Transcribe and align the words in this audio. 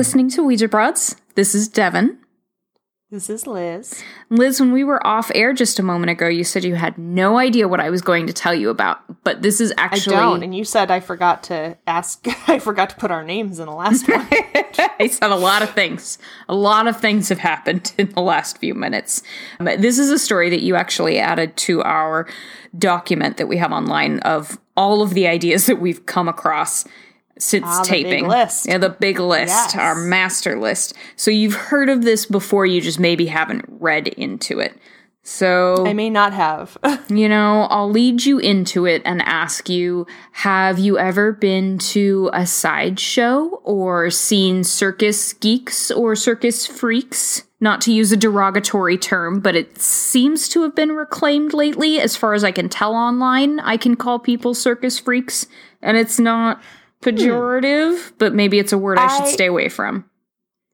listening 0.00 0.30
to 0.30 0.42
Ouija 0.42 0.66
Broads. 0.66 1.14
This 1.34 1.54
is 1.54 1.68
Devon. 1.68 2.18
This 3.10 3.28
is 3.28 3.46
Liz. 3.46 4.02
Liz, 4.30 4.58
when 4.58 4.72
we 4.72 4.82
were 4.82 5.06
off 5.06 5.30
air 5.34 5.52
just 5.52 5.78
a 5.78 5.82
moment 5.82 6.08
ago, 6.08 6.26
you 6.26 6.42
said 6.42 6.64
you 6.64 6.74
had 6.74 6.96
no 6.96 7.36
idea 7.36 7.68
what 7.68 7.80
I 7.80 7.90
was 7.90 8.00
going 8.00 8.26
to 8.26 8.32
tell 8.32 8.54
you 8.54 8.70
about, 8.70 9.24
but 9.24 9.42
this 9.42 9.60
is 9.60 9.74
actually. 9.76 10.16
I 10.16 10.20
don't, 10.20 10.42
and 10.42 10.54
you 10.54 10.64
said 10.64 10.90
I 10.90 11.00
forgot 11.00 11.42
to 11.42 11.76
ask. 11.86 12.26
I 12.48 12.60
forgot 12.60 12.88
to 12.88 12.96
put 12.96 13.10
our 13.10 13.22
names 13.22 13.58
in 13.58 13.66
the 13.66 13.74
last 13.74 14.08
one. 14.08 14.26
I 14.98 15.06
said 15.06 15.30
a 15.30 15.36
lot 15.36 15.60
of 15.60 15.68
things. 15.74 16.16
A 16.48 16.54
lot 16.54 16.86
of 16.86 16.98
things 16.98 17.28
have 17.28 17.40
happened 17.40 17.92
in 17.98 18.08
the 18.08 18.22
last 18.22 18.56
few 18.56 18.72
minutes. 18.74 19.22
But 19.58 19.82
this 19.82 19.98
is 19.98 20.08
a 20.08 20.18
story 20.18 20.48
that 20.48 20.62
you 20.62 20.76
actually 20.76 21.18
added 21.18 21.58
to 21.58 21.82
our 21.82 22.26
document 22.78 23.36
that 23.36 23.48
we 23.48 23.58
have 23.58 23.70
online 23.70 24.20
of 24.20 24.58
all 24.78 25.02
of 25.02 25.12
the 25.12 25.26
ideas 25.26 25.66
that 25.66 25.78
we've 25.78 26.06
come 26.06 26.26
across 26.26 26.86
since 27.40 27.64
Ah, 27.66 27.82
the 27.82 27.88
taping. 27.88 28.24
big 28.24 28.30
list. 28.30 28.66
Yeah, 28.68 28.78
the 28.78 28.90
big 28.90 29.18
list, 29.18 29.74
Yes. 29.74 29.76
our 29.76 29.94
master 29.94 30.58
list. 30.58 30.94
So 31.16 31.30
you've 31.30 31.54
heard 31.54 31.88
of 31.88 32.02
this 32.02 32.26
before, 32.26 32.66
you 32.66 32.80
just 32.80 33.00
maybe 33.00 33.26
haven't 33.26 33.64
read 33.68 34.08
into 34.08 34.60
it. 34.60 34.74
So 35.22 35.86
I 35.86 35.92
may 35.92 36.08
not 36.08 36.32
have. 36.32 36.78
you 37.08 37.28
know, 37.28 37.66
I'll 37.70 37.90
lead 37.90 38.24
you 38.24 38.38
into 38.38 38.86
it 38.86 39.02
and 39.04 39.20
ask 39.22 39.68
you 39.68 40.06
Have 40.32 40.78
you 40.78 40.98
ever 40.98 41.32
been 41.32 41.76
to 41.78 42.30
a 42.32 42.46
sideshow 42.46 43.60
or 43.62 44.10
seen 44.10 44.64
circus 44.64 45.32
geeks 45.34 45.90
or 45.90 46.16
circus 46.16 46.66
freaks? 46.66 47.44
Not 47.62 47.82
to 47.82 47.92
use 47.92 48.10
a 48.10 48.16
derogatory 48.16 48.96
term, 48.96 49.40
but 49.40 49.54
it 49.54 49.78
seems 49.78 50.48
to 50.48 50.62
have 50.62 50.74
been 50.74 50.92
reclaimed 50.92 51.52
lately. 51.52 52.00
As 52.00 52.16
far 52.16 52.32
as 52.32 52.42
I 52.42 52.52
can 52.52 52.70
tell 52.70 52.94
online, 52.94 53.60
I 53.60 53.76
can 53.76 53.96
call 53.96 54.18
people 54.18 54.54
circus 54.54 54.98
freaks, 54.98 55.46
and 55.82 55.98
it's 55.98 56.18
not 56.18 56.62
pejorative, 57.02 58.12
but 58.18 58.34
maybe 58.34 58.58
it's 58.58 58.72
a 58.72 58.78
word 58.78 58.98
I, 58.98 59.16
should 59.18 59.26
stay 59.32 59.46
away 59.46 59.68
from. 59.68 60.04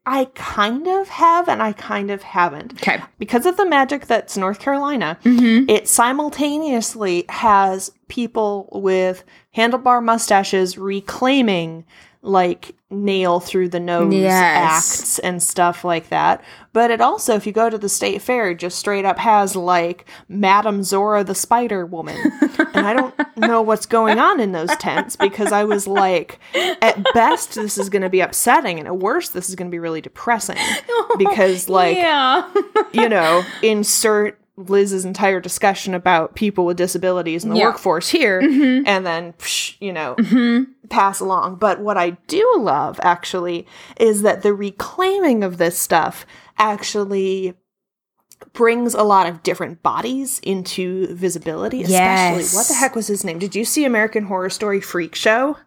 I 0.05 0.25
kind 0.35 0.87
of 0.87 1.09
have, 1.09 1.49
and 1.49 1.61
I 1.61 1.73
kind 1.73 2.09
of 2.11 2.21
haven't. 2.23 2.73
Okay. 2.73 3.01
Because 3.19 3.45
of 3.45 3.57
the 3.57 3.65
magic 3.65 4.07
that's 4.07 4.37
North 4.37 4.59
Carolina, 4.59 5.17
Mm-hmm. 5.23 5.69
it 5.69 5.87
simultaneously 5.87 7.25
has 7.29 7.91
people 8.07 8.69
with 8.71 9.23
handlebar 9.55 10.01
mustaches 10.03 10.77
reclaiming 10.77 11.85
like 12.21 12.75
nail 12.89 13.39
through 13.39 13.69
the 13.69 13.79
nose 13.79 14.13
Yes. 14.13 14.31
acts 14.33 15.19
and 15.19 15.41
stuff 15.43 15.83
like 15.83 16.09
that. 16.09 16.43
But 16.73 16.91
it 16.91 17.01
also, 17.01 17.35
if 17.35 17.45
you 17.45 17.51
go 17.51 17.69
to 17.69 17.77
the 17.77 17.89
state 17.89 18.21
fair, 18.21 18.53
just 18.53 18.77
straight 18.79 19.03
up 19.05 19.17
has 19.19 19.55
like 19.55 20.05
Madame 20.29 20.83
Zora 20.83 21.23
the 21.23 21.35
Spider 21.35 21.85
Woman. 21.85 22.15
and 22.73 22.87
I 22.87 22.93
don't 22.93 23.13
know 23.37 23.61
what's 23.61 23.85
going 23.85 24.19
on 24.19 24.39
in 24.39 24.51
those 24.51 24.75
tents 24.77 25.15
because 25.15 25.51
I 25.51 25.63
was 25.63 25.87
like, 25.87 26.39
at 26.81 27.03
best, 27.13 27.55
this 27.55 27.77
is 27.77 27.89
going 27.89 28.03
to 28.03 28.09
be 28.09 28.21
upsetting, 28.21 28.79
and 28.79 28.87
at 28.87 28.97
worst, 28.97 29.33
this 29.33 29.49
is 29.49 29.55
going 29.55 29.67
to 29.69 29.71
be 29.71 29.79
really 29.79 30.01
depressing. 30.01 30.57
Because, 31.17 31.67
like, 31.67 31.97
yeah. 31.97 32.47
you 32.91 33.09
know, 33.09 33.43
insert 33.63 34.39
Liz's 34.55 35.03
entire 35.03 35.39
discussion 35.39 35.95
about 35.95 36.35
people 36.35 36.63
with 36.65 36.77
disabilities 36.77 37.43
in 37.43 37.49
the 37.49 37.57
Yeah. 37.57 37.65
workforce 37.65 38.09
here, 38.09 38.39
mm-hmm. 38.41 38.85
and 38.85 39.03
then, 39.05 39.33
psh, 39.33 39.75
you 39.79 39.91
know, 39.93 40.15
mm-hmm. 40.15 40.71
Pass 40.89 41.19
along. 41.19 41.55
But 41.55 41.79
what 41.79 41.97
I 41.97 42.11
do 42.27 42.55
love, 42.57 42.99
actually, 43.03 43.65
is 43.99 44.21
that 44.21 44.41
the 44.43 44.53
reclaiming 44.53 45.43
of 45.43 45.57
this 45.57 45.77
stuff 45.77 46.25
actually 46.57 47.53
brings 48.53 48.93
a 48.93 49.03
lot 49.03 49.27
of 49.27 49.41
different 49.43 49.81
bodies 49.81 50.39
into 50.43 51.07
visibility 51.15 51.81
especially 51.81 52.43
Yes. 52.43 52.53
what 52.55 52.67
the 52.67 52.75
heck 52.75 52.95
was 52.95 53.07
his 53.07 53.23
name 53.23 53.39
did 53.39 53.55
you 53.55 53.65
see 53.65 53.83
american 53.83 54.25
horror 54.25 54.51
story 54.51 54.79
freak 54.79 55.15
show 55.15 55.57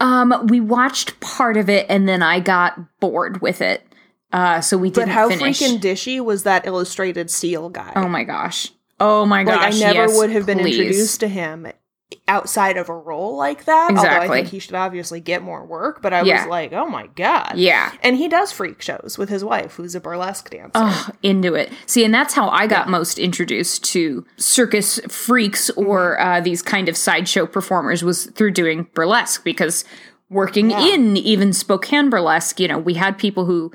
Um, 0.00 0.46
we 0.48 0.60
watched 0.60 1.18
part 1.20 1.56
of 1.56 1.70
it 1.70 1.86
and 1.88 2.06
then 2.06 2.22
I 2.22 2.40
got 2.40 2.78
bored 3.00 3.40
with 3.40 3.62
it. 3.62 3.82
Uh, 4.30 4.60
so 4.60 4.76
we 4.76 4.90
didn't 4.90 5.08
but 5.08 5.14
how 5.14 5.28
finish. 5.30 5.58
freaking 5.58 5.80
dishy 5.80 6.22
was 6.22 6.42
that 6.42 6.66
illustrated 6.66 7.30
seal 7.30 7.70
guy 7.70 7.90
oh 7.96 8.06
my 8.08 8.24
gosh. 8.24 8.70
Oh 9.00 9.24
my 9.24 9.42
like 9.42 9.58
gosh. 9.60 9.74
I 9.76 9.78
never 9.78 10.00
yes, 10.06 10.16
would 10.18 10.28
have 10.30 10.44
been 10.44 10.58
please. 10.58 10.78
introduced 10.78 11.20
to 11.20 11.28
him 11.28 11.66
outside 12.28 12.76
of 12.76 12.88
a 12.88 12.94
role 12.96 13.36
like 13.36 13.64
that. 13.64 13.90
Although 13.96 14.08
I 14.08 14.28
think 14.28 14.48
he 14.48 14.58
should 14.58 14.74
obviously 14.74 15.20
get 15.20 15.42
more 15.42 15.64
work. 15.64 16.02
But 16.02 16.12
I 16.12 16.22
Yeah. 16.22 16.42
was 16.42 16.48
like, 16.50 16.72
oh 16.72 16.86
my 16.86 17.08
god, 17.16 17.52
Yeah. 17.56 17.92
And 18.02 18.16
he 18.16 18.28
does 18.28 18.52
freak 18.52 18.80
shows 18.82 19.16
with 19.18 19.28
his 19.28 19.44
wife, 19.44 19.74
who's 19.74 19.94
a 19.94 20.00
burlesque 20.00 20.50
dancer. 20.50 20.70
Oh, 20.74 21.08
into 21.22 21.54
it. 21.54 21.72
See, 21.86 22.04
and 22.04 22.12
that's 22.14 22.34
how 22.34 22.48
I 22.48 22.66
got 22.66 22.88
most 22.88 23.18
introduced 23.18 23.84
to 23.92 24.24
circus 24.36 24.98
freaks 25.08 25.70
or 25.70 26.16
Mm-hmm. 26.18 26.28
uh, 26.28 26.40
these 26.40 26.62
kind 26.62 26.88
of 26.88 26.96
sideshow 26.96 27.46
performers 27.46 28.02
was 28.02 28.26
through 28.26 28.52
doing 28.52 28.86
burlesque 28.94 29.44
because 29.44 29.84
working 30.30 30.70
Yeah. 30.70 30.80
in 30.94 31.16
even 31.16 31.52
Spokane 31.52 32.10
burlesque, 32.10 32.58
you 32.60 32.68
know, 32.68 32.78
we 32.78 32.94
had 32.94 33.18
people 33.18 33.44
who 33.44 33.72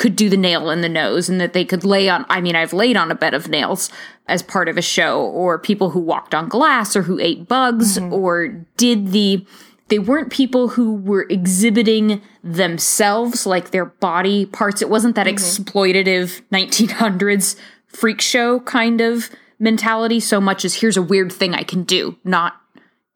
could 0.00 0.16
do 0.16 0.30
the 0.30 0.36
nail 0.48 0.70
in 0.70 0.80
the 0.80 0.88
nose 0.88 1.28
and 1.28 1.38
that 1.42 1.52
they 1.52 1.64
could 1.64 1.84
lay 1.84 2.08
on 2.08 2.24
I 2.30 2.40
mean 2.40 2.56
I've 2.56 2.72
laid 2.72 2.96
on 2.96 3.10
a 3.10 3.14
bed 3.14 3.34
of 3.34 3.48
nails 3.48 3.90
as 4.26 4.42
part 4.42 4.66
of 4.68 4.78
a 4.78 4.82
show 4.82 5.20
or 5.20 5.58
people 5.58 5.90
who 5.90 6.00
walked 6.00 6.34
on 6.34 6.48
glass 6.48 6.96
or 6.96 7.02
who 7.02 7.18
ate 7.20 7.46
bugs 7.46 7.98
Mm-hmm. 7.98 8.12
or 8.14 8.48
did 8.78 9.08
the 9.12 9.44
they 9.88 9.98
weren't 9.98 10.30
people 10.30 10.68
who 10.68 10.94
were 10.94 11.26
exhibiting 11.28 12.22
themselves 12.42 13.44
like 13.44 13.70
their 13.72 13.84
body 13.84 14.46
parts 14.46 14.80
it 14.80 14.88
wasn't 14.88 15.14
that 15.16 15.26
exploitative 15.26 16.40
1900s 16.50 17.56
freak 17.86 18.20
show 18.22 18.60
kind 18.60 19.00
of 19.02 19.28
mentality 19.58 20.18
so 20.20 20.40
much 20.40 20.64
as 20.64 20.76
here's 20.76 20.96
a 20.96 21.02
weird 21.02 21.30
thing 21.30 21.54
I 21.54 21.62
can 21.62 21.82
do 21.82 22.16
not 22.24 22.58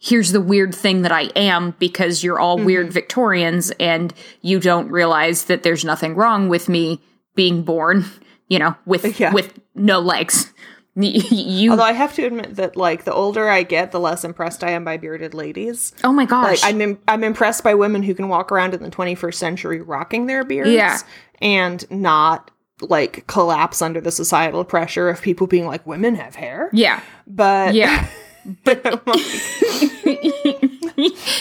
here's 0.04 0.32
the 0.32 0.40
weird 0.40 0.74
thing 0.74 1.00
that 1.02 1.12
I 1.12 1.22
am 1.34 1.74
because 1.78 2.22
you're 2.22 2.38
all 2.38 2.56
mm-hmm. 2.56 2.66
weird 2.66 2.92
Victorians 2.92 3.70
and 3.80 4.12
you 4.42 4.60
don't 4.60 4.90
realize 4.90 5.46
that 5.46 5.62
there's 5.62 5.84
nothing 5.84 6.14
wrong 6.14 6.48
with 6.50 6.68
me 6.68 7.00
being 7.34 7.62
born, 7.62 8.04
you 8.48 8.58
know, 8.58 8.76
with 8.84 9.18
Yeah. 9.20 9.32
with 9.32 9.58
no 9.74 10.00
legs. 10.00 10.52
You 10.96 11.72
Although 11.72 11.82
I 11.82 11.92
have 11.92 12.14
to 12.14 12.24
admit 12.24 12.54
that, 12.54 12.76
like, 12.76 13.02
the 13.02 13.12
older 13.12 13.48
I 13.48 13.64
get, 13.64 13.90
the 13.90 13.98
less 13.98 14.22
impressed 14.22 14.62
I 14.62 14.70
am 14.70 14.84
by 14.84 14.96
bearded 14.96 15.34
ladies. 15.34 15.92
Oh 16.04 16.12
my 16.12 16.22
Like, 16.22 16.28
gosh. 16.28 16.60
I'm 16.62 16.80
Im- 16.80 16.98
I'm 17.08 17.24
impressed 17.24 17.64
by 17.64 17.74
women 17.74 18.04
who 18.04 18.14
can 18.14 18.28
walk 18.28 18.52
around 18.52 18.74
in 18.74 18.82
the 18.82 18.90
21st 18.90 19.34
century 19.34 19.80
rocking 19.80 20.26
their 20.26 20.44
beards, 20.44 20.70
Yeah. 20.70 20.98
and 21.40 21.84
not 21.90 22.52
like 22.80 23.26
collapse 23.26 23.82
under 23.82 24.00
the 24.00 24.12
societal 24.12 24.64
pressure 24.64 25.08
of 25.08 25.20
people 25.20 25.46
being 25.48 25.66
like, 25.66 25.84
women 25.86 26.14
have 26.14 26.36
hair. 26.36 26.70
yeah. 26.72 27.00
But 27.26 27.74
Yeah. 27.74 28.06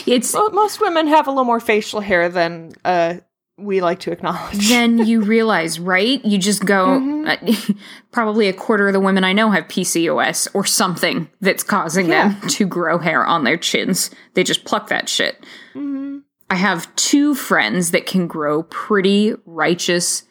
it's 0.05 0.33
Well, 0.33 0.51
most 0.51 0.81
women 0.81 1.07
have 1.07 1.27
a 1.27 1.31
little 1.31 1.43
more 1.45 1.59
facial 1.59 1.99
hair 1.99 2.29
than 2.29 2.71
uh, 2.85 3.15
we 3.57 3.81
like 3.81 3.99
to 4.01 4.11
acknowledge. 4.11 4.67
then 4.69 4.97
you 4.99 5.21
realize, 5.21 5.79
right? 5.79 6.23
You 6.25 6.37
just 6.37 6.65
go 6.65 6.99
Mm-hmm. 6.99 7.73
uh, 7.73 7.73
probably 8.11 8.47
a 8.47 8.53
quarter 8.53 8.87
of 8.87 8.93
the 8.93 8.99
women 8.99 9.23
I 9.23 9.33
know 9.33 9.51
have 9.51 9.65
PCOS 9.65 10.47
or 10.53 10.65
something 10.65 11.29
that's 11.41 11.63
causing 11.63 12.07
them 12.07 12.39
to 12.49 12.65
grow 12.65 12.97
hair 12.97 13.25
on 13.25 13.43
their 13.43 13.57
chins. 13.57 14.09
They 14.33 14.43
just 14.43 14.65
pluck 14.65 14.89
that 14.89 15.07
shit. 15.09 15.39
Mm-hmm. 15.73 16.19
I 16.49 16.55
have 16.55 16.93
two 16.95 17.33
friends 17.35 17.91
that 17.91 18.05
can 18.05 18.27
grow 18.27 18.63
pretty 18.63 19.33
righteous 19.45 20.23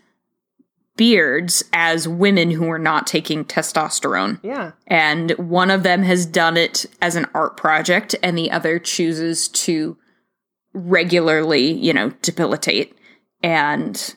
beards 0.97 1.65
as 1.73 2.07
women 2.07 2.51
who 2.51 2.69
are 2.71 2.79
not 2.79 3.07
taking 3.07 3.45
testosterone. 3.45 4.39
Yeah. 4.43 4.73
And 4.87 5.31
one 5.33 5.71
of 5.71 5.83
them 5.83 6.03
has 6.03 6.27
done 6.27 6.57
it 6.57 6.87
as 7.01 7.17
an 7.17 7.27
art 7.35 7.57
project, 7.57 8.15
and 8.23 8.37
the 8.37 8.51
other 8.51 8.79
chooses 8.79 9.49
to 9.49 9.97
regularly, 10.75 11.73
you 11.73 11.93
know, 11.93 12.11
debilitate. 12.23 12.97
And 13.43 14.15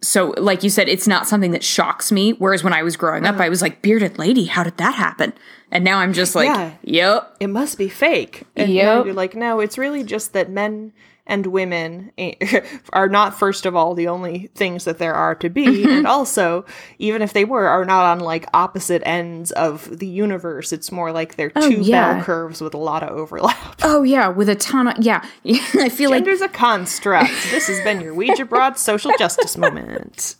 so, 0.00 0.32
like 0.36 0.62
you 0.62 0.70
said, 0.70 0.88
it's 0.88 1.08
not 1.08 1.26
something 1.26 1.50
that 1.50 1.64
shocks 1.64 2.12
me. 2.12 2.32
Whereas 2.32 2.62
when 2.62 2.72
I 2.72 2.82
was 2.82 2.96
growing 2.96 3.26
up, 3.26 3.34
uh-huh. 3.34 3.44
I 3.44 3.48
was 3.48 3.62
like, 3.62 3.82
bearded 3.82 4.18
lady, 4.18 4.44
how 4.44 4.62
did 4.62 4.76
that 4.76 4.94
happen? 4.94 5.32
And 5.72 5.84
now 5.84 5.98
I'm 5.98 6.12
just 6.12 6.34
like, 6.34 6.46
Yeah. 6.46 6.72
yep. 6.82 7.36
It 7.40 7.48
must 7.48 7.76
be 7.78 7.88
fake. 7.88 8.44
And 8.54 8.72
Yep. 8.72 9.06
you're 9.06 9.14
like, 9.14 9.34
no, 9.34 9.60
it's 9.60 9.76
really 9.76 10.04
just 10.04 10.32
that 10.32 10.50
men 10.50 10.92
and 11.28 11.46
women 11.46 12.10
are 12.92 13.08
not, 13.08 13.38
first 13.38 13.66
of 13.66 13.76
all, 13.76 13.94
the 13.94 14.08
only 14.08 14.50
things 14.54 14.84
that 14.86 14.96
there 14.98 15.14
are 15.14 15.34
to 15.36 15.48
be. 15.50 15.66
Mm-hmm. 15.66 15.90
And 15.90 16.06
also, 16.06 16.64
even 16.98 17.20
if 17.22 17.34
they 17.34 17.44
were, 17.44 17.68
are 17.68 17.84
not 17.84 18.04
on 18.06 18.20
like 18.20 18.46
opposite 18.54 19.02
ends 19.06 19.52
of 19.52 19.98
the 19.98 20.06
universe. 20.06 20.72
It's 20.72 20.90
more 20.90 21.12
like 21.12 21.36
they're 21.36 21.50
two 21.50 21.60
Oh, 21.60 21.68
yeah. 21.68 22.14
bell 22.14 22.24
curves 22.24 22.60
with 22.62 22.72
a 22.74 22.78
lot 22.78 23.02
of 23.02 23.10
overlap. 23.10 23.56
Oh, 23.84 24.02
yeah, 24.02 24.28
with 24.28 24.48
a 24.48 24.54
ton 24.56 24.88
of, 24.88 24.96
yeah. 24.98 25.24
I 25.74 25.88
feel 25.88 26.10
like 26.10 26.24
there's 26.24 26.40
a 26.40 26.48
construct. 26.48 27.30
this 27.50 27.68
has 27.68 27.80
been 27.82 28.00
your 28.00 28.12
Ouija 28.14 28.44
Broad 28.44 28.76
social 28.78 29.12
justice 29.18 29.56
moment. 29.56 30.36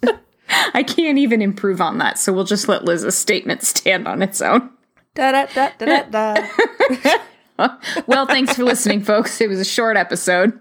I 0.74 0.82
can't 0.82 1.18
even 1.18 1.40
improve 1.42 1.80
on 1.80 1.98
that. 1.98 2.18
So 2.18 2.32
we'll 2.32 2.44
just 2.44 2.68
let 2.68 2.84
Liz's 2.84 3.16
statement 3.16 3.62
stand 3.62 4.08
on 4.08 4.22
its 4.22 4.40
own. 4.42 4.70
Da 5.14 5.32
da 5.32 5.46
da 5.46 5.70
da 5.78 6.02
da. 6.04 7.18
Well, 8.06 8.26
thanks 8.26 8.54
for 8.54 8.64
listening, 8.64 9.02
folks. 9.02 9.40
It 9.40 9.48
was 9.48 9.60
a 9.60 9.64
short 9.64 9.96
episode. 9.96 10.58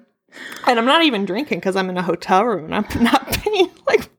And 0.68 0.78
I'm 0.78 0.86
not 0.86 1.04
even 1.04 1.26
drinking 1.26 1.60
because 1.60 1.76
I'm 1.76 1.90
in 1.90 1.98
a 1.98 2.02
hotel 2.04 2.44
room 2.44 2.66
and 2.72 2.76
I'm 2.76 2.86
not 3.04 3.26
paying 3.32 3.70
like 3.88 4.10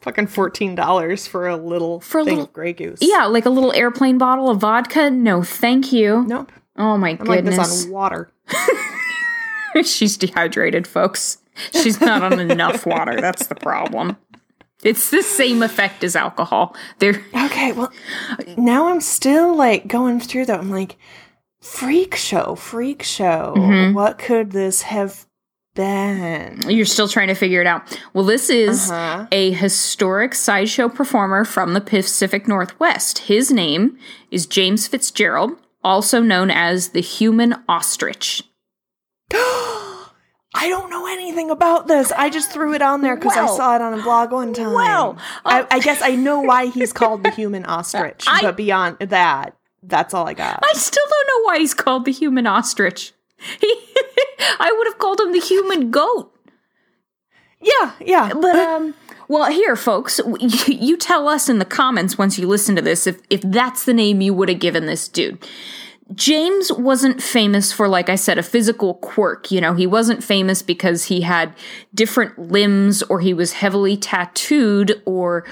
fucking 0.00 0.26
fourteen 0.26 0.74
dollars 0.74 1.26
for 1.26 1.46
a 1.48 1.56
little 1.56 2.00
For 2.00 2.20
a 2.20 2.24
thing 2.24 2.38
little- 2.38 2.52
Grey 2.52 2.72
Goose. 2.72 2.98
Yeah, 3.00 3.24
like 3.26 3.46
a 3.46 3.50
little 3.50 3.72
airplane 3.72 4.18
bottle 4.18 4.50
of 4.50 4.58
vodka. 4.60 5.10
No, 5.10 5.42
thank 5.42 5.92
you. 5.92 6.24
Nope. 6.26 6.52
Oh 6.76 6.96
my 6.98 7.10
I'm 7.18 7.24
like 7.26 7.44
goodness. 7.44 7.56
this 7.56 7.84
on 7.86 7.90
water. 7.90 8.30
She's 9.84 10.16
dehydrated, 10.16 10.86
folks. 10.86 11.38
She's 11.72 12.00
not 12.00 12.22
on 12.22 12.38
enough 12.40 12.86
water. 12.86 13.20
That's 13.20 13.46
the 13.46 13.54
problem. 13.54 14.16
It's 14.82 15.10
the 15.10 15.22
same 15.22 15.62
effect 15.62 16.04
as 16.04 16.14
alcohol. 16.16 16.76
They're 16.98 17.22
Okay, 17.34 17.72
well, 17.72 17.90
now 18.58 18.88
I'm 18.88 19.00
still 19.00 19.54
like 19.54 19.86
going 19.86 20.20
through 20.20 20.46
that. 20.46 20.60
I'm 20.60 20.70
like, 20.70 20.96
freak 21.60 22.14
show, 22.14 22.54
freak 22.56 23.02
show. 23.02 23.54
Mm-hmm. 23.56 23.94
What 23.94 24.18
could 24.18 24.52
this 24.52 24.82
have 24.82 25.26
been? 25.76 26.62
you're 26.68 26.84
still 26.86 27.06
trying 27.08 27.28
to 27.28 27.34
figure 27.34 27.60
it 27.60 27.66
out. 27.68 27.82
Well, 28.14 28.24
this 28.24 28.50
is 28.50 28.90
Uh-huh. 28.90 29.26
a 29.30 29.52
historic 29.52 30.34
sideshow 30.34 30.88
performer 30.88 31.44
from 31.44 31.74
the 31.74 31.80
Pacific 31.80 32.48
Northwest. 32.48 33.18
His 33.18 33.52
name 33.52 33.96
is 34.32 34.46
James 34.46 34.88
Fitzgerald, 34.88 35.52
also 35.84 36.20
known 36.20 36.50
as 36.50 36.88
the 36.88 37.00
human 37.00 37.54
ostrich. 37.68 38.42
I 40.58 40.68
don't 40.68 40.88
know 40.88 41.06
anything 41.06 41.50
about 41.50 41.86
this. 41.86 42.10
I 42.12 42.30
just 42.30 42.50
threw 42.50 42.72
it 42.72 42.80
on 42.80 43.02
there 43.02 43.14
because 43.16 43.36
I 43.36 43.46
saw 43.46 43.74
it 43.76 43.82
on 43.82 43.98
a 43.98 44.02
blog 44.02 44.32
one 44.32 44.54
time. 44.54 44.72
well, 44.72 45.18
I, 45.44 45.66
I 45.70 45.80
guess 45.80 46.00
I 46.02 46.16
know 46.16 46.40
why 46.40 46.66
he's 46.66 46.92
called 46.94 47.22
the 47.22 47.30
human 47.30 47.64
ostrich, 47.66 48.24
I- 48.26 48.40
but 48.42 48.56
beyond 48.56 48.96
that, 49.00 49.54
that's 49.82 50.14
all 50.14 50.26
I 50.26 50.32
got. 50.34 50.60
I 50.64 50.72
still 50.74 51.04
don't 51.08 51.26
know 51.28 51.46
why 51.46 51.58
he's 51.58 51.74
called 51.74 52.06
the 52.06 52.12
human 52.12 52.46
ostrich. 52.46 53.12
He, 53.60 53.66
I 54.58 54.72
would 54.76 54.86
have 54.86 54.98
called 54.98 55.20
him 55.20 55.32
the 55.32 55.40
human 55.40 55.90
goat. 55.90 56.32
yeah, 57.60 57.92
yeah. 58.00 58.32
But 58.34 58.56
um, 58.56 58.94
well, 59.28 59.50
here, 59.50 59.76
folks, 59.76 60.20
you, 60.40 60.58
you 60.66 60.96
tell 60.96 61.28
us 61.28 61.48
in 61.48 61.58
the 61.58 61.64
comments 61.64 62.18
once 62.18 62.38
you 62.38 62.46
listen 62.46 62.76
to 62.76 62.82
this 62.82 63.06
if 63.06 63.20
if 63.30 63.42
that's 63.42 63.84
the 63.84 63.94
name 63.94 64.20
you 64.20 64.34
would 64.34 64.48
have 64.48 64.60
given 64.60 64.86
this 64.86 65.08
dude. 65.08 65.46
James 66.14 66.70
wasn't 66.70 67.20
famous 67.20 67.72
for, 67.72 67.88
like 67.88 68.08
I 68.08 68.14
said, 68.14 68.38
a 68.38 68.42
physical 68.42 68.94
quirk. 68.94 69.50
You 69.50 69.60
know, 69.60 69.74
he 69.74 69.88
wasn't 69.88 70.22
famous 70.22 70.62
because 70.62 71.06
he 71.06 71.22
had 71.22 71.52
different 71.92 72.38
limbs 72.38 73.02
or 73.02 73.18
he 73.18 73.34
was 73.34 73.54
heavily 73.54 73.96
tattooed 73.96 75.02
or 75.04 75.44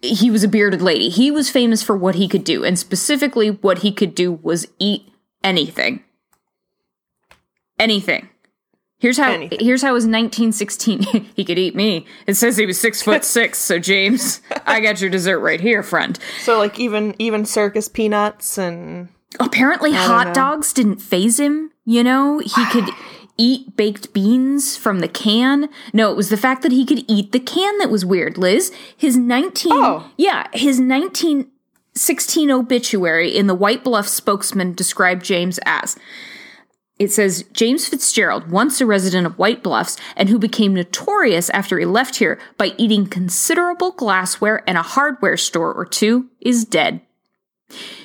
he 0.00 0.30
was 0.30 0.44
a 0.44 0.48
bearded 0.48 0.80
lady. 0.80 1.10
He 1.10 1.30
was 1.30 1.50
famous 1.50 1.82
for 1.82 1.96
what 1.96 2.14
he 2.14 2.28
could 2.28 2.44
do, 2.44 2.64
and 2.64 2.78
specifically 2.78 3.50
what 3.50 3.78
he 3.78 3.92
could 3.92 4.14
do 4.14 4.32
was 4.32 4.66
eat 4.78 5.12
anything. 5.42 6.02
Anything. 7.78 8.28
Here's 9.00 9.16
how 9.16 9.30
Anything. 9.30 9.60
here's 9.60 9.82
how 9.82 9.90
it 9.90 9.92
was 9.92 10.04
1916 10.06 11.02
he 11.36 11.44
could 11.44 11.58
eat 11.58 11.76
me. 11.76 12.04
It 12.26 12.34
says 12.34 12.56
he 12.56 12.66
was 12.66 12.80
six 12.80 13.00
foot 13.02 13.24
six, 13.36 13.58
so 13.58 13.78
James, 13.78 14.40
I 14.66 14.80
got 14.80 15.00
your 15.00 15.08
dessert 15.10 15.38
right 15.38 15.60
here, 15.60 15.82
friend. 15.84 16.18
So 16.42 16.58
like 16.58 16.80
even 16.80 17.14
even 17.18 17.44
circus 17.44 17.88
peanuts 17.88 18.58
and 18.58 19.08
Apparently, 19.38 19.92
hot 19.92 20.28
know. 20.28 20.32
dogs 20.34 20.72
didn't 20.72 20.98
phase 21.02 21.38
him. 21.38 21.70
You 21.84 22.02
know, 22.02 22.38
he 22.40 22.64
could 22.72 22.88
eat 23.38 23.76
baked 23.76 24.12
beans 24.12 24.76
from 24.76 24.98
the 24.98 25.06
can. 25.06 25.68
No, 25.92 26.10
it 26.10 26.16
was 26.16 26.28
the 26.30 26.36
fact 26.36 26.62
that 26.62 26.72
he 26.72 26.84
could 26.84 27.04
eat 27.06 27.30
the 27.30 27.38
can 27.38 27.78
that 27.78 27.90
was 27.90 28.04
weird. 28.04 28.36
Liz, 28.36 28.72
his 28.96 29.16
19 29.16 29.70
Oh. 29.74 30.10
yeah, 30.16 30.48
his 30.52 30.80
1916 30.80 32.50
obituary 32.50 33.28
in 33.36 33.46
the 33.46 33.54
White 33.54 33.84
Bluff 33.84 34.08
spokesman 34.08 34.72
described 34.74 35.24
James 35.24 35.60
as 35.64 35.96
it 36.98 37.12
says 37.12 37.44
James 37.52 37.88
Fitzgerald, 37.88 38.50
once 38.50 38.80
a 38.80 38.86
resident 38.86 39.26
of 39.26 39.38
White 39.38 39.62
Bluffs 39.62 39.96
and 40.16 40.28
who 40.28 40.38
became 40.38 40.74
notorious 40.74 41.48
after 41.50 41.78
he 41.78 41.84
left 41.84 42.16
here 42.16 42.38
by 42.56 42.72
eating 42.76 43.06
considerable 43.06 43.92
glassware 43.92 44.62
and 44.66 44.76
a 44.76 44.82
hardware 44.82 45.36
store 45.36 45.72
or 45.72 45.84
two, 45.84 46.28
is 46.40 46.64
dead. 46.64 47.00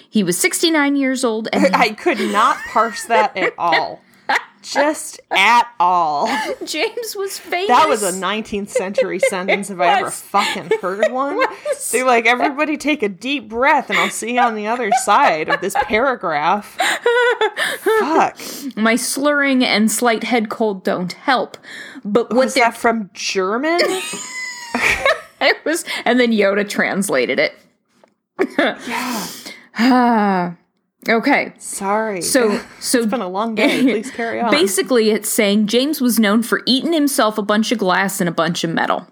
He 0.10 0.24
was 0.24 0.38
69 0.38 0.96
years 0.96 1.24
old 1.24 1.48
and 1.52 1.76
I 1.76 1.90
could 1.90 2.20
not 2.20 2.58
parse 2.72 3.06
that 3.06 3.36
at 3.36 3.54
all. 3.58 4.03
Just 4.64 5.20
at 5.30 5.68
all. 5.80 6.28
James 6.66 7.16
was 7.16 7.38
famous. 7.38 7.68
That 7.68 7.88
was 7.90 8.02
a 8.02 8.12
19th 8.12 8.70
century 8.70 9.20
sentence 9.30 9.70
if 9.70 9.80
I 9.80 10.00
ever 10.00 10.10
fucking 10.10 10.72
heard 10.82 11.12
one. 11.12 11.40
They're 11.92 12.06
like, 12.06 12.26
everybody 12.26 12.78
take 12.78 13.04
a 13.04 13.10
deep 13.10 13.50
breath 13.50 13.90
and 13.90 14.00
I'll 14.00 14.10
see 14.10 14.36
you 14.36 14.40
on 14.40 14.56
the 14.56 14.68
other 14.68 14.90
side 15.04 15.50
of 15.50 15.62
this 15.62 15.76
paragraph. 15.84 16.78
Fuck. 18.00 18.38
My 18.76 18.96
slurring 18.96 19.64
and 19.64 19.92
slight 19.92 20.24
head 20.24 20.50
cold 20.50 20.84
don't 20.84 21.14
help. 21.14 21.58
But 22.06 22.30
what 22.30 22.46
Was 22.46 22.54
that 22.56 22.76
from 22.78 23.10
German? 23.14 23.80
it 25.42 25.58
was 25.66 25.86
and 26.06 26.20
then 26.20 26.32
Yoda 26.32 26.68
translated 26.68 27.40
it. 27.40 27.54
yeah. 28.58 29.28
Ah. 29.76 30.56
Okay. 31.08 31.54
Sorry. 31.58 32.22
So 32.22 32.60
so 32.80 33.00
it's 33.00 33.08
been 33.08 33.22
a 33.22 33.28
long 33.28 33.56
day. 33.56 33.82
Please 33.84 34.12
carry 34.12 34.40
on. 34.40 34.52
Basically, 34.52 35.12
it's 35.12 35.30
saying 35.30 35.68
James 35.68 36.02
was 36.02 36.20
known 36.20 36.44
for 36.44 36.62
eating 36.66 36.94
himself 36.94 37.38
a 37.38 37.42
bunch 37.44 37.72
of 37.72 37.78
glass 37.78 38.20
and 38.20 38.30
a 38.30 38.34
bunch 38.34 38.64
of 38.64 38.70
metal. 38.70 39.08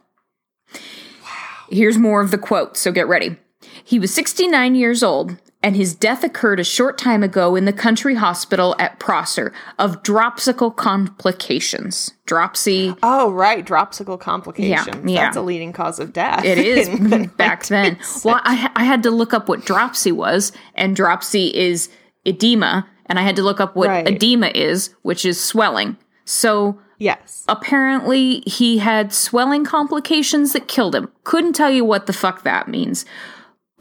Wow. 0.74 1.66
Here's 1.70 1.98
more 1.98 2.22
of 2.22 2.32
the 2.32 2.38
quote, 2.38 2.78
so 2.78 2.92
get 2.92 3.08
ready. 3.08 3.38
He 3.84 4.00
was 4.00 4.14
69 4.14 4.76
years 4.76 5.04
old, 5.04 5.38
and 5.64 5.76
his 5.76 5.94
death 5.94 6.24
occurred 6.24 6.60
a 6.60 6.64
short 6.64 6.98
time 6.98 7.22
ago 7.24 7.56
in 7.56 7.66
the 7.66 7.74
country 7.74 8.16
hospital 8.16 8.76
at 8.80 9.00
Prosser 9.00 9.54
of 9.78 10.02
dropsical 10.04 10.72
complications. 10.76 12.12
Dropsy, 12.26 12.96
Oh, 13.04 13.32
right. 13.32 13.66
Dropsical 13.66 14.20
complications. 14.20 15.10
yeah. 15.12 15.24
That's 15.26 15.38
a 15.38 15.42
leading 15.42 15.74
cause 15.74 16.00
of 16.00 16.14
death. 16.14 16.44
it 16.46 16.58
is 16.58 16.88
the 16.90 17.30
back 17.38 17.66
then. 17.68 17.98
Well, 18.24 18.40
I, 18.44 18.72
I 18.76 18.84
had 18.84 19.04
to 19.04 19.12
look 19.12 19.34
up 19.34 19.50
what 19.50 19.66
dropsy 19.66 20.12
was, 20.12 20.52
and 20.76 20.96
dropsy 20.96 21.56
is 21.56 21.90
edema, 22.26 22.88
and 23.08 23.20
I 23.20 23.24
had 23.24 23.36
to 23.36 23.44
look 23.44 23.60
up 23.60 23.76
what 23.76 23.90
Right. 23.90 24.08
edema 24.08 24.48
is, 24.56 24.96
which 25.02 25.26
is 25.26 25.40
swelling. 25.42 25.98
So 26.26 26.80
Yes. 26.98 27.44
apparently 27.48 28.42
he 28.46 28.78
had 28.78 29.12
swelling 29.12 29.66
complications 29.66 30.54
that 30.54 30.68
killed 30.68 30.96
him. 30.96 31.10
Couldn't 31.24 31.54
tell 31.54 31.72
you 31.72 31.84
what 31.84 32.06
the 32.06 32.14
fuck 32.14 32.44
that 32.44 32.68
means. 32.68 33.06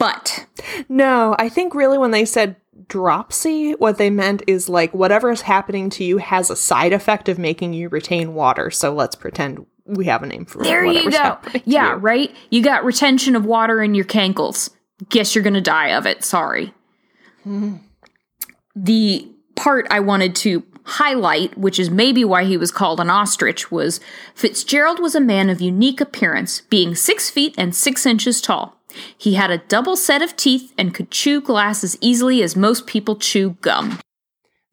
But 0.01 0.47
No, 0.89 1.35
I 1.37 1.47
think 1.47 1.75
really 1.75 1.99
when 1.99 2.09
they 2.09 2.25
said 2.25 2.55
dropsy, 2.87 3.73
what 3.73 3.99
they 3.99 4.09
meant 4.09 4.41
is 4.47 4.67
like 4.67 4.93
whatever 4.95 5.29
is 5.29 5.41
happening 5.41 5.91
to 5.91 6.03
you 6.03 6.17
has 6.17 6.49
a 6.49 6.55
side 6.55 6.91
effect 6.91 7.29
of 7.29 7.37
making 7.37 7.73
you 7.73 7.87
retain 7.87 8.33
water. 8.33 8.71
So 8.71 8.93
let's 8.95 9.15
pretend 9.15 9.63
we 9.85 10.05
have 10.05 10.23
a 10.23 10.27
name 10.27 10.45
for 10.45 10.63
there 10.63 10.83
you 10.83 11.11
go. 11.11 11.37
Yeah, 11.65 11.91
you. 11.91 11.97
right? 11.97 12.35
You 12.49 12.63
got 12.63 12.83
retention 12.83 13.35
of 13.35 13.45
water 13.45 13.83
in 13.83 13.93
your 13.93 14.05
cankles. 14.05 14.71
Guess 15.09 15.35
you're 15.35 15.43
going 15.43 15.53
to 15.53 15.61
die 15.61 15.89
of 15.89 16.07
it. 16.07 16.23
Sorry. 16.23 16.73
Mm-hmm. 17.45 17.77
The 18.75 19.31
part 19.55 19.85
I 19.91 19.99
wanted 19.99 20.35
to 20.37 20.63
highlight, 20.83 21.57
which 21.57 21.79
is 21.79 21.91
maybe 21.91 22.25
why 22.25 22.45
he 22.45 22.57
was 22.57 22.71
called 22.71 22.99
an 22.99 23.11
ostrich, 23.11 23.71
was 23.71 23.99
Fitzgerald 24.33 24.99
was 24.99 25.13
a 25.13 25.21
man 25.21 25.49
of 25.49 25.61
unique 25.61 26.01
appearance, 26.01 26.61
being 26.61 26.95
six 26.95 27.29
feet 27.29 27.53
and 27.57 27.75
six 27.75 28.05
inches 28.05 28.41
tall. 28.41 28.80
He 29.17 29.35
had 29.35 29.51
a 29.51 29.57
double 29.57 29.95
set 29.95 30.21
of 30.21 30.35
teeth 30.35 30.73
and 30.77 30.93
could 30.93 31.11
chew 31.11 31.41
glass 31.41 31.83
as 31.83 31.97
easily 32.01 32.43
as 32.43 32.55
most 32.55 32.87
people 32.87 33.15
chew 33.15 33.57
gum. 33.61 33.99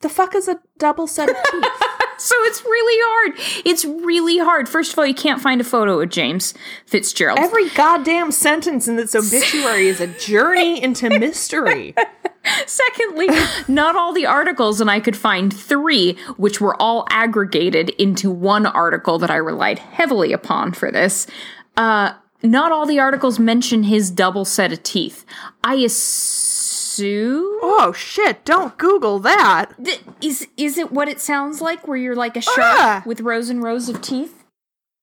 The 0.00 0.08
fuck 0.08 0.34
is 0.34 0.48
a 0.48 0.60
double 0.78 1.06
set 1.06 1.30
of 1.30 1.36
teeth? 1.50 1.64
So 2.18 2.34
it's 2.40 2.64
really 2.64 2.98
hard. 3.00 3.62
It's 3.64 3.84
really 3.84 4.38
hard. 4.38 4.68
First 4.68 4.92
of 4.92 4.98
all, 4.98 5.06
you 5.06 5.14
can't 5.14 5.40
find 5.40 5.60
a 5.60 5.64
photo 5.64 6.00
of 6.00 6.10
James 6.10 6.52
Fitzgerald. 6.84 7.38
Every 7.38 7.68
goddamn 7.70 8.32
sentence 8.32 8.88
in 8.88 8.96
this 8.96 9.14
obituary 9.14 9.86
is 9.86 10.00
a 10.00 10.08
journey 10.08 10.82
into 10.82 11.08
mystery. 11.10 11.94
Secondly, 12.66 13.28
not 13.68 13.94
all 13.94 14.12
the 14.12 14.26
articles, 14.26 14.80
and 14.80 14.90
I 14.90 14.98
could 14.98 15.16
find 15.16 15.54
three, 15.54 16.14
which 16.36 16.60
were 16.60 16.80
all 16.82 17.06
aggregated 17.10 17.90
into 17.90 18.30
one 18.32 18.66
article 18.66 19.18
that 19.20 19.30
I 19.30 19.36
relied 19.36 19.78
heavily 19.78 20.32
upon 20.32 20.72
for 20.72 20.90
this. 20.90 21.28
Uh, 21.76 22.14
not 22.42 22.72
all 22.72 22.86
the 22.86 22.98
articles 23.00 23.38
mention 23.38 23.84
his 23.84 24.10
double 24.10 24.44
set 24.44 24.72
of 24.72 24.82
teeth. 24.82 25.24
I 25.64 25.74
assume. 25.76 27.58
Oh 27.62 27.92
shit, 27.96 28.44
don't 28.44 28.76
Google 28.78 29.18
that. 29.20 29.72
Th- 29.82 30.00
Is 30.20 30.46
is 30.56 30.78
it 30.78 30.92
what 30.92 31.08
it 31.08 31.20
sounds 31.20 31.60
like, 31.60 31.86
where 31.86 31.96
you're 31.96 32.16
like 32.16 32.36
a 32.36 32.40
shark 32.40 32.58
Ah! 32.58 33.02
with 33.06 33.20
rows 33.20 33.48
and 33.50 33.62
rows 33.62 33.88
of 33.88 34.00
teeth? 34.00 34.44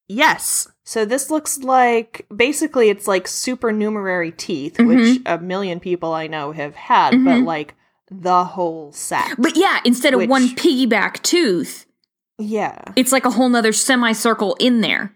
Yes. 0.08 0.68
So 0.84 1.04
this 1.04 1.32
looks 1.32 1.58
like 1.60 2.28
basically 2.36 2.90
it's 2.90 3.08
like 3.08 3.28
supernumerary 3.28 4.32
teeth, 4.32 4.76
Mm-hmm. 4.76 4.88
which 4.88 5.20
a 5.26 5.38
million 5.40 5.80
people 5.80 6.14
I 6.14 6.28
know 6.28 6.52
have 6.52 6.76
had, 6.76 7.24
but 7.26 7.40
like 7.42 7.74
the 8.12 8.44
whole 8.44 8.92
set. 8.92 9.36
But 9.40 9.58
yeah, 9.58 9.80
instead 9.84 10.14
of 10.14 10.30
one 10.30 10.50
piggyback 10.50 11.24
tooth, 11.24 11.88
Yeah. 12.38 12.78
it's 12.96 13.12
like 13.12 13.26
a 13.26 13.32
whole 13.32 13.50
nother 13.50 13.72
semicircle 13.74 14.56
in 14.60 14.82
there. 14.82 15.15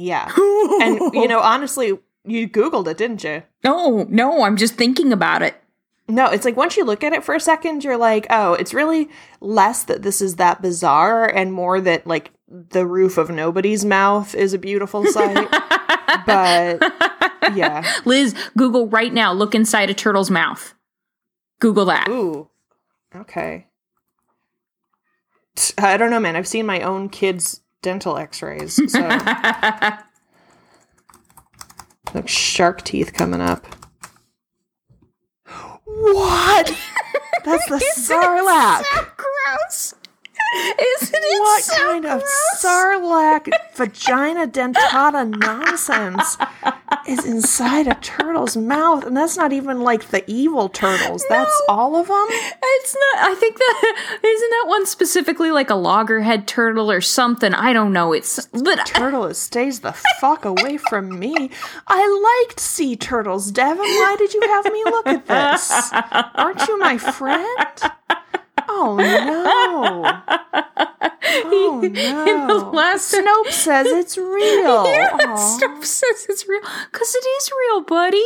Yeah. 0.00 0.32
And 0.80 0.98
you 1.12 1.28
know, 1.28 1.40
honestly, 1.40 1.98
you 2.24 2.48
Googled 2.48 2.86
it, 2.88 2.96
didn't 2.96 3.22
you? 3.22 3.42
No, 3.62 4.06
no, 4.08 4.42
I'm 4.44 4.56
just 4.56 4.74
thinking 4.74 5.12
about 5.12 5.42
it. 5.42 5.54
No, 6.08 6.26
it's 6.26 6.44
like 6.44 6.56
once 6.56 6.76
you 6.76 6.84
look 6.84 7.04
at 7.04 7.12
it 7.12 7.22
for 7.22 7.34
a 7.34 7.40
second, 7.40 7.84
you're 7.84 7.98
like, 7.98 8.26
oh, 8.30 8.54
it's 8.54 8.72
really 8.72 9.10
less 9.40 9.84
that 9.84 10.02
this 10.02 10.22
is 10.22 10.36
that 10.36 10.62
bizarre 10.62 11.26
and 11.26 11.52
more 11.52 11.80
that 11.82 12.06
like 12.06 12.32
the 12.48 12.86
roof 12.86 13.18
of 13.18 13.30
nobody's 13.30 13.84
mouth 13.84 14.34
is 14.34 14.54
a 14.54 14.58
beautiful 14.58 15.04
sight. 15.04 15.48
but 16.26 16.82
yeah. 17.54 17.86
Liz, 18.06 18.34
Google 18.56 18.88
right 18.88 19.12
now, 19.12 19.32
look 19.32 19.54
inside 19.54 19.90
a 19.90 19.94
turtle's 19.94 20.30
mouth. 20.30 20.74
Google 21.60 21.84
that. 21.84 22.08
Ooh. 22.08 22.48
Okay. 23.14 23.66
I 25.76 25.98
don't 25.98 26.10
know, 26.10 26.20
man. 26.20 26.36
I've 26.36 26.48
seen 26.48 26.64
my 26.64 26.80
own 26.80 27.10
kids 27.10 27.60
dental 27.82 28.16
x-rays. 28.16 28.80
So 32.12 32.18
like 32.18 32.28
shark 32.28 32.82
teeth 32.82 33.12
coming 33.12 33.40
up. 33.40 33.64
What? 35.84 36.76
That's 37.44 37.68
the 37.68 37.76
sarlacc. 37.96 38.82
So 38.82 39.06
gross. 39.16 39.94
Isn't 40.54 41.14
it 41.14 41.40
What 41.40 41.62
so 41.62 41.76
kind 41.76 42.06
of 42.06 42.22
sarlacc 42.58 43.50
vagina 43.74 44.46
dentata 44.48 45.28
nonsense 45.38 46.36
is 47.06 47.24
inside 47.24 47.86
a 47.86 47.94
turtle's 47.96 48.56
mouth? 48.56 49.04
And 49.06 49.16
that's 49.16 49.36
not 49.36 49.52
even 49.52 49.80
like 49.80 50.08
the 50.08 50.28
evil 50.28 50.68
turtles. 50.68 51.24
That's 51.28 51.62
all 51.68 51.96
of 51.96 52.08
them? 52.08 52.26
It's 52.28 52.96
not. 52.96 53.30
I 53.30 53.34
think 53.34 53.58
that 53.58 54.20
isn't 54.24 54.50
that 54.50 54.64
one 54.66 54.86
specifically 54.86 55.50
like 55.50 55.70
a 55.70 55.74
loggerhead 55.76 56.48
turtle 56.48 56.90
or 56.90 57.00
something. 57.00 57.54
I 57.54 57.72
don't 57.72 57.92
know. 57.92 58.12
It's 58.12 58.46
but 58.46 58.86
Turtle 58.86 59.26
it 59.26 59.34
stays 59.34 59.80
the 59.80 59.92
fuck 60.20 60.44
away 60.44 60.76
from 60.76 61.18
me. 61.18 61.50
I 61.86 62.42
liked 62.48 62.58
sea 62.58 62.96
turtles, 62.96 63.50
Devon. 63.52 63.78
Why 63.84 64.16
did 64.18 64.34
you 64.34 64.40
have 64.42 64.64
me 64.72 64.84
look 64.84 65.06
at 65.06 65.26
this? 65.26 65.90
Aren't 66.34 66.66
you 66.66 66.78
my 66.78 66.98
friend? 66.98 67.92
Oh 68.72 68.96
no. 68.98 70.22
Oh 71.32 71.80
in 71.84 71.92
the 71.92 72.46
no. 72.46 72.70
last 72.72 73.12
Snopes 73.14 73.52
says 73.52 73.86
it's 73.86 74.16
real. 74.18 74.84
Yeah. 74.90 75.34
Stuff 75.36 75.84
says 75.84 76.26
it's 76.28 76.48
real 76.48 76.60
because 76.90 77.14
it 77.14 77.24
is 77.24 77.50
real, 77.66 77.80
buddy. 77.82 78.24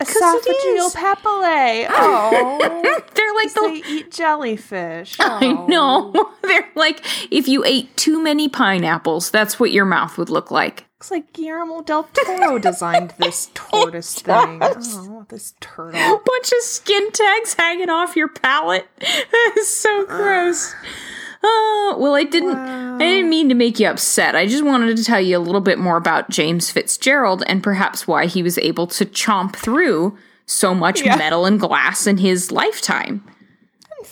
Esophageal 0.00 0.92
papillae. 0.94 1.86
Oh. 1.90 3.02
They're 3.14 3.34
like 3.34 3.54
the. 3.54 3.60
they 3.82 3.90
eat 3.90 4.10
jellyfish. 4.10 5.16
I 5.20 5.46
Oh. 5.46 5.66
know. 5.66 6.30
They're 6.42 6.68
like 6.74 7.00
if 7.32 7.48
you 7.48 7.64
ate 7.64 7.96
too 7.96 8.20
many 8.22 8.48
pineapples, 8.48 9.30
that's 9.30 9.58
what 9.58 9.72
your 9.72 9.84
mouth 9.86 10.18
would 10.18 10.28
look 10.30 10.50
like. 10.50 10.84
Looks 11.06 11.10
like 11.12 11.32
Guillermo 11.34 11.82
del 11.82 12.02
Toro 12.12 12.58
designed 12.58 13.14
this 13.18 13.48
tortoise 13.54 14.16
thing. 14.16 14.58
Oh, 14.60 15.24
this 15.28 15.54
turtle. 15.60 15.92
bunch 16.24 16.52
of 16.52 16.62
skin 16.62 17.12
tags 17.12 17.54
hanging 17.54 17.88
off 17.90 18.16
your 18.16 18.26
palate. 18.26 18.88
It's 19.00 19.70
so 19.70 20.04
gross. 20.04 20.74
Oh, 21.44 21.96
well, 22.00 22.16
I 22.16 22.24
didn't. 22.24 22.56
I 22.56 22.98
didn't 22.98 23.30
mean 23.30 23.48
to 23.50 23.54
make 23.54 23.78
you 23.78 23.86
upset. 23.86 24.34
I 24.34 24.46
just 24.46 24.64
wanted 24.64 24.96
to 24.96 25.04
tell 25.04 25.20
you 25.20 25.36
a 25.36 25.38
little 25.38 25.60
bit 25.60 25.78
more 25.78 25.96
about 25.96 26.28
James 26.28 26.72
Fitzgerald 26.72 27.44
and 27.46 27.62
perhaps 27.62 28.08
why 28.08 28.26
he 28.26 28.42
was 28.42 28.58
able 28.58 28.88
to 28.88 29.04
chomp 29.06 29.54
through 29.54 30.18
so 30.44 30.74
much 30.74 31.02
Yeah. 31.02 31.14
metal 31.16 31.46
and 31.46 31.60
glass 31.60 32.08
in 32.08 32.18
his 32.18 32.50
lifetime. 32.50 33.22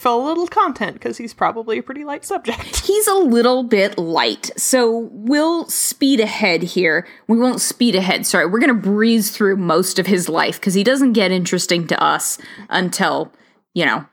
Fill 0.04 0.20
a 0.20 0.28
little 0.28 0.46
content 0.46 0.92
because 0.92 1.16
he's 1.16 1.32
probably 1.32 1.78
a 1.78 1.82
pretty 1.82 2.04
light 2.04 2.26
subject. 2.26 2.80
He's 2.84 3.06
a 3.06 3.14
little 3.14 3.62
bit 3.62 3.96
light, 3.96 4.50
so 4.54 5.08
we'll 5.12 5.66
speed 5.70 6.20
ahead 6.20 6.62
here. 6.62 7.08
We 7.26 7.38
won't 7.38 7.62
speed 7.62 7.94
ahead, 7.94 8.26
sorry. 8.26 8.44
We're 8.44 8.58
going 8.58 8.68
to 8.68 8.74
breeze 8.74 9.30
through 9.30 9.56
most 9.56 9.98
of 9.98 10.06
his 10.06 10.28
life 10.28 10.60
because 10.60 10.74
he 10.74 10.84
doesn't 10.84 11.14
get 11.14 11.30
interesting 11.30 11.86
to 11.86 12.04
us 12.04 12.36
until, 12.68 13.32
you 13.72 13.86
know, 13.86 14.04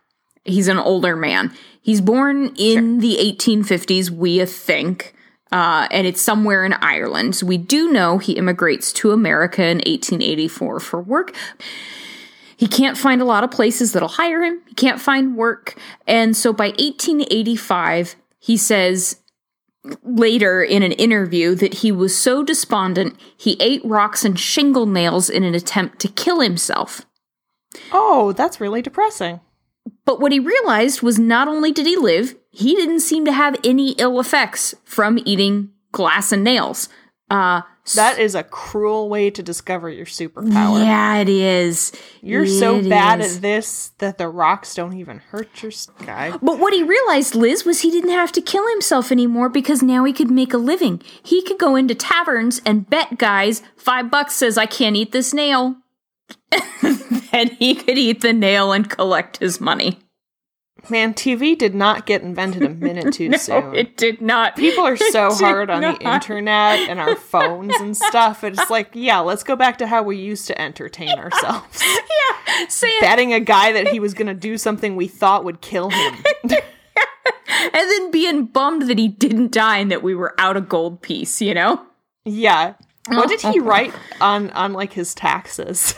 he's 0.45 0.69
an 0.69 0.77
older 0.77 1.17
man. 1.17 1.53
He's 1.81 2.00
born 2.00 2.53
in 2.55 3.00
the 3.00 3.17
1850s, 3.17 4.10
we 4.10 4.45
think, 4.45 5.13
uh, 5.51 5.89
and 5.91 6.07
it's 6.07 6.21
somewhere 6.21 6.63
in 6.63 6.71
Ireland. 6.71 7.36
So 7.36 7.45
we 7.45 7.57
do 7.57 7.91
know 7.91 8.17
he 8.17 8.38
immigrates 8.38 8.93
to 8.93 9.12
America 9.12 9.63
in 9.63 9.79
1884 9.79 10.79
for 10.79 11.01
work. 11.01 11.36
He 12.62 12.68
can't 12.68 12.96
find 12.96 13.24
a 13.24 13.25
lot 13.25 13.44
of 13.44 13.50
places 13.50 13.91
that'll 13.91 14.08
hire 14.08 14.44
him. 14.44 14.62
He 14.68 14.75
can't 14.75 15.01
find 15.01 15.36
work. 15.36 15.75
And 16.06 16.38
so 16.38 16.53
by 16.53 16.68
1885, 16.68 18.15
he 18.38 18.56
says 18.56 19.20
later 20.03 20.62
in 20.62 20.84
an 20.84 20.91
interview 20.91 21.56
that 21.56 21.74
he 21.74 21.91
was 21.91 22.15
so 22.15 22.44
despondent 22.44 23.20
he 23.36 23.58
ate 23.60 23.84
rocks 23.84 24.24
and 24.24 24.39
shingle 24.39 24.86
nails 24.86 25.27
in 25.27 25.44
an 25.44 25.56
attempt 25.56 25.98
to 26.01 26.08
kill 26.08 26.39
himself. 26.39 27.08
Oh, 27.91 28.32
that's 28.32 28.62
really 28.62 28.84
depressing. 28.84 29.39
But 30.06 30.20
what 30.20 30.32
he 30.32 30.38
realized 30.38 31.01
was 31.01 31.18
not 31.18 31.48
only 31.48 31.72
did 31.72 31.88
he 31.88 31.98
live, 31.98 32.36
he 32.51 32.75
didn't 32.75 33.00
seem 33.00 33.25
to 33.25 33.32
have 33.32 33.60
any 33.63 33.94
ill 33.94 34.20
effects 34.20 34.75
from 34.86 35.18
eating 35.25 35.72
glass 35.91 36.32
and 36.32 36.44
nails. 36.44 36.89
Uh, 37.31 37.61
That 37.95 38.19
is 38.19 38.35
a 38.35 38.43
cruel 38.43 39.09
way 39.09 39.29
to 39.31 39.41
discover 39.41 39.89
your 39.89 40.05
superpower. 40.05 40.83
yeah, 40.83 41.17
it 41.17 41.29
is. 41.29 41.91
You're 42.21 42.45
so 42.45 42.77
It 42.79 42.89
bad 42.89 43.21
is. 43.21 43.38
at 43.38 43.41
this 43.41 43.91
that 43.97 44.17
the 44.17 44.27
rocks 44.27 44.75
don't 44.75 44.93
even 44.97 45.17
hurt 45.17 45.63
your 45.63 45.71
sky. 45.71 46.38
But 46.41 46.59
what 46.59 46.73
he 46.73 46.83
realized, 46.83 47.33
Liz, 47.33 47.65
was 47.65 47.81
he 47.81 47.89
didn't 47.89 48.11
have 48.11 48.31
to 48.33 48.41
kill 48.41 48.67
himself 48.69 49.11
anymore 49.11 49.50
because 49.50 49.81
now 49.81 50.03
he 50.03 50.13
could 50.13 50.29
make 50.29 50.53
a 50.53 50.57
living. 50.57 51.01
He 51.23 51.41
could 51.41 51.57
go 51.57 51.75
into 51.75 51.95
taverns 51.95 52.61
and 52.65 52.89
bet 52.89 53.17
guys 53.17 53.63
five 53.75 54.11
bucks 54.11 54.35
says 54.35 54.57
I 54.57 54.65
can't 54.67 54.95
eat 54.95 55.11
this 55.11 55.33
nail. 55.33 55.77
and 57.31 57.51
he 57.59 57.75
could 57.75 57.97
eat 57.97 58.21
the 58.21 58.33
nail 58.33 58.71
and 58.71 58.89
collect 58.89 59.38
his 59.38 59.59
money. 59.61 60.00
Man, 60.89 61.13
TV 61.13 61.57
did 61.57 61.75
not 61.75 62.05
get 62.05 62.21
invented 62.21 62.63
a 62.63 62.69
minute 62.85 63.13
too 63.13 63.29
No, 63.29 63.38
soon. 63.38 63.75
it 63.75 63.97
did 63.97 64.19
not. 64.21 64.55
People 64.55 64.83
are 64.85 64.97
so 65.11 65.33
hard 65.33 65.69
on 65.69 65.81
the 65.81 65.95
internet 66.01 66.79
and 66.89 67.00
our 67.00 67.15
phones 67.15 67.75
and 67.79 67.95
stuff. 67.95 68.43
It's 68.43 68.69
like, 68.69 68.89
yeah, 68.93 69.19
let's 69.19 69.43
go 69.43 69.55
back 69.55 69.77
to 69.77 69.88
how 69.88 70.01
we 70.03 70.17
used 70.17 70.47
to 70.47 70.59
entertain 70.61 71.17
ourselves. 71.17 71.81
Yeah, 72.47 72.67
saying, 72.67 72.97
Betting 73.00 73.33
a 73.33 73.39
guy 73.39 73.71
that 73.73 73.88
he 73.88 74.00
was 74.00 74.13
going 74.13 74.27
to 74.27 74.33
do 74.33 74.57
something 74.57 74.95
we 74.95 75.07
thought 75.07 75.45
would 75.45 75.61
kill 75.61 75.89
him. 75.89 76.15
and 76.43 76.61
then 77.73 78.11
being 78.11 78.45
bummed 78.45 78.83
that 78.89 78.97
he 78.97 79.07
didn't 79.07 79.51
die 79.51 79.77
and 79.77 79.89
that 79.91 80.03
we 80.03 80.13
were 80.15 80.35
out 80.38 80.57
a 80.57 80.61
gold 80.61 81.01
piece. 81.01 81.41
You 81.41 81.53
know. 81.53 81.81
Yeah. 82.25 82.73
What 83.07 83.29
did 83.29 83.41
he 83.41 83.59
write 83.59 83.93
on 84.19 84.50
on 84.51 84.73
like 84.73 84.91
his 84.93 85.15
taxes? 85.15 85.95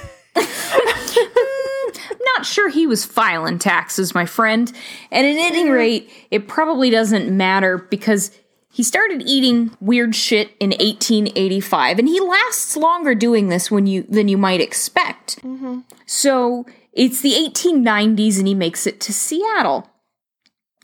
Not 2.36 2.46
sure 2.46 2.70
he 2.70 2.88
was 2.88 3.06
filing 3.06 3.60
taxes, 3.60 4.14
my 4.14 4.26
friend. 4.26 4.72
And 5.12 5.28
at 5.28 5.38
any 5.38 5.70
rate, 5.70 6.10
it 6.32 6.48
probably 6.48 6.90
doesn't 6.90 7.36
matter 7.36 7.78
because 7.78 8.32
he 8.74 8.82
started 8.82 9.22
eating 9.28 9.78
weird 9.80 10.16
shit 10.16 10.56
in 10.60 10.72
1885, 10.72 12.00
and 12.00 12.08
he 12.08 12.20
lasts 12.20 12.76
longer 12.76 13.14
doing 13.14 13.50
this 13.50 13.70
when 13.70 13.86
you 13.86 14.02
than 14.10 14.28
you 14.28 14.38
might 14.38 14.62
expect. 14.62 15.40
Mm-hmm. 15.44 15.82
So 16.08 16.66
it's 16.92 17.22
the 17.22 17.34
1890s, 17.34 18.40
and 18.40 18.48
he 18.48 18.56
makes 18.56 18.88
it 18.88 19.00
to 19.02 19.14
Seattle. 19.14 19.90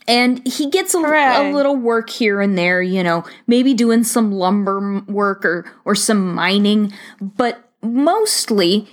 And 0.06 0.46
he 0.46 0.70
gets 0.70 0.94
a, 0.94 0.98
a 0.98 1.52
little 1.52 1.76
work 1.76 2.10
here 2.10 2.40
and 2.40 2.56
there, 2.56 2.80
you 2.80 3.02
know, 3.02 3.24
maybe 3.46 3.74
doing 3.74 4.04
some 4.04 4.32
lumber 4.32 5.02
work 5.08 5.44
or 5.44 5.70
or 5.84 5.96
some 5.96 6.32
mining, 6.32 6.92
but 7.20 7.70
mostly 7.82 8.88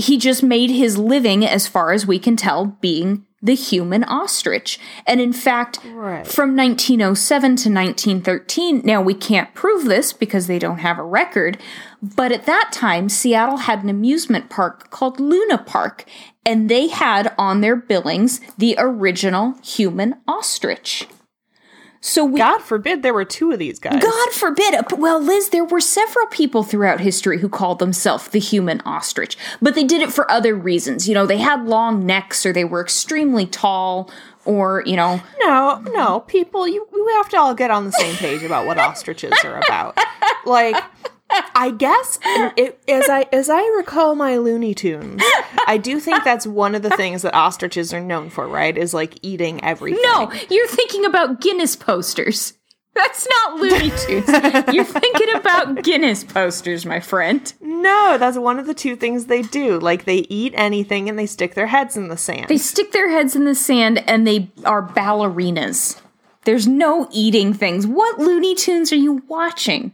he 0.00 0.18
just 0.18 0.42
made 0.42 0.70
his 0.70 0.98
living, 0.98 1.44
as 1.44 1.66
far 1.66 1.92
as 1.92 2.06
we 2.06 2.18
can 2.18 2.36
tell, 2.36 2.66
being 2.80 3.24
the 3.42 3.54
human 3.54 4.04
ostrich. 4.04 4.78
And 5.06 5.20
in 5.20 5.32
fact, 5.32 5.78
Right. 5.84 6.26
from 6.26 6.54
1907 6.54 7.56
to 7.56 7.70
1913, 7.70 8.82
now 8.84 9.00
we 9.00 9.14
can't 9.14 9.54
prove 9.54 9.84
this 9.86 10.12
because 10.12 10.46
they 10.46 10.58
don't 10.58 10.78
have 10.78 10.98
a 10.98 11.02
record, 11.02 11.56
but 12.02 12.32
at 12.32 12.44
that 12.46 12.70
time, 12.70 13.08
Seattle 13.08 13.58
had 13.58 13.82
an 13.82 13.88
amusement 13.88 14.50
park 14.50 14.90
called 14.90 15.20
Luna 15.20 15.56
Park, 15.58 16.04
and 16.44 16.68
they 16.68 16.88
had 16.88 17.32
on 17.38 17.60
their 17.62 17.76
billings 17.76 18.40
the 18.58 18.74
original 18.78 19.54
human 19.62 20.16
ostrich. 20.28 21.08
So 22.02 22.24
we 22.24 22.38
God 22.38 22.60
forbid 22.62 23.02
there 23.02 23.12
were 23.12 23.26
two 23.26 23.52
of 23.52 23.58
these 23.58 23.78
guys. 23.78 24.02
God 24.02 24.30
forbid. 24.32 24.74
Uh, 24.74 24.82
Well, 24.96 25.20
Liz, 25.20 25.50
there 25.50 25.64
were 25.64 25.80
several 25.80 26.26
people 26.26 26.62
throughout 26.62 27.00
history 27.00 27.38
who 27.40 27.48
called 27.48 27.78
themselves 27.78 28.28
the 28.28 28.38
human 28.38 28.80
ostrich, 28.86 29.36
but 29.60 29.74
they 29.74 29.84
did 29.84 30.00
it 30.00 30.12
for 30.12 30.30
other 30.30 30.54
reasons. 30.54 31.06
You 31.08 31.14
know, 31.14 31.26
they 31.26 31.38
had 31.38 31.66
long 31.66 32.06
necks 32.06 32.46
or 32.46 32.52
they 32.52 32.64
were 32.64 32.80
extremely 32.80 33.46
tall 33.46 34.10
or, 34.46 34.82
you 34.86 34.96
know, 34.96 35.20
No, 35.44 35.82
no, 35.92 36.20
people, 36.20 36.66
you 36.66 36.86
we 36.90 37.12
have 37.12 37.28
to 37.30 37.38
all 37.38 37.54
get 37.54 37.70
on 37.70 37.84
the 37.84 37.92
same 37.92 38.14
page 38.16 38.42
about 38.42 38.66
what 38.66 38.78
ostriches 38.88 39.32
are 39.44 39.58
about. 39.58 39.98
Like, 40.46 40.82
I 41.54 41.72
guess 41.76 42.18
it, 42.24 42.80
as 42.88 43.08
I 43.08 43.26
as 43.32 43.48
I 43.50 43.62
recall 43.76 44.14
my 44.14 44.36
Looney 44.38 44.74
Tunes, 44.74 45.22
I 45.66 45.78
do 45.78 46.00
think 46.00 46.24
that's 46.24 46.46
one 46.46 46.74
of 46.74 46.82
the 46.82 46.90
things 46.90 47.22
that 47.22 47.34
ostriches 47.34 47.92
are 47.92 48.00
known 48.00 48.30
for, 48.30 48.46
right? 48.48 48.76
Is 48.76 48.92
like 48.94 49.18
eating 49.22 49.62
everything. 49.64 50.02
no, 50.02 50.32
you're 50.50 50.68
thinking 50.68 51.04
about 51.04 51.40
Guinness 51.40 51.76
posters. 51.76 52.54
That's 52.94 53.26
not 53.28 53.60
Looney 53.60 53.90
Tunes. 53.90 54.74
you're 54.74 54.84
thinking 54.84 55.32
about 55.36 55.84
Guinness 55.84 56.24
posters, 56.24 56.84
my 56.84 56.98
friend. 56.98 57.50
no, 57.60 58.18
that's 58.18 58.36
one 58.36 58.58
of 58.58 58.66
the 58.66 58.74
two 58.74 58.96
things 58.96 59.26
they 59.26 59.42
do. 59.42 59.78
Like 59.78 60.04
they 60.06 60.26
eat 60.28 60.52
anything 60.56 61.08
and 61.08 61.16
they 61.16 61.26
stick 61.26 61.54
their 61.54 61.68
heads 61.68 61.96
in 61.96 62.08
the 62.08 62.16
sand. 62.16 62.48
They 62.48 62.58
stick 62.58 62.90
their 62.90 63.08
heads 63.08 63.36
in 63.36 63.44
the 63.44 63.54
sand 63.54 64.02
and 64.08 64.26
they 64.26 64.50
are 64.64 64.82
ballerinas. 64.86 66.00
There's 66.44 66.66
no 66.66 67.08
eating 67.12 67.54
things. 67.54 67.86
What 67.86 68.18
Looney 68.18 68.56
Tunes 68.56 68.92
are 68.92 68.96
you 68.96 69.22
watching? 69.28 69.92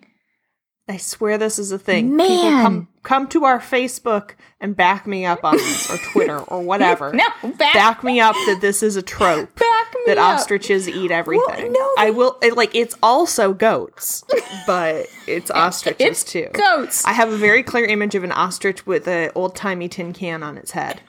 I 0.89 0.99
swear 0.99 1.37
this 1.37 1.59
is 1.59 1.73
a 1.73 1.79
thing. 1.81 2.15
Man. 2.17 2.27
People 2.29 2.51
come 2.51 2.89
come 3.03 3.29
to 3.29 3.45
our 3.45 3.59
Facebook 3.59 4.33
and 4.61 4.77
back 4.77 5.05
me 5.07 5.25
up 5.27 5.45
on 5.45 5.57
this, 5.57 5.91
or 5.91 5.99
Twitter, 6.13 6.39
or 6.39 6.61
whatever. 6.71 7.13
No, 7.13 7.25
back- 7.43 7.75
back 7.75 8.05
me 8.05 8.21
up 8.21 8.35
that 8.47 8.59
this 8.61 8.83
is 8.85 8.95
a 8.97 9.03
trope. 9.03 9.53
Back 9.59 9.93
that 10.07 10.17
me 10.17 10.23
up. 10.23 10.37
ostriches 10.39 10.89
eat 10.89 11.11
everything. 11.11 11.73
no, 11.73 11.91
I 11.99 12.11
will 12.11 12.39
it, 12.41 12.57
like 12.57 12.73
it's 12.75 12.95
also 13.03 13.53
goats, 13.53 14.23
but 14.67 15.07
it's 15.27 15.51
ostriches 15.51 16.07
It's 16.07 16.25
too. 16.25 16.49
goats. 16.53 17.05
I 17.05 17.13
have 17.13 17.33
a 17.33 17.37
very 17.37 17.65
clear 17.65 17.85
image 17.87 18.15
of 18.15 18.23
an 18.23 18.31
ostrich 18.33 18.87
with 18.87 19.09
an 19.09 19.31
old 19.35 19.57
timey 19.57 19.89
tin 19.89 20.13
can 20.13 20.43
on 20.45 20.57
its 20.57 20.71
head. 20.73 21.01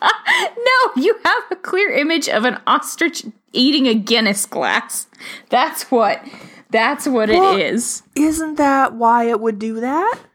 No, 0.00 1.02
you 1.02 1.18
have 1.24 1.42
a 1.50 1.56
clear 1.56 1.90
image 1.90 2.28
of 2.28 2.44
an 2.44 2.60
ostrich 2.68 3.24
eating 3.52 3.88
a 3.88 3.94
Guinness 3.94 4.46
glass. 4.46 5.08
That's 5.48 5.90
what. 5.90 6.22
That's 6.70 7.06
what 7.06 7.28
Well- 7.28 7.56
it 7.56 7.60
is. 7.60 8.02
Isn't 8.14 8.56
that 8.56 8.94
why 8.94 9.24
it 9.24 9.40
would 9.40 9.58
do 9.58 9.80
that? 9.80 10.18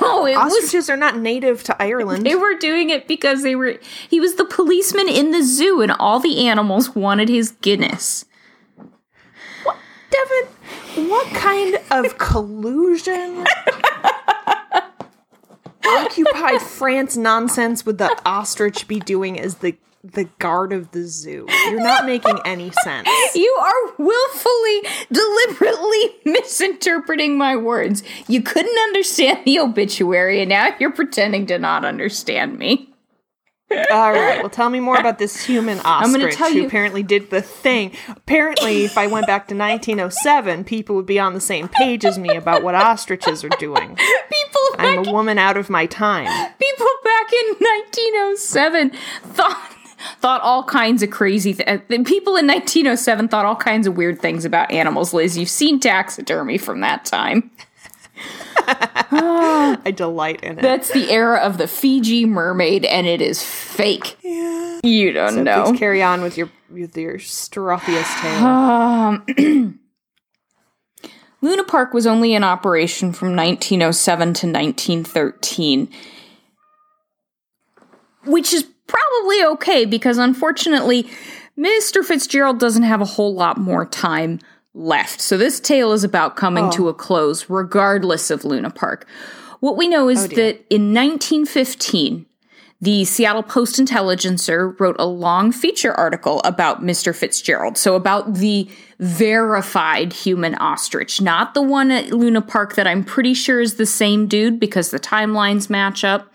No, 0.00 0.26
it 0.26 0.36
was. 0.36 0.52
Ostriches 0.52 0.90
are 0.90 0.96
not 0.96 1.16
native 1.16 1.62
to 1.64 1.82
Ireland. 1.82 2.26
They 2.26 2.34
were 2.34 2.54
doing 2.54 2.90
it 2.90 3.08
because 3.08 3.42
they 3.42 3.54
were. 3.56 3.78
He 4.10 4.20
was 4.20 4.34
the 4.34 4.44
policeman 4.44 5.08
in 5.08 5.30
the 5.30 5.42
zoo, 5.42 5.80
and 5.80 5.90
all 5.92 6.20
the 6.20 6.46
animals 6.46 6.94
wanted 6.94 7.30
his 7.30 7.52
Guinness. 7.62 8.26
What, 9.62 9.76
Devon, 10.10 11.08
what 11.08 11.26
kind 11.28 11.78
of 11.90 12.18
collusion? 12.18 13.46
occupied 15.86 16.60
France 16.62 17.16
nonsense 17.16 17.86
would 17.86 17.96
the 17.98 18.14
ostrich 18.26 18.86
be 18.86 19.00
doing 19.00 19.38
as 19.40 19.56
the 19.56 19.76
the 20.04 20.24
guard 20.38 20.72
of 20.72 20.90
the 20.92 21.02
zoo? 21.04 21.46
You're 21.70 21.82
not 21.82 22.04
making 22.06 22.38
any 22.44 22.70
sense. 22.84 23.08
You 23.34 23.56
are 23.60 23.94
willfully, 23.98 24.82
deliberately 25.10 26.10
misinterpreting 26.24 27.36
my 27.38 27.56
words. 27.56 28.02
You 28.28 28.42
couldn't 28.42 28.78
understand 28.78 29.40
the 29.44 29.58
obituary, 29.60 30.40
and 30.40 30.48
now 30.50 30.74
you're 30.78 30.92
pretending 30.92 31.46
to 31.46 31.58
not 31.58 31.84
understand 31.84 32.58
me. 32.58 32.90
All 33.90 34.12
right, 34.12 34.40
well, 34.40 34.50
tell 34.50 34.68
me 34.70 34.78
more 34.78 34.96
about 34.98 35.18
this 35.18 35.42
human 35.46 35.80
ostrich 35.80 36.34
who 36.36 36.48
you- 36.50 36.66
apparently 36.66 37.02
did 37.02 37.30
the 37.30 37.40
thing. 37.42 37.90
Apparently, 38.08 38.84
if 38.84 38.96
I 38.98 39.06
went 39.08 39.26
back 39.26 39.48
to 39.48 39.54
1907, 39.56 40.64
people 40.64 40.94
would 40.96 41.06
be 41.06 41.18
on 41.18 41.32
the 41.34 41.40
same 41.40 41.66
page 41.68 42.04
as 42.04 42.18
me 42.18 42.36
about 42.36 42.62
what 42.62 42.74
ostriches 42.76 43.42
are 43.42 43.48
doing. 43.58 43.96
People 43.96 44.60
I'm 44.78 45.08
a 45.08 45.12
woman 45.12 45.38
out 45.38 45.56
of 45.56 45.70
my 45.70 45.86
time. 45.86 46.26
people 46.58 46.86
back 47.04 47.32
in 47.32 47.46
1907 47.58 48.90
thought 49.32 49.72
thought 50.20 50.40
all 50.42 50.64
kinds 50.64 51.02
of 51.02 51.10
crazy 51.10 51.54
th- 51.54 51.68
uh, 51.68 51.78
people 52.04 52.36
in 52.36 52.46
1907 52.46 53.28
thought 53.28 53.44
all 53.44 53.56
kinds 53.56 53.86
of 53.86 53.96
weird 53.96 54.20
things 54.20 54.44
about 54.44 54.70
animals 54.70 55.12
liz 55.14 55.36
you've 55.38 55.48
seen 55.48 55.78
taxidermy 55.80 56.58
from 56.58 56.80
that 56.80 57.04
time 57.04 57.50
I 58.56 59.92
delight 59.94 60.42
in 60.42 60.58
it. 60.58 60.62
that's 60.62 60.92
the 60.92 61.10
era 61.10 61.38
of 61.38 61.58
the 61.58 61.66
fiji 61.66 62.26
mermaid 62.26 62.84
and 62.84 63.06
it 63.06 63.20
is 63.20 63.42
fake 63.42 64.16
yeah. 64.22 64.80
you 64.82 65.12
don't 65.12 65.42
know 65.42 65.64
Please 65.64 65.78
carry 65.78 66.02
on 66.02 66.22
with 66.22 66.38
your 66.38 66.50
with 66.74 66.96
your 66.96 67.18
strophious 67.18 68.20
tale. 68.20 68.44
Um, 69.24 69.24
Luna 71.40 71.64
Park 71.64 71.92
was 71.92 72.06
only 72.06 72.34
in 72.34 72.42
operation 72.42 73.12
from 73.12 73.36
1907 73.36 74.32
to 74.34 74.46
1913, 74.46 75.90
which 78.24 78.54
is 78.54 78.66
probably 78.86 79.44
okay 79.44 79.84
because 79.84 80.18
unfortunately, 80.18 81.08
Mr. 81.58 82.04
Fitzgerald 82.04 82.58
doesn't 82.58 82.82
have 82.82 83.00
a 83.00 83.06
whole 83.06 83.34
lot 83.34 83.58
more 83.58 83.86
time 83.86 84.40
left. 84.74 85.20
So 85.20 85.36
this 85.36 85.60
tale 85.60 85.92
is 85.92 86.04
about 86.04 86.36
coming 86.36 86.70
to 86.72 86.86
oh. 86.86 86.90
a 86.90 86.94
close 86.94 87.48
regardless 87.48 88.30
of 88.30 88.44
Luna 88.44 88.70
Park. 88.70 89.06
What 89.60 89.76
we 89.76 89.88
know 89.88 90.08
is 90.08 90.24
oh, 90.24 90.28
that 90.28 90.64
in 90.68 90.92
1915, 90.92 92.26
the 92.80 93.04
Seattle 93.04 93.42
Post 93.42 93.78
Intelligencer 93.78 94.76
wrote 94.78 94.96
a 94.98 95.06
long 95.06 95.52
feature 95.52 95.94
article 95.94 96.42
about 96.44 96.82
Mr. 96.82 97.16
Fitzgerald. 97.16 97.78
So, 97.78 97.94
about 97.94 98.34
the 98.34 98.68
verified 98.98 100.12
human 100.12 100.54
ostrich, 100.56 101.18
not 101.18 101.54
the 101.54 101.62
one 101.62 101.90
at 101.90 102.10
Luna 102.10 102.42
Park 102.42 102.74
that 102.74 102.86
I'm 102.86 103.02
pretty 103.02 103.32
sure 103.32 103.60
is 103.60 103.76
the 103.76 103.86
same 103.86 104.26
dude 104.26 104.60
because 104.60 104.90
the 104.90 105.00
timelines 105.00 105.70
match 105.70 106.04
up. 106.04 106.30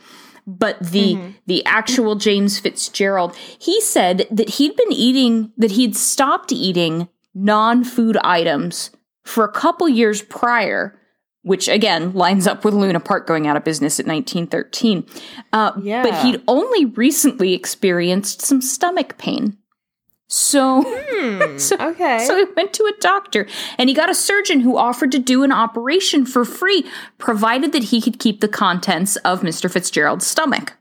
But 0.47 0.79
the 0.79 1.33
the 1.45 1.65
actual 1.65 2.15
James 2.15 2.59
Fitzgerald, 2.59 3.35
he 3.35 3.79
said 3.81 4.27
that 4.31 4.49
he'd 4.51 4.75
been 4.75 4.91
eating 4.91 5.51
that 5.57 5.71
he'd 5.71 5.95
stopped 5.95 6.51
eating 6.51 7.07
non-food 7.35 8.17
items 8.23 8.91
for 9.23 9.43
a 9.43 9.51
couple 9.51 9.87
years 9.87 10.21
prior, 10.23 10.99
which 11.43 11.67
again 11.67 12.13
lines 12.13 12.47
up 12.47 12.65
with 12.65 12.73
Luna 12.73 12.99
Park 12.99 13.27
going 13.27 13.45
out 13.47 13.55
of 13.55 13.63
business 13.63 13.99
at 13.99 14.07
1913. 14.07 15.05
Uh, 15.53 15.71
Yeah. 15.81 16.01
But 16.03 16.23
he'd 16.23 16.41
only 16.47 16.85
recently 16.85 17.53
experienced 17.53 18.41
some 18.41 18.61
stomach 18.61 19.17
pain. 19.19 19.58
So, 20.31 20.83
hmm, 20.85 21.57
so, 21.57 21.75
okay. 21.79 22.19
so 22.19 22.37
he 22.37 22.45
went 22.55 22.71
to 22.73 22.83
a 22.83 22.93
doctor 23.01 23.47
and 23.79 23.89
he 23.89 23.95
got 23.95 24.11
a 24.11 24.15
surgeon 24.15 24.59
who 24.59 24.77
offered 24.77 25.11
to 25.11 25.19
do 25.19 25.43
an 25.43 25.51
operation 25.51 26.25
for 26.25 26.45
free, 26.45 26.85
provided 27.17 27.71
that 27.73 27.85
he 27.85 27.99
could 27.99 28.19
keep 28.19 28.39
the 28.39 28.47
contents 28.47 29.15
of 29.17 29.41
Mr. 29.41 29.69
Fitzgerald's 29.71 30.27
stomach. 30.27 30.73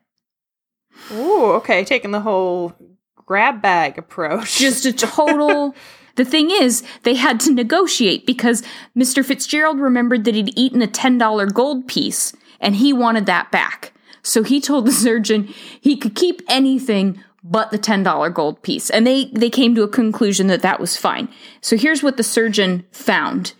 Ooh, 1.12 1.52
okay, 1.52 1.82
taking 1.82 2.10
the 2.10 2.20
whole 2.20 2.74
grab 3.16 3.62
bag 3.62 3.96
approach. 3.96 4.58
Just 4.58 4.84
a 4.84 4.92
total. 5.06 5.74
the 6.16 6.26
thing 6.26 6.50
is, 6.50 6.82
they 7.04 7.14
had 7.14 7.40
to 7.40 7.52
negotiate 7.52 8.26
because 8.26 8.62
Mr. 8.94 9.24
Fitzgerald 9.24 9.80
remembered 9.80 10.24
that 10.24 10.34
he'd 10.34 10.56
eaten 10.58 10.82
a 10.82 10.86
$10 10.86 11.54
gold 11.54 11.88
piece 11.88 12.34
and 12.60 12.76
he 12.76 12.92
wanted 12.92 13.24
that 13.24 13.50
back. 13.50 13.94
So 14.22 14.42
he 14.42 14.60
told 14.60 14.84
the 14.86 14.92
surgeon 14.92 15.44
he 15.80 15.96
could 15.96 16.14
keep 16.14 16.42
anything 16.48 17.24
but 17.50 17.70
the 17.70 17.78
$10 17.78 18.34
gold 18.34 18.62
piece. 18.62 18.90
And 18.90 19.06
they, 19.06 19.26
they 19.26 19.50
came 19.50 19.74
to 19.74 19.82
a 19.82 19.88
conclusion 19.88 20.48
that 20.48 20.62
that 20.62 20.80
was 20.80 20.96
fine. 20.96 21.28
So 21.60 21.76
here's 21.76 22.02
what 22.02 22.16
the 22.16 22.22
surgeon 22.22 22.84
found. 22.92 23.54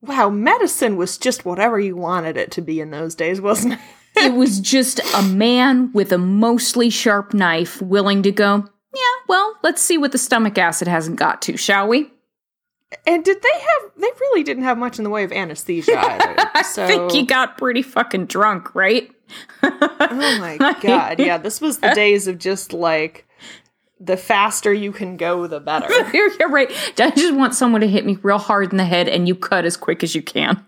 wow, 0.00 0.28
medicine 0.30 0.96
was 0.96 1.18
just 1.18 1.44
whatever 1.44 1.78
you 1.80 1.96
wanted 1.96 2.36
it 2.36 2.50
to 2.52 2.62
be 2.62 2.80
in 2.80 2.90
those 2.90 3.14
days, 3.14 3.40
wasn't 3.40 3.74
it? 3.74 3.80
it 4.16 4.34
was 4.34 4.60
just 4.60 5.00
a 5.14 5.22
man 5.22 5.92
with 5.92 6.12
a 6.12 6.18
mostly 6.18 6.90
sharp 6.90 7.34
knife 7.34 7.82
willing 7.82 8.22
to 8.22 8.32
go, 8.32 8.64
yeah, 8.94 9.24
well, 9.28 9.56
let's 9.62 9.82
see 9.82 9.98
what 9.98 10.12
the 10.12 10.18
stomach 10.18 10.56
acid 10.56 10.88
hasn't 10.88 11.18
got 11.18 11.42
to, 11.42 11.56
shall 11.56 11.88
we? 11.88 12.10
And 13.06 13.24
did 13.24 13.42
they 13.42 13.52
have? 13.52 13.92
They 13.96 14.08
really 14.20 14.42
didn't 14.42 14.62
have 14.62 14.78
much 14.78 14.98
in 14.98 15.04
the 15.04 15.10
way 15.10 15.24
of 15.24 15.32
anesthesia 15.32 15.98
either. 15.98 16.36
So, 16.64 16.84
I 16.84 16.88
think 16.88 17.14
you 17.14 17.24
got 17.24 17.56
pretty 17.56 17.82
fucking 17.82 18.26
drunk, 18.26 18.74
right? 18.74 19.10
oh 19.62 20.36
my 20.40 20.56
god, 20.82 21.18
yeah, 21.18 21.38
this 21.38 21.60
was 21.60 21.78
the 21.78 21.90
days 21.94 22.26
of 22.26 22.38
just 22.38 22.72
like 22.72 23.26
the 24.00 24.16
faster 24.16 24.72
you 24.72 24.92
can 24.92 25.16
go, 25.16 25.46
the 25.46 25.60
better. 25.60 25.88
You're, 26.12 26.32
you're 26.38 26.50
right. 26.50 26.70
I 26.98 27.10
just 27.10 27.34
want 27.34 27.54
someone 27.54 27.80
to 27.80 27.88
hit 27.88 28.04
me 28.04 28.18
real 28.22 28.38
hard 28.38 28.72
in 28.72 28.76
the 28.76 28.84
head 28.84 29.08
and 29.08 29.26
you 29.28 29.34
cut 29.34 29.64
as 29.64 29.76
quick 29.76 30.02
as 30.02 30.14
you 30.14 30.22
can. 30.22 30.64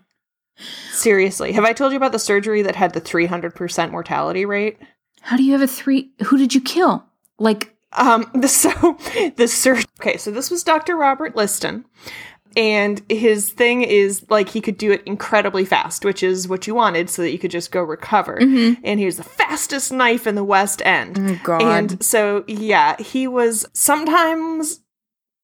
Seriously, 0.91 1.51
have 1.51 1.65
I 1.65 1.73
told 1.73 1.91
you 1.91 1.97
about 1.97 2.13
the 2.13 2.19
surgery 2.19 2.61
that 2.61 2.75
had 2.75 2.93
the 2.93 2.99
three 2.99 3.25
hundred 3.25 3.53
percent 3.53 3.91
mortality 3.91 4.45
rate? 4.45 4.77
How 5.21 5.37
do 5.37 5.43
you 5.43 5.51
have 5.53 5.61
a 5.61 5.67
three? 5.67 6.11
Who 6.25 6.37
did 6.37 6.55
you 6.55 6.61
kill? 6.61 7.05
Like, 7.37 7.70
Um, 7.93 8.29
the, 8.33 8.47
so 8.47 8.97
the 9.35 9.47
search. 9.47 9.85
okay, 9.99 10.17
so 10.17 10.31
this 10.31 10.49
was 10.49 10.63
Dr. 10.63 10.95
Robert 10.95 11.35
Liston, 11.35 11.85
and 12.55 13.01
his 13.09 13.49
thing 13.49 13.81
is 13.81 14.25
like 14.29 14.49
he 14.49 14.61
could 14.61 14.77
do 14.77 14.91
it 14.91 15.03
incredibly 15.05 15.65
fast, 15.65 16.03
which 16.03 16.23
is 16.23 16.47
what 16.47 16.67
you 16.67 16.75
wanted, 16.75 17.09
so 17.09 17.21
that 17.21 17.31
you 17.31 17.39
could 17.39 17.51
just 17.51 17.71
go 17.71 17.81
recover. 17.81 18.37
And 18.37 18.99
he 18.99 19.05
was 19.05 19.17
the 19.17 19.23
fastest 19.23 19.91
knife 19.91 20.27
in 20.27 20.35
the 20.35 20.43
West 20.43 20.81
End. 20.85 21.41
God. 21.43 21.61
And 21.61 22.03
so 22.03 22.43
yeah, 22.47 23.01
he 23.01 23.27
was 23.27 23.65
sometimes 23.73 24.81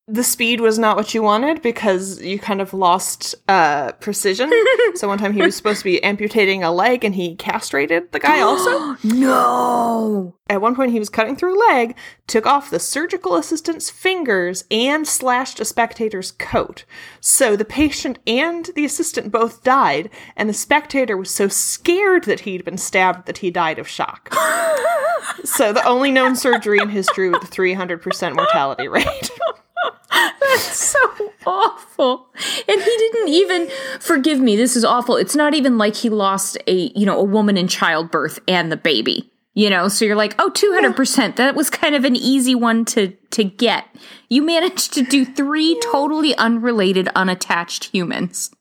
the 0.07 0.23
speed 0.23 0.61
was 0.61 0.79
not 0.79 0.95
what 0.95 1.13
you 1.13 1.21
wanted 1.21 1.61
because 1.61 2.21
you 2.21 2.39
kind 2.39 2.61
of 2.61 2.73
lost 2.73 3.35
uh 3.49 3.91
precision. 3.93 4.51
so 4.95 5.07
one 5.07 5.17
time 5.17 5.33
he 5.33 5.41
was 5.41 5.55
supposed 5.55 5.79
to 5.79 5.83
be 5.83 6.01
amputating 6.01 6.63
a 6.63 6.71
leg 6.71 7.03
and 7.03 7.13
he 7.13 7.35
castrated 7.35 8.11
the 8.13 8.19
guy 8.19 8.39
also. 8.39 8.95
no. 9.03 10.33
At 10.49 10.61
one 10.61 10.75
point, 10.75 10.91
he 10.91 10.99
was 10.99 11.09
cutting 11.09 11.35
through 11.35 11.57
a 11.57 11.63
leg, 11.71 11.97
took 12.25 12.45
off 12.45 12.69
the 12.69 12.79
surgical 12.79 13.35
assistant's 13.35 13.89
fingers, 13.89 14.63
and 14.71 15.05
slashed 15.05 15.59
a 15.59 15.65
spectator's 15.65 16.31
coat. 16.31 16.85
So 17.19 17.57
the 17.57 17.65
patient 17.65 18.17
and 18.25 18.69
the 18.75 18.85
assistant 18.85 19.31
both 19.31 19.63
died, 19.63 20.09
and 20.37 20.47
the 20.47 20.53
spectator 20.53 21.17
was 21.17 21.29
so 21.29 21.49
scared 21.49 22.23
that 22.23 22.41
he'd 22.41 22.63
been 22.63 22.77
stabbed 22.77 23.25
that 23.25 23.39
he 23.39 23.51
died 23.51 23.77
of 23.77 23.89
shock. 23.89 24.33
so 25.43 25.73
the 25.73 25.85
only 25.85 26.11
known 26.11 26.37
surgery 26.37 26.79
in 26.79 26.89
history 26.89 27.29
with 27.29 27.43
a 27.43 27.47
300% 27.47 28.35
mortality 28.35 28.87
rate. 28.87 29.29
so 30.57 30.99
awful. 31.45 32.27
And 32.67 32.81
he 32.81 32.97
didn't 32.97 33.29
even 33.29 33.69
forgive 33.99 34.39
me. 34.39 34.55
This 34.55 34.75
is 34.75 34.83
awful. 34.85 35.15
It's 35.15 35.35
not 35.35 35.53
even 35.53 35.77
like 35.77 35.95
he 35.95 36.09
lost 36.09 36.57
a, 36.67 36.91
you 36.95 37.05
know, 37.05 37.19
a 37.19 37.23
woman 37.23 37.57
in 37.57 37.67
childbirth 37.67 38.39
and 38.47 38.71
the 38.71 38.77
baby. 38.77 39.31
You 39.53 39.71
know, 39.71 39.87
so 39.87 40.05
you're 40.05 40.15
like, 40.15 40.35
"Oh, 40.37 40.51
200%. 40.51 41.35
That 41.35 41.55
was 41.55 41.71
kind 41.71 41.95
of 41.95 42.05
an 42.05 42.15
easy 42.15 42.53
one 42.53 42.85
to 42.85 43.07
to 43.31 43.43
get." 43.43 43.85
You 44.29 44.43
managed 44.43 44.93
to 44.93 45.01
do 45.01 45.25
three 45.25 45.79
totally 45.91 46.35
unrelated 46.35 47.09
unattached 47.15 47.85
humans. 47.85 48.51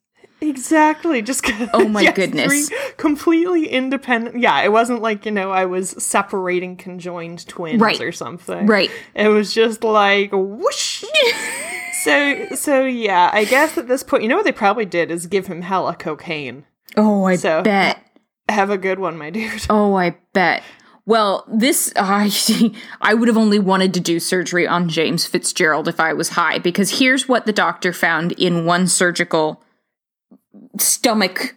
Exactly. 0.40 1.22
Just 1.22 1.44
Oh 1.72 1.88
my 1.88 2.02
yes, 2.02 2.16
goodness. 2.16 2.70
completely 2.96 3.68
independent. 3.68 4.38
Yeah, 4.40 4.60
it 4.62 4.70
wasn't 4.72 5.02
like 5.02 5.24
you 5.26 5.32
know 5.32 5.50
I 5.50 5.64
was 5.66 5.90
separating 6.02 6.76
conjoined 6.76 7.46
twins 7.48 7.80
Right. 7.80 8.00
or 8.00 8.12
something. 8.12 8.66
Right. 8.66 8.90
It 9.14 9.28
was 9.28 9.52
just 9.54 9.82
like 9.82 10.30
whoosh. 10.32 11.04
so 12.02 12.46
so 12.54 12.84
yeah, 12.84 13.30
I 13.32 13.44
guess 13.44 13.76
at 13.78 13.88
this 13.88 14.02
point, 14.02 14.22
you 14.22 14.28
know 14.28 14.36
what 14.36 14.44
they 14.44 14.52
probably 14.52 14.84
did 14.86 15.10
is 15.10 15.26
give 15.26 15.46
him 15.46 15.62
hella 15.62 15.94
cocaine. 15.96 16.64
Oh, 16.96 17.24
I 17.24 17.36
So- 17.36 17.62
bet. 17.62 18.02
Have 18.48 18.70
a 18.70 18.78
good 18.78 19.00
one, 19.00 19.18
my 19.18 19.30
dude. 19.30 19.66
Oh, 19.70 19.96
I 19.96 20.16
bet. 20.32 20.62
Well, 21.04 21.44
this 21.48 21.92
I 21.96 22.30
I 23.00 23.14
would 23.14 23.26
have 23.28 23.36
only 23.36 23.58
wanted 23.58 23.92
to 23.94 24.00
do 24.00 24.20
surgery 24.20 24.68
on 24.68 24.88
James 24.88 25.26
Fitzgerald 25.26 25.88
if 25.88 25.98
I 25.98 26.12
was 26.12 26.30
high 26.30 26.58
because 26.58 26.98
here's 27.00 27.28
what 27.28 27.46
the 27.46 27.52
doctor 27.52 27.92
found 27.92 28.32
in 28.32 28.64
one 28.64 28.86
surgical 28.86 29.62
stomach 30.78 31.54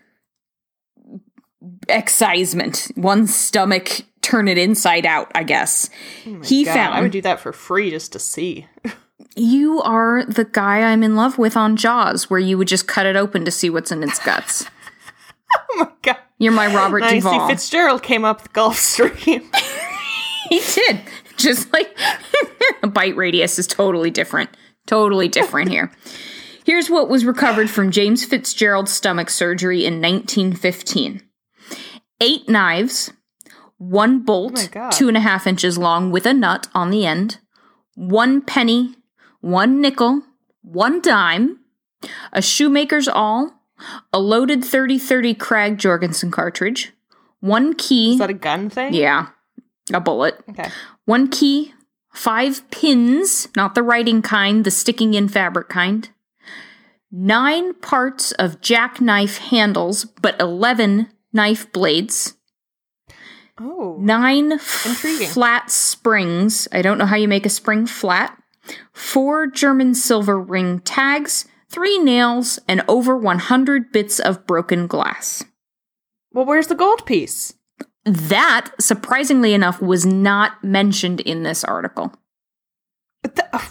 excisement. 1.87 2.91
One 2.95 3.27
stomach 3.27 4.01
turn 4.21 4.47
it 4.47 4.57
inside 4.57 5.05
out, 5.05 5.31
I 5.35 5.43
guess. 5.43 5.89
Oh 6.25 6.41
he 6.43 6.63
Oh 6.63 6.65
God, 6.65 6.73
found 6.73 6.93
I 6.93 7.01
would 7.01 7.11
do 7.11 7.21
that 7.21 7.39
for 7.39 7.53
free 7.53 7.89
just 7.89 8.13
to 8.13 8.19
see. 8.19 8.67
you 9.35 9.81
are 9.81 10.23
the 10.25 10.45
guy 10.45 10.91
I'm 10.91 11.03
in 11.03 11.15
love 11.15 11.37
with 11.37 11.57
on 11.57 11.75
Jaws 11.75 12.29
where 12.29 12.39
you 12.39 12.57
would 12.57 12.67
just 12.67 12.87
cut 12.87 13.05
it 13.05 13.15
open 13.15 13.45
to 13.45 13.51
see 13.51 13.69
what's 13.69 13.91
in 13.91 14.03
its 14.03 14.19
guts. 14.19 14.65
oh 15.71 15.77
my 15.77 15.89
god. 16.01 16.17
You're 16.37 16.53
my 16.53 16.73
Robert 16.73 17.03
see 17.03 17.15
Duvall. 17.15 17.49
Fitzgerald 17.49 18.03
came 18.03 18.23
up 18.23 18.43
the 18.43 18.49
Gulf 18.49 18.77
Stream. 18.77 19.49
He 20.49 20.61
did. 20.73 21.01
Just 21.37 21.71
like 21.71 21.95
a 22.83 22.87
bite 22.87 23.15
radius 23.15 23.59
is 23.59 23.67
totally 23.67 24.09
different. 24.09 24.49
Totally 24.87 25.27
different 25.27 25.69
here. 25.69 25.91
Here's 26.69 26.87
what 26.87 27.09
was 27.09 27.25
recovered 27.25 27.67
from 27.67 27.89
James 27.89 28.23
Fitzgerald's 28.23 28.91
stomach 28.91 29.31
surgery 29.31 29.87
in 29.87 30.03
1915 30.03 31.23
eight 32.21 32.47
knives, 32.47 33.11
one 33.79 34.19
bolt, 34.19 34.53
oh 34.55 34.67
God. 34.69 34.91
two 34.91 35.07
and 35.07 35.17
a 35.17 35.19
half 35.19 35.47
inches 35.47 35.79
long 35.79 36.11
with 36.11 36.27
a 36.27 36.33
nut 36.33 36.67
on 36.75 36.91
the 36.91 37.07
end, 37.07 37.39
one 37.95 38.43
penny, 38.43 38.93
one 39.41 39.81
nickel, 39.81 40.21
one 40.61 41.01
dime, 41.01 41.57
a 42.31 42.39
shoemaker's 42.39 43.07
awl, 43.07 43.51
a 44.13 44.19
loaded 44.19 44.63
3030 44.63 45.33
Krag 45.33 45.77
Jorgensen 45.77 46.29
cartridge, 46.29 46.93
one 47.39 47.73
key. 47.73 48.11
Is 48.11 48.19
that 48.19 48.29
a 48.29 48.33
gun 48.33 48.69
thing? 48.69 48.93
yeah, 48.93 49.29
a 49.91 49.99
bullet. 49.99 50.35
Okay. 50.47 50.69
One 51.05 51.29
key, 51.29 51.73
five 52.13 52.69
pins, 52.69 53.47
not 53.55 53.73
the 53.73 53.81
writing 53.81 54.21
kind, 54.21 54.63
the 54.63 54.69
sticking 54.69 55.15
in 55.15 55.27
fabric 55.27 55.67
kind, 55.67 56.07
nine 57.11 57.73
parts 57.75 58.31
of 58.33 58.61
jackknife 58.61 59.37
handles, 59.37 60.05
but 60.05 60.39
11 60.39 61.09
knife 61.33 61.71
blades, 61.71 62.35
Oh. 63.59 63.97
nine 63.99 64.53
Intriguing. 64.85 65.27
flat 65.27 65.69
springs. 65.69 66.67
I 66.71 66.81
don't 66.81 66.97
know 66.97 67.05
how 67.05 67.17
you 67.17 67.27
make 67.27 67.45
a 67.45 67.49
spring 67.49 67.85
flat, 67.85 68.41
four 68.93 69.47
German 69.47 69.93
silver 69.95 70.39
ring 70.39 70.79
tags, 70.79 71.45
three 71.69 71.99
nails, 71.99 72.59
and 72.67 72.81
over 72.87 73.17
100 73.17 73.91
bits 73.91 74.19
of 74.19 74.47
broken 74.47 74.87
glass. 74.87 75.43
Well, 76.31 76.45
where's 76.45 76.67
the 76.67 76.75
gold 76.75 77.05
piece? 77.05 77.53
That, 78.05 78.71
surprisingly 78.79 79.53
enough, 79.53 79.81
was 79.81 80.05
not 80.05 80.63
mentioned 80.63 81.19
in 81.19 81.43
this 81.43 81.63
article. 81.63 82.13
Oh, 83.53 83.69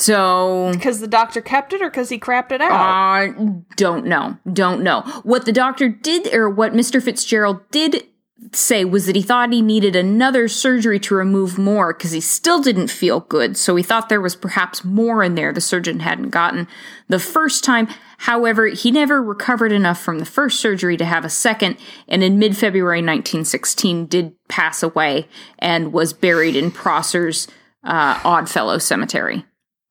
So 0.00 0.70
Because 0.72 1.00
the 1.00 1.08
doctor 1.08 1.40
kept 1.40 1.72
it 1.72 1.82
or 1.82 1.90
because 1.90 2.08
he 2.08 2.18
crapped 2.18 2.52
it 2.52 2.60
out? 2.60 2.72
I 2.72 3.34
don't 3.76 4.06
know. 4.06 4.38
Don't 4.50 4.82
know. 4.82 5.02
What 5.24 5.44
the 5.44 5.52
doctor 5.52 5.88
did, 5.88 6.32
or 6.32 6.48
what 6.48 6.72
Mr. 6.72 7.02
Fitzgerald 7.02 7.68
did 7.70 8.04
say, 8.52 8.84
was 8.84 9.06
that 9.06 9.16
he 9.16 9.22
thought 9.22 9.52
he 9.52 9.60
needed 9.60 9.96
another 9.96 10.46
surgery 10.46 11.00
to 11.00 11.14
remove 11.14 11.58
more 11.58 11.92
because 11.92 12.12
he 12.12 12.20
still 12.20 12.62
didn't 12.62 12.88
feel 12.88 13.20
good. 13.20 13.56
So 13.56 13.74
he 13.74 13.82
thought 13.82 14.08
there 14.08 14.20
was 14.20 14.36
perhaps 14.36 14.84
more 14.84 15.24
in 15.24 15.34
there 15.34 15.52
the 15.52 15.60
surgeon 15.60 16.00
hadn't 16.00 16.30
gotten 16.30 16.68
the 17.08 17.18
first 17.18 17.64
time. 17.64 17.88
However, 18.18 18.68
he 18.68 18.90
never 18.92 19.22
recovered 19.22 19.72
enough 19.72 20.00
from 20.00 20.20
the 20.20 20.24
first 20.24 20.60
surgery 20.60 20.96
to 20.96 21.04
have 21.04 21.24
a 21.24 21.30
second, 21.30 21.76
and 22.06 22.22
in 22.22 22.38
mid 22.38 22.56
February 22.56 22.98
1916 22.98 24.06
did 24.06 24.34
pass 24.48 24.82
away 24.82 25.26
and 25.58 25.92
was 25.92 26.12
buried 26.12 26.54
in 26.54 26.70
Prosser's 26.70 27.48
uh, 27.84 28.20
Oddfellow 28.24 28.78
Cemetery. 28.78 29.44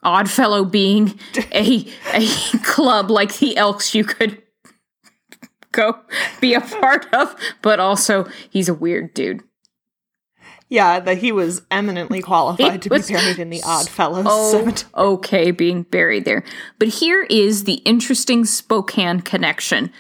Oddfellow 0.03 0.65
being 0.65 1.19
a 1.51 1.87
a 2.13 2.27
club 2.63 3.09
like 3.11 3.37
the 3.37 3.57
Elks 3.57 3.93
you 3.95 4.03
could 4.03 4.41
go 5.71 5.99
be 6.39 6.53
a 6.53 6.61
part 6.61 7.11
of, 7.13 7.35
but 7.61 7.79
also 7.79 8.27
he's 8.49 8.69
a 8.69 8.73
weird 8.73 9.13
dude. 9.13 9.43
yeah, 10.69 10.99
that 10.99 11.17
he 11.19 11.31
was 11.31 11.61
eminently 11.71 12.21
qualified 12.21 12.81
to 12.81 12.89
be 12.89 12.99
buried 12.99 13.39
in 13.39 13.49
the 13.49 13.61
Odd 13.63 13.87
Fellows 13.87 14.25
Oh, 14.27 14.51
Cemetery. 14.51 14.89
okay, 14.95 15.51
being 15.51 15.83
buried 15.83 16.25
there. 16.25 16.43
But 16.79 16.89
here 16.89 17.23
is 17.29 17.63
the 17.63 17.75
interesting 17.85 18.43
Spokane 18.45 19.21
connection 19.21 19.91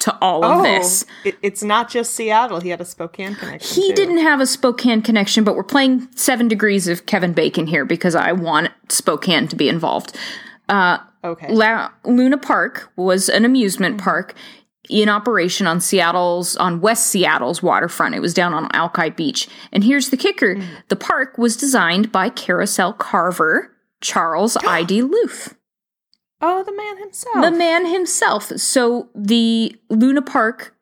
to 0.00 0.16
all 0.20 0.44
of 0.44 0.62
this. 0.62 1.04
Oh, 1.08 1.28
it, 1.28 1.36
it's 1.42 1.62
not 1.62 1.88
just 1.88 2.14
Seattle. 2.14 2.60
He 2.60 2.68
had 2.68 2.80
a 2.80 2.84
Spokane 2.84 3.34
connection. 3.34 3.82
He 3.82 3.88
too. 3.90 3.94
didn't 3.94 4.18
have 4.18 4.40
a 4.40 4.46
Spokane 4.46 5.00
connection, 5.02 5.44
but 5.44 5.56
we're 5.56 5.62
playing 5.62 6.08
seven 6.14 6.48
degrees 6.48 6.88
of 6.88 7.06
Kevin 7.06 7.32
Bacon 7.32 7.66
here 7.66 7.84
because 7.84 8.14
I 8.14 8.32
want 8.32 8.70
Spokane 8.90 9.48
to 9.48 9.56
be 9.56 9.68
involved. 9.68 10.16
Uh, 10.68 10.98
Okay. 11.24 11.50
La- 11.54 11.90
Luna 12.04 12.36
Park 12.36 12.92
was 12.96 13.30
an 13.30 13.46
amusement 13.46 13.96
park 13.98 14.34
in 14.90 15.08
operation 15.08 15.66
on 15.66 15.80
Seattle's 15.80 16.54
on 16.56 16.82
West 16.82 17.06
Seattle's 17.06 17.62
waterfront. 17.62 18.14
It 18.14 18.20
was 18.20 18.34
down 18.34 18.52
on 18.52 18.68
Alki 18.74 19.08
Beach. 19.08 19.48
And 19.72 19.82
here's 19.84 20.10
the 20.10 20.18
kicker: 20.18 20.60
the 20.88 20.96
park 20.96 21.38
was 21.38 21.56
designed 21.56 22.12
by 22.12 22.28
carousel 22.28 22.92
carver 22.92 23.74
Charles 24.02 24.56
I.D. 24.66 25.00
Looff, 25.00 25.54
oh, 26.44 26.62
the 26.62 26.76
man 26.76 26.98
himself. 26.98 27.44
the 27.44 27.50
man 27.50 27.86
himself. 27.86 28.44
So 28.60 29.08
the 29.14 29.76
Luna 29.88 30.22
Park 30.22 30.76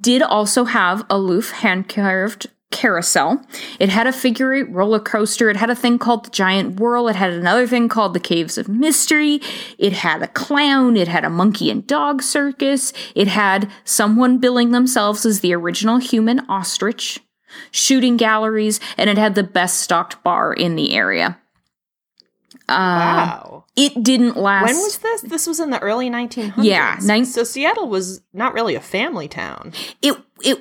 did 0.00 0.22
also 0.22 0.64
have 0.64 1.00
a 1.02 1.14
Looff 1.14 1.50
hand 1.50 1.88
carved 1.88 2.48
carousel. 2.70 3.44
It 3.80 3.88
had 3.88 4.06
a 4.06 4.12
figure 4.12 4.54
eight 4.54 4.70
roller 4.70 5.00
coaster. 5.00 5.50
It 5.50 5.56
had 5.56 5.70
a 5.70 5.74
thing 5.74 5.98
called 5.98 6.26
the 6.26 6.30
Giant 6.30 6.78
Whirl. 6.78 7.08
It 7.08 7.16
had 7.16 7.32
another 7.32 7.66
thing 7.66 7.88
called 7.88 8.14
the 8.14 8.20
Caves 8.20 8.56
of 8.58 8.68
Mystery. 8.68 9.40
It 9.76 9.92
had 9.92 10.22
a 10.22 10.28
clown. 10.28 10.96
It 10.96 11.08
had 11.08 11.24
a 11.24 11.30
monkey 11.30 11.70
and 11.70 11.84
dog 11.86 12.22
circus. 12.22 12.92
It 13.16 13.26
had 13.26 13.70
someone 13.84 14.38
billing 14.38 14.70
themselves 14.70 15.26
as 15.26 15.40
the 15.40 15.52
original 15.52 15.98
human 15.98 16.40
ostrich, 16.48 17.18
shooting 17.72 18.16
galleries, 18.16 18.78
and 18.96 19.10
it 19.10 19.18
had 19.18 19.34
the 19.34 19.42
best 19.42 19.80
stocked 19.80 20.22
bar 20.22 20.52
in 20.52 20.76
the 20.76 20.94
area. 20.94 21.38
Um, 22.70 22.76
wow. 22.78 23.64
It 23.76 24.02
didn't 24.02 24.36
last. 24.36 24.66
When 24.66 24.76
was 24.76 24.98
this? 24.98 25.20
This 25.22 25.46
was 25.46 25.60
in 25.60 25.70
the 25.70 25.78
early 25.80 26.08
1900s. 26.10 26.54
Yeah, 26.64 26.98
nine- 27.02 27.24
so 27.26 27.44
Seattle 27.44 27.88
was 27.88 28.20
not 28.32 28.54
really 28.54 28.74
a 28.74 28.80
family 28.80 29.28
town. 29.28 29.72
it 30.02 30.16
it 30.42 30.58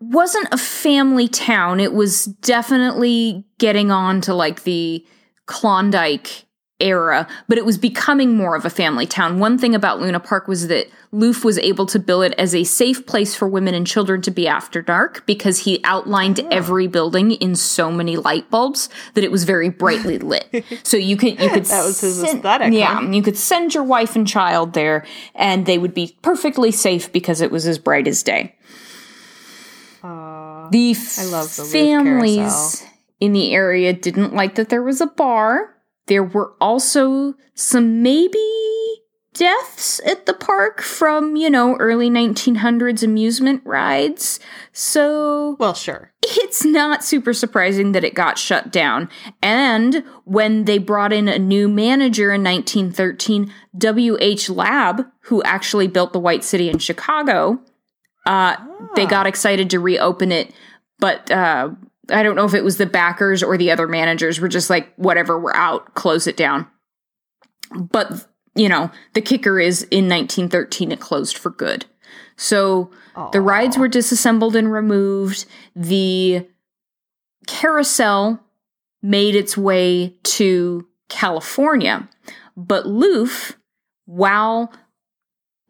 wasn't 0.00 0.48
a 0.52 0.58
family 0.58 1.28
town. 1.28 1.78
It 1.80 1.92
was 1.92 2.24
definitely 2.24 3.44
getting 3.58 3.90
on 3.90 4.20
to 4.22 4.34
like 4.34 4.64
the 4.64 5.04
Klondike 5.46 6.46
era, 6.82 7.26
but 7.48 7.56
it 7.58 7.64
was 7.64 7.78
becoming 7.78 8.36
more 8.36 8.56
of 8.56 8.64
a 8.64 8.70
family 8.70 9.06
town. 9.06 9.38
One 9.38 9.56
thing 9.56 9.74
about 9.74 10.00
Luna 10.00 10.20
Park 10.20 10.48
was 10.48 10.68
that 10.68 10.88
Looff 11.12 11.44
was 11.44 11.58
able 11.58 11.86
to 11.86 11.98
bill 11.98 12.22
it 12.22 12.34
as 12.38 12.54
a 12.54 12.64
safe 12.64 13.06
place 13.06 13.34
for 13.34 13.46
women 13.46 13.74
and 13.74 13.86
children 13.86 14.22
to 14.22 14.30
be 14.30 14.48
after 14.48 14.80
dark 14.82 15.24
because 15.26 15.60
he 15.60 15.80
outlined 15.84 16.40
ah. 16.42 16.48
every 16.50 16.86
building 16.86 17.32
in 17.32 17.54
so 17.54 17.92
many 17.92 18.16
light 18.16 18.50
bulbs 18.50 18.88
that 19.14 19.22
it 19.22 19.30
was 19.30 19.44
very 19.44 19.68
brightly 19.68 20.18
lit. 20.32 20.64
so 20.82 20.96
you 20.96 21.16
could 21.16 21.40
you 21.40 21.50
could 21.50 21.64
That 21.66 21.84
was 21.84 22.00
his 22.00 22.16
send- 22.20 22.38
aesthetic, 22.38 22.72
Yeah, 22.72 23.00
huh? 23.00 23.10
you 23.10 23.22
could 23.22 23.36
send 23.36 23.74
your 23.74 23.84
wife 23.84 24.16
and 24.16 24.26
child 24.26 24.72
there 24.72 25.04
and 25.34 25.66
they 25.66 25.78
would 25.78 25.94
be 25.94 26.16
perfectly 26.22 26.70
safe 26.70 27.12
because 27.12 27.40
it 27.40 27.50
was 27.50 27.66
as 27.66 27.78
bright 27.78 28.08
as 28.08 28.22
day. 28.22 28.56
The 30.02 30.96
I 31.18 31.24
love 31.26 31.54
the 31.54 31.64
families 31.70 32.84
in 33.20 33.32
the 33.32 33.52
area 33.52 33.92
didn't 33.92 34.34
like 34.34 34.54
that 34.56 34.68
there 34.70 34.82
was 34.82 35.00
a 35.00 35.06
bar. 35.06 35.74
There 36.12 36.22
were 36.22 36.52
also 36.60 37.36
some 37.54 38.02
maybe 38.02 38.38
deaths 39.32 39.98
at 40.04 40.26
the 40.26 40.34
park 40.34 40.82
from, 40.82 41.36
you 41.36 41.48
know, 41.48 41.74
early 41.76 42.10
1900s 42.10 43.02
amusement 43.02 43.62
rides. 43.64 44.38
So 44.74 45.56
Well, 45.58 45.72
sure. 45.72 46.12
it's 46.22 46.66
not 46.66 47.02
super 47.02 47.32
surprising 47.32 47.92
that 47.92 48.04
it 48.04 48.12
got 48.12 48.36
shut 48.36 48.70
down. 48.70 49.08
And 49.40 50.04
when 50.24 50.66
they 50.66 50.76
brought 50.76 51.14
in 51.14 51.28
a 51.28 51.38
new 51.38 51.66
manager 51.66 52.30
in 52.30 52.44
1913, 52.44 53.50
W.H. 53.78 54.50
Lab, 54.50 55.06
who 55.20 55.42
actually 55.44 55.88
built 55.88 56.12
the 56.12 56.20
White 56.20 56.44
City 56.44 56.68
in 56.68 56.78
Chicago, 56.78 57.58
uh, 58.26 58.56
they 58.96 59.06
got 59.06 59.26
excited 59.26 59.70
to 59.70 59.80
reopen 59.80 60.30
it. 60.30 60.52
But 60.98 61.30
uh, 61.30 61.70
I 62.10 62.22
don't 62.22 62.36
know 62.36 62.44
if 62.44 62.54
it 62.54 62.64
was 62.64 62.78
the 62.78 62.86
backers 62.86 63.42
or 63.42 63.56
the 63.56 63.70
other 63.70 63.86
managers 63.86 64.40
were 64.40 64.48
just 64.48 64.70
like, 64.70 64.92
whatever, 64.96 65.38
we're 65.38 65.54
out, 65.54 65.94
close 65.94 66.26
it 66.26 66.36
down. 66.36 66.66
But 67.74 68.26
you 68.54 68.68
know, 68.68 68.90
the 69.14 69.22
kicker 69.22 69.58
is 69.58 69.82
in 69.84 70.08
1913 70.08 70.92
it 70.92 71.00
closed 71.00 71.36
for 71.36 71.50
good. 71.50 71.86
So 72.36 72.90
the 73.32 73.40
rides 73.40 73.78
were 73.78 73.88
disassembled 73.88 74.56
and 74.56 74.72
removed. 74.72 75.44
The 75.76 76.46
carousel 77.46 78.40
made 79.02 79.34
its 79.34 79.56
way 79.56 80.16
to 80.22 80.86
California, 81.08 82.08
but 82.56 82.84
Looff, 82.84 83.54
while 84.06 84.72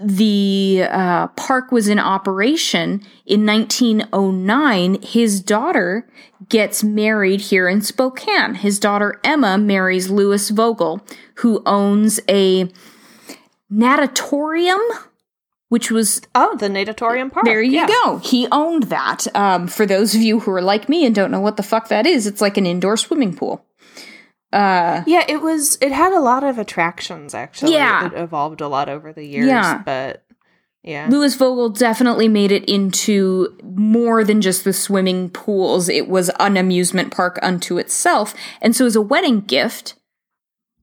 the 0.02 0.84
uh, 0.90 1.28
park 1.28 1.70
was 1.72 1.88
in 1.88 1.98
operation 1.98 3.02
in 3.26 3.46
1909, 3.46 5.02
his 5.02 5.40
daughter 5.40 6.08
gets 6.48 6.82
married 6.82 7.40
here 7.40 7.68
in 7.68 7.80
Spokane. 7.82 8.54
His 8.54 8.78
daughter 8.78 9.20
Emma 9.24 9.58
marries 9.58 10.10
Louis 10.10 10.50
Vogel, 10.50 11.06
who 11.36 11.62
owns 11.64 12.20
a 12.28 12.68
natatorium, 13.70 14.80
which 15.68 15.90
was 15.90 16.20
Oh, 16.34 16.56
the 16.56 16.68
Natatorium 16.68 17.30
Park. 17.30 17.46
there 17.46 17.62
you 17.62 17.72
yeah. 17.72 17.86
go. 17.86 18.18
He 18.18 18.46
owned 18.52 18.84
that. 18.84 19.26
Um, 19.34 19.66
for 19.66 19.86
those 19.86 20.14
of 20.14 20.20
you 20.20 20.40
who 20.40 20.50
are 20.50 20.62
like 20.62 20.88
me 20.88 21.06
and 21.06 21.14
don't 21.14 21.30
know 21.30 21.40
what 21.40 21.56
the 21.56 21.62
fuck 21.62 21.88
that 21.88 22.06
is, 22.06 22.26
it's 22.26 22.40
like 22.40 22.56
an 22.56 22.66
indoor 22.66 22.96
swimming 22.96 23.34
pool. 23.34 23.64
Uh, 24.52 25.02
Yeah, 25.06 25.24
it 25.28 25.40
was. 25.40 25.78
It 25.80 25.92
had 25.92 26.12
a 26.12 26.20
lot 26.20 26.44
of 26.44 26.58
attractions. 26.58 27.34
Actually, 27.34 27.74
Yeah. 27.74 28.06
it 28.06 28.12
evolved 28.14 28.60
a 28.60 28.68
lot 28.68 28.88
over 28.88 29.12
the 29.12 29.24
years. 29.26 29.46
Yeah. 29.46 29.82
but 29.84 30.24
yeah, 30.82 31.06
Louis 31.08 31.34
Vogel 31.36 31.68
definitely 31.68 32.26
made 32.28 32.50
it 32.50 32.64
into 32.68 33.56
more 33.62 34.24
than 34.24 34.40
just 34.40 34.64
the 34.64 34.72
swimming 34.72 35.30
pools. 35.30 35.88
It 35.88 36.08
was 36.08 36.28
an 36.40 36.56
amusement 36.56 37.12
park 37.14 37.38
unto 37.40 37.78
itself. 37.78 38.34
And 38.60 38.74
so, 38.74 38.86
as 38.86 38.96
a 38.96 39.00
wedding 39.00 39.40
gift, 39.42 39.94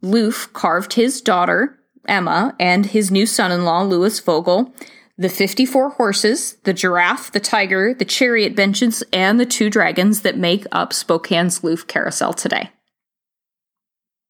Looff 0.01 0.51
carved 0.53 0.93
his 0.93 1.19
daughter, 1.21 1.77
Emma, 2.07 2.55
and 2.59 2.85
his 2.85 3.11
new 3.11 3.25
son 3.25 3.51
in 3.51 3.65
law, 3.65 3.81
Louis 3.83 4.17
Vogel, 4.21 4.73
the 5.17 5.27
54 5.27 5.89
horses, 5.91 6.53
the 6.63 6.71
giraffe, 6.73 7.29
the 7.33 7.41
tiger, 7.41 7.93
the 7.93 8.05
chariot 8.05 8.55
benches, 8.55 9.03
and 9.11 9.37
the 9.37 9.45
two 9.45 9.69
dragons 9.69 10.21
that 10.21 10.37
make 10.37 10.65
up 10.71 10.93
Spokane's 10.93 11.59
Looff 11.59 11.87
Carousel 11.87 12.31
today. 12.33 12.69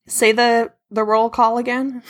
Say 0.09 0.31
the 0.31 0.71
the 0.91 1.03
roll 1.03 1.29
call 1.29 1.57
again. 1.57 2.03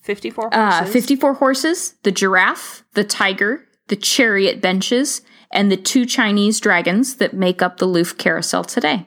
Fifty 0.00 0.30
four 0.30 0.52
Uh, 0.52 0.84
54 0.84 1.34
horses, 1.34 1.94
the 2.02 2.10
giraffe, 2.10 2.82
the 2.94 3.04
tiger, 3.04 3.68
the 3.86 3.94
chariot 3.94 4.60
benches, 4.60 5.22
and 5.52 5.70
the 5.70 5.76
two 5.76 6.04
Chinese 6.04 6.58
dragons 6.58 7.16
that 7.16 7.34
make 7.34 7.62
up 7.62 7.78
the 7.78 7.86
Looff 7.86 8.18
Carousel 8.18 8.64
today. 8.64 9.06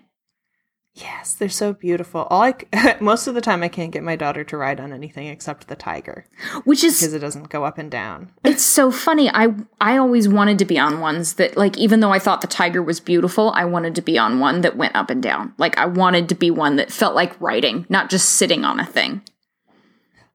Yes, 0.97 1.33
they're 1.33 1.49
so 1.49 1.73
beautiful. 1.73 2.21
All 2.29 2.41
I 2.41 2.53
c- 2.53 2.93
most 3.01 3.27
of 3.27 3.35
the 3.35 3.41
time 3.41 3.63
I 3.63 3.67
can't 3.67 3.91
get 3.91 4.01
my 4.01 4.15
daughter 4.15 4.45
to 4.45 4.55
ride 4.55 4.79
on 4.79 4.93
anything 4.93 5.27
except 5.27 5.67
the 5.67 5.75
tiger 5.75 6.25
Which 6.63 6.85
is 6.85 6.99
because 6.99 7.13
it 7.13 7.19
doesn't 7.19 7.49
go 7.49 7.65
up 7.65 7.77
and 7.77 7.91
down. 7.91 8.31
it's 8.45 8.63
so 8.63 8.91
funny. 8.91 9.29
I 9.29 9.53
I 9.81 9.97
always 9.97 10.29
wanted 10.29 10.57
to 10.59 10.65
be 10.65 10.79
on 10.79 11.01
ones 11.01 11.33
that 11.33 11.57
like 11.57 11.77
even 11.77 11.99
though 11.99 12.13
I 12.13 12.19
thought 12.19 12.39
the 12.39 12.47
tiger 12.47 12.81
was 12.81 13.01
beautiful, 13.01 13.51
I 13.55 13.65
wanted 13.65 13.93
to 13.95 14.01
be 14.01 14.17
on 14.17 14.39
one 14.39 14.61
that 14.61 14.77
went 14.77 14.95
up 14.95 15.09
and 15.09 15.21
down. 15.21 15.53
Like 15.57 15.77
I 15.77 15.85
wanted 15.85 16.29
to 16.29 16.35
be 16.35 16.49
one 16.49 16.77
that 16.77 16.93
felt 16.93 17.13
like 17.13 17.39
riding, 17.41 17.85
not 17.89 18.09
just 18.09 18.29
sitting 18.29 18.63
on 18.63 18.79
a 18.79 18.85
thing. 18.85 19.21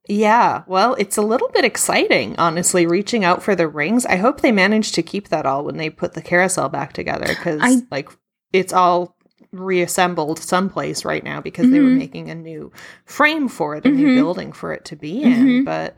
Yeah, 0.08 0.64
well, 0.66 0.94
it's 0.98 1.16
a 1.16 1.22
little 1.22 1.48
bit 1.50 1.64
exciting, 1.64 2.34
honestly, 2.36 2.84
reaching 2.84 3.24
out 3.24 3.44
for 3.44 3.54
the 3.54 3.68
rings. 3.68 4.04
I 4.06 4.16
hope 4.16 4.40
they 4.40 4.50
manage 4.50 4.92
to 4.92 5.02
keep 5.02 5.28
that 5.28 5.46
all 5.46 5.64
when 5.64 5.76
they 5.76 5.88
put 5.88 6.14
the 6.14 6.22
carousel 6.22 6.68
back 6.68 6.92
together 6.92 7.28
because, 7.28 7.82
like, 7.92 8.10
it's 8.52 8.72
all 8.72 9.16
reassembled 9.52 10.38
someplace 10.38 11.04
right 11.04 11.24
now 11.24 11.40
because 11.40 11.70
they 11.70 11.80
were 11.80 11.88
Mhm. 11.90 11.98
making 11.98 12.30
a 12.30 12.34
new 12.34 12.70
frame 13.04 13.48
for 13.48 13.74
it, 13.76 13.84
a 13.84 13.88
new 13.90 14.08
Mhm. 14.08 14.14
building 14.16 14.52
for 14.52 14.72
it 14.72 14.84
to 14.86 14.96
be 14.96 15.22
in. 15.22 15.46
Mhm. 15.46 15.64
But 15.64 15.96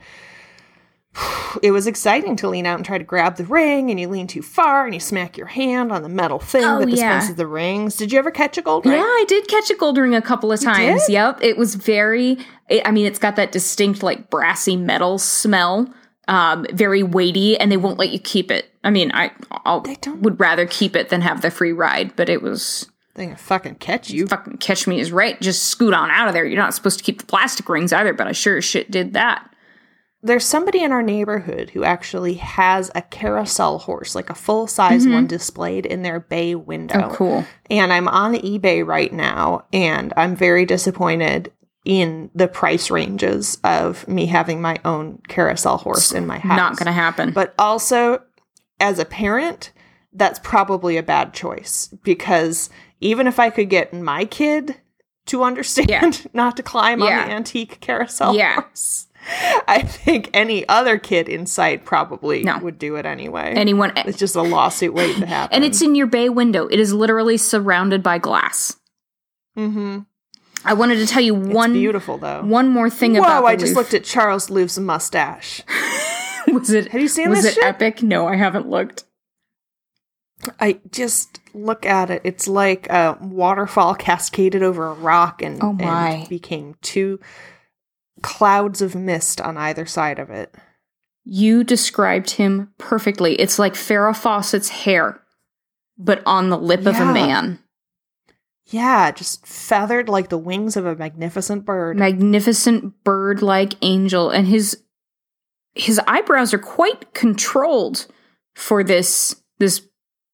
it 1.60 1.70
was 1.72 1.86
exciting 1.86 2.36
to 2.36 2.48
lean 2.48 2.64
out 2.64 2.76
and 2.76 2.84
try 2.86 2.96
to 2.96 3.04
grab 3.04 3.36
the 3.36 3.44
ring, 3.44 3.90
and 3.90 4.00
you 4.00 4.08
lean 4.08 4.26
too 4.26 4.40
far 4.40 4.86
and 4.86 4.94
you 4.94 5.00
smack 5.00 5.36
your 5.36 5.48
hand 5.48 5.92
on 5.92 6.02
the 6.02 6.08
metal 6.08 6.38
thing 6.38 6.64
Oh, 6.64 6.78
that 6.78 6.88
yeah. 6.88 6.94
dispenses 6.94 7.36
the 7.36 7.46
rings. 7.46 7.96
Did 7.96 8.10
you 8.12 8.18
ever 8.18 8.30
catch 8.30 8.56
a 8.56 8.62
gold 8.62 8.86
ring? 8.86 8.94
Yeah, 8.94 9.02
I 9.02 9.24
did 9.28 9.46
catch 9.48 9.70
a 9.70 9.74
gold 9.74 9.98
ring 9.98 10.14
a 10.14 10.22
couple 10.22 10.50
of 10.50 10.60
times. 10.60 11.06
Yep, 11.10 11.40
it 11.42 11.58
was 11.58 11.74
very. 11.74 12.38
It, 12.70 12.80
I 12.86 12.90
mean, 12.90 13.04
it's 13.04 13.18
got 13.18 13.36
that 13.36 13.52
distinct 13.52 14.02
like 14.02 14.30
brassy 14.30 14.76
metal 14.76 15.18
smell. 15.18 15.92
Um, 16.28 16.64
very 16.72 17.02
weighty, 17.02 17.58
and 17.58 17.70
they 17.70 17.76
won't 17.76 17.98
let 17.98 18.10
you 18.10 18.18
keep 18.20 18.50
it. 18.52 18.70
I 18.84 18.90
mean, 18.90 19.10
I 19.12 19.32
I'll, 19.66 19.80
They 19.80 19.96
don't- 19.96 20.22
would 20.22 20.38
rather 20.40 20.66
keep 20.66 20.94
it 20.96 21.08
than 21.10 21.20
have 21.20 21.42
the 21.42 21.50
free 21.50 21.72
ride, 21.72 22.14
but 22.16 22.28
it 22.28 22.40
was 22.42 22.88
They 23.14 23.26
can 23.26 23.36
fucking 23.36 23.74
catch 23.76 24.10
you. 24.10 24.26
fucking 24.26 24.56
catch 24.58 24.86
me 24.86 24.98
is 24.98 25.12
right. 25.12 25.38
Just 25.40 25.64
scoot 25.64 25.92
on 25.92 26.10
out 26.10 26.28
of 26.28 26.34
there. 26.34 26.44
You're 26.46 26.56
not 26.62 26.74
supposed 26.74 26.98
to 26.98 27.04
keep 27.04 27.18
the 27.20 27.26
plastic 27.26 27.68
rings 27.68 27.92
either, 27.92 28.14
but 28.14 28.26
I 28.26 28.32
sure 28.32 28.56
as 28.56 28.64
shit 28.64 28.90
did 28.90 29.12
that. 29.12 29.48
there's 30.22 30.44
somebody 30.44 30.82
in 30.82 30.92
our 30.92 31.02
neighborhood 31.02 31.70
who 31.70 31.82
actually 31.82 32.34
has 32.34 32.90
a 32.94 33.02
carousel 33.02 33.78
horse, 33.78 34.14
like 34.14 34.30
a 34.30 34.34
full 34.34 34.66
size 34.68 35.06
one 35.06 35.26
displayed 35.26 35.84
in 35.84 36.02
their 36.02 36.20
bay 36.20 36.54
window. 36.54 36.94
Mm-hmm. 36.94 37.10
Oh, 37.10 37.14
cool. 37.14 37.44
And 37.68 37.92
I'm 37.92 38.06
on 38.08 38.34
eBay 38.34 38.86
right 38.86 39.12
now, 39.12 39.64
and 39.72 40.12
I'm 40.16 40.36
very 40.36 40.64
disappointed 40.64 41.52
in 41.84 42.30
the 42.36 42.46
price 42.46 42.88
ranges 42.88 43.58
of 43.64 44.06
me 44.06 44.26
having 44.26 44.62
my 44.62 44.78
own 44.84 45.20
carousel 45.26 45.78
horse 45.78 46.12
in 46.12 46.24
my 46.26 46.38
house. 46.38 46.56
Not 46.56 46.76
gonna 46.76 46.92
happen. 46.92 47.32
But 47.32 47.52
also, 47.58 48.22
as 48.78 49.00
a 49.00 49.04
parent, 49.04 49.72
that's 50.12 50.38
probably 50.44 50.96
a 50.96 51.02
bad 51.02 51.34
choice 51.34 51.88
because 52.04 52.70
even 53.02 53.26
if 53.26 53.38
I 53.38 53.50
could 53.50 53.68
get 53.68 53.92
my 53.92 54.24
kid 54.24 54.76
to 55.26 55.42
understand 55.42 55.88
Yeah. 55.90 56.10
not 56.32 56.56
to 56.56 56.62
climb 56.62 57.00
Yeah. 57.00 57.22
on 57.22 57.28
the 57.28 57.34
antique 57.34 57.80
carousel 57.80 58.34
Yeah. 58.34 58.62
I 59.68 59.82
think 59.82 60.30
any 60.34 60.68
other 60.68 60.98
kid 60.98 61.28
in 61.28 61.46
sight 61.46 61.84
probably 61.84 62.42
No. 62.42 62.58
would 62.58 62.76
do 62.78 62.96
it 62.96 63.06
anyway. 63.06 63.52
Anyone, 63.56 63.92
it's 63.96 64.18
just 64.18 64.34
a 64.34 64.42
lawsuit 64.42 64.92
waiting 64.94 65.20
to 65.20 65.26
happen. 65.26 65.54
and 65.54 65.64
it's 65.64 65.80
in 65.80 65.94
your 65.94 66.08
bay 66.08 66.28
window. 66.28 66.66
It 66.66 66.80
is 66.80 66.92
literally 66.92 67.36
surrounded 67.36 68.02
by 68.02 68.18
glass. 68.18 68.76
mm-hmm. 69.56 70.00
I 70.64 70.74
wanted 70.74 70.96
to 70.96 71.06
tell 71.06 71.22
you 71.22 71.36
It's 71.36 71.54
one 71.54 71.72
beautiful 71.72 72.18
though. 72.18 72.42
one 72.42 72.68
more 72.68 72.88
thing 72.88 73.16
about. 73.16 73.42
Whoa! 73.42 73.48
I 73.48 73.56
just 73.56 73.74
looked 73.74 73.94
at 73.94 74.04
Charles 74.04 74.48
Looff's 74.48 74.78
mustache. 74.78 75.60
was 76.48 76.70
it? 76.70 76.88
Have 76.92 77.00
you 77.00 77.08
seen 77.08 77.30
was 77.30 77.42
this 77.42 77.52
it 77.52 77.54
shit? 77.56 77.64
epic? 77.64 78.02
No, 78.02 78.28
I 78.28 78.36
haven't 78.36 78.68
looked. 78.68 79.02
I 80.60 80.78
just 80.92 81.40
look 81.54 81.86
at 81.86 82.10
it. 82.10 82.22
It's 82.24 82.48
like 82.48 82.88
a 82.88 83.18
waterfall 83.20 83.94
cascaded 83.98 84.62
over 84.62 84.86
a 84.86 84.94
rock 84.94 85.42
and, 85.42 85.62
Oh 85.62 85.76
and 85.78 86.28
became 86.28 86.76
two 86.82 87.20
clouds 88.22 88.80
of 88.80 88.94
mist 88.94 89.40
on 89.40 89.56
either 89.56 89.86
side 89.86 90.18
of 90.18 90.30
it. 90.30 90.54
You 91.24 91.62
described 91.62 92.30
him 92.30 92.72
perfectly. 92.78 93.34
It's 93.34 93.58
like 93.58 93.74
Farrah 93.74 94.16
Fawcett's 94.16 94.70
hair, 94.70 95.20
but 95.96 96.22
on 96.26 96.48
the 96.50 96.58
lip 96.58 96.86
of 96.86 96.98
a 96.98 97.12
man. 97.12 97.60
Yeah, 98.66 99.10
just 99.10 99.46
feathered 99.46 100.08
like 100.08 100.30
the 100.30 100.38
wings 100.38 100.76
of 100.76 100.86
a 100.86 100.96
magnificent 100.96 101.64
bird. 101.64 101.96
Magnificent 101.96 103.04
bird-like 103.04 103.74
angel, 103.82 104.30
and 104.30 104.46
his 104.46 104.82
his 105.74 106.00
eyebrows 106.06 106.52
are 106.52 106.58
quite 106.58 107.14
controlled 107.14 108.06
for 108.54 108.82
this 108.82 109.42
this 109.58 109.86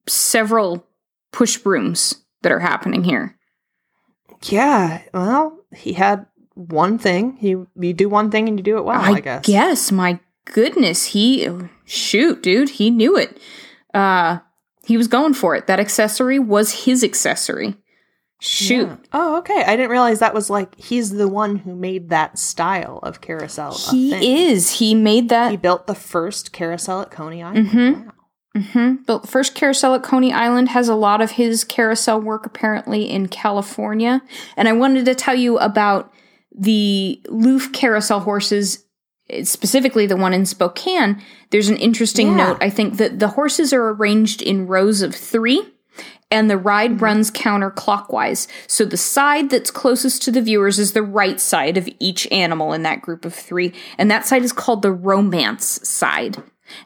several 0.06 0.87
push 1.32 1.56
brooms 1.58 2.14
that 2.42 2.52
are 2.52 2.60
happening 2.60 3.04
here. 3.04 3.36
yeah, 4.44 5.02
well, 5.12 5.58
he 5.74 5.92
had 5.94 6.26
one 6.54 6.98
thing. 6.98 7.36
He 7.36 7.48
you 7.50 7.92
do 7.94 8.08
one 8.08 8.30
thing 8.30 8.48
and 8.48 8.58
you 8.58 8.62
do 8.62 8.78
it 8.78 8.84
well, 8.84 9.00
I, 9.00 9.20
guess. 9.42 9.92
my 9.92 10.20
goodness, 10.44 11.06
he 11.06 11.48
shoot, 11.84 12.42
dude, 12.42 12.70
he 12.70 12.90
knew 12.90 13.16
it. 13.16 13.38
Uh 13.94 14.38
he 14.84 14.96
was 14.96 15.06
going 15.08 15.34
for 15.34 15.54
it. 15.54 15.66
That 15.66 15.80
accessory 15.80 16.38
was 16.38 16.84
his 16.84 17.04
accessory. 17.04 17.76
Shoot. 18.40 18.86
Yeah. 18.86 18.96
Oh, 19.12 19.38
okay. 19.38 19.62
I 19.64 19.76
didn't 19.76 19.90
realize 19.90 20.20
that 20.20 20.32
was 20.34 20.48
like 20.48 20.78
he's 20.80 21.10
the 21.10 21.28
one 21.28 21.56
who 21.56 21.74
made 21.74 22.08
that 22.10 22.38
style 22.38 23.00
of 23.02 23.20
carousel. 23.20 23.76
He 23.90 24.46
is. 24.50 24.78
He 24.78 24.94
made 24.94 25.28
that 25.28 25.50
He 25.50 25.56
built 25.56 25.86
the 25.86 25.94
first 25.94 26.52
carousel 26.52 27.02
at 27.02 27.10
Coney 27.10 27.42
Island. 27.42 27.68
Mhm. 27.68 28.06
Wow. 28.06 28.12
Hmm 28.60 28.94
the 29.06 29.20
first 29.20 29.54
carousel 29.54 29.94
at 29.94 30.02
Coney 30.02 30.32
Island 30.32 30.68
has 30.68 30.88
a 30.88 30.94
lot 30.94 31.20
of 31.20 31.32
his 31.32 31.64
carousel 31.64 32.20
work 32.20 32.44
apparently 32.46 33.08
in 33.10 33.26
California. 33.28 34.20
And 34.56 34.68
I 34.68 34.72
wanted 34.72 35.06
to 35.06 35.14
tell 35.14 35.34
you 35.34 35.58
about 35.58 36.12
the 36.54 37.20
Looff 37.26 37.72
carousel 37.72 38.20
horses, 38.20 38.84
specifically 39.44 40.06
the 40.06 40.16
one 40.16 40.34
in 40.34 40.44
Spokane. 40.44 41.22
There's 41.50 41.68
an 41.70 41.76
interesting 41.78 42.28
Yeah. 42.28 42.36
note. 42.36 42.58
I 42.60 42.70
think 42.70 42.98
that 42.98 43.18
the 43.18 43.28
horses 43.28 43.72
are 43.72 43.88
arranged 43.88 44.42
in 44.42 44.66
rows 44.66 45.00
of 45.02 45.14
three. 45.14 45.62
And 46.30 46.50
the 46.50 46.58
ride 46.58 47.00
runs 47.00 47.30
counterclockwise. 47.30 48.48
So 48.66 48.84
the 48.84 48.98
side 48.98 49.48
that's 49.48 49.70
closest 49.70 50.20
to 50.24 50.30
the 50.30 50.42
viewers 50.42 50.78
is 50.78 50.92
the 50.92 51.02
right 51.02 51.40
side 51.40 51.78
of 51.78 51.88
each 51.98 52.30
animal 52.30 52.74
in 52.74 52.82
that 52.82 53.00
group 53.00 53.24
of 53.24 53.34
three. 53.34 53.72
And 53.96 54.10
that 54.10 54.26
side 54.26 54.42
is 54.42 54.52
called 54.52 54.82
the 54.82 54.92
romance 54.92 55.80
side. 55.88 56.36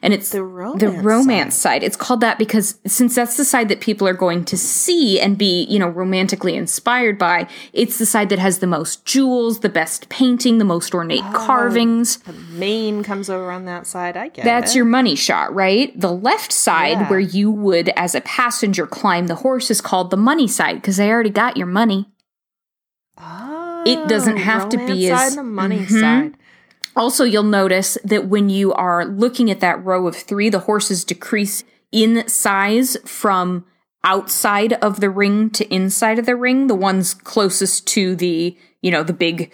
And 0.01 0.13
it's 0.13 0.29
The 0.29 0.43
romance 0.43 0.79
the 0.81 0.89
romance 0.91 1.55
side. 1.55 1.83
It's 1.83 1.95
called 1.97 2.21
that 2.21 2.37
because 2.37 2.79
since 2.85 3.15
that's 3.15 3.37
the 3.37 3.45
side 3.45 3.69
that 3.69 3.81
people 3.81 4.07
are 4.07 4.13
going 4.13 4.45
to 4.45 4.57
see 4.57 5.19
and 5.19 5.37
be, 5.37 5.63
you 5.65 5.79
know, 5.79 5.87
romantically 5.87 6.55
inspired 6.55 7.17
by, 7.17 7.47
it's 7.73 7.97
the 7.97 8.05
side 8.05 8.29
that 8.29 8.39
has 8.39 8.59
the 8.59 8.67
most 8.67 9.05
jewels, 9.05 9.59
the 9.59 9.69
best 9.69 10.09
painting, 10.09 10.57
the 10.57 10.65
most 10.65 10.93
ornate 10.93 11.23
carvings. 11.33 12.17
The 12.17 12.33
main 12.33 13.03
comes 13.03 13.29
over 13.29 13.51
on 13.51 13.65
that 13.65 13.85
side. 13.87 14.15
I 14.17 14.29
get 14.29 14.45
That's 14.45 14.73
it. 14.73 14.77
your 14.77 14.85
money 14.85 15.15
shot, 15.15 15.53
right? 15.53 15.97
The 15.99 16.11
left 16.11 16.51
side, 16.51 16.91
Yeah. 16.99 17.09
where 17.09 17.19
you 17.19 17.51
would, 17.51 17.89
as 17.89 18.15
a 18.15 18.21
passenger, 18.21 18.87
climb 18.87 19.27
the 19.27 19.35
horse, 19.35 19.69
is 19.69 19.81
called 19.81 20.11
the 20.11 20.17
money 20.17 20.47
side 20.47 20.75
because 20.75 20.97
they 20.97 21.09
already 21.09 21.29
got 21.29 21.57
your 21.57 21.67
money. 21.67 22.07
It 23.85 24.07
doesn't 24.07 24.35
Oh, 24.39 24.41
have 24.41 24.69
to 24.69 24.77
be 24.77 25.09
as- 25.11 25.29
and 25.35 25.39
the 25.39 25.51
money 25.51 25.79
Mhm. 25.79 25.99
side. 25.99 26.33
Also, 26.95 27.23
you'll 27.23 27.43
notice 27.43 27.97
that 28.03 28.27
when 28.27 28.49
you 28.49 28.73
are 28.73 29.05
looking 29.05 29.49
at 29.49 29.59
that 29.61 29.83
row 29.83 30.07
of 30.07 30.15
three, 30.15 30.49
the 30.49 30.59
horses 30.59 31.03
decrease 31.03 31.63
in 31.91 32.27
size 32.27 32.97
from 33.05 33.65
outside 34.03 34.73
of 34.73 34.99
the 34.99 35.09
ring 35.09 35.49
to 35.51 35.73
inside 35.73 36.19
of 36.19 36.25
the 36.25 36.35
ring. 36.35 36.67
The 36.67 36.75
ones 36.75 37.13
closest 37.13 37.87
to 37.87 38.15
the, 38.15 38.57
you 38.81 38.91
know, 38.91 39.03
the 39.03 39.13
big 39.13 39.51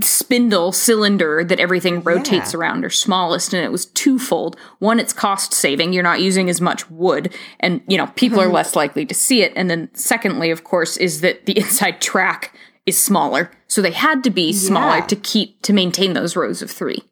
spindle 0.00 0.72
cylinder 0.72 1.44
that 1.44 1.60
everything 1.60 2.02
rotates 2.02 2.52
Yeah. 2.52 2.60
around 2.60 2.84
are 2.84 2.90
smallest 2.90 3.52
and 3.52 3.62
it 3.62 3.70
was 3.70 3.84
twofold 3.84 4.56
one 4.78 4.98
it's 4.98 5.12
cost 5.12 5.52
saving 5.52 5.92
you're 5.92 6.02
not 6.02 6.20
using 6.20 6.48
as 6.48 6.62
much 6.62 6.90
wood 6.90 7.32
and 7.60 7.82
you 7.86 7.98
know 7.98 8.06
people 8.16 8.40
are 8.40 8.44
mm-hmm. 8.44 8.54
less 8.54 8.74
likely 8.74 9.04
to 9.04 9.14
see 9.14 9.42
it 9.42 9.52
and 9.54 9.68
then 9.68 9.90
secondly 9.92 10.50
of 10.50 10.64
course 10.64 10.96
is 10.96 11.20
that 11.20 11.44
the 11.44 11.52
inside 11.58 12.00
track 12.00 12.54
is 12.86 13.00
smaller 13.00 13.50
so 13.68 13.80
they 13.82 13.92
had 13.92 14.22
to 14.24 14.30
be 14.30 14.52
smaller 14.52 14.96
Yeah. 14.98 15.06
to 15.06 15.16
keep 15.16 15.62
to 15.62 15.72
maintain 15.72 16.12
those 16.14 16.36
rows 16.36 16.62
of 16.62 16.70
three 16.70 17.02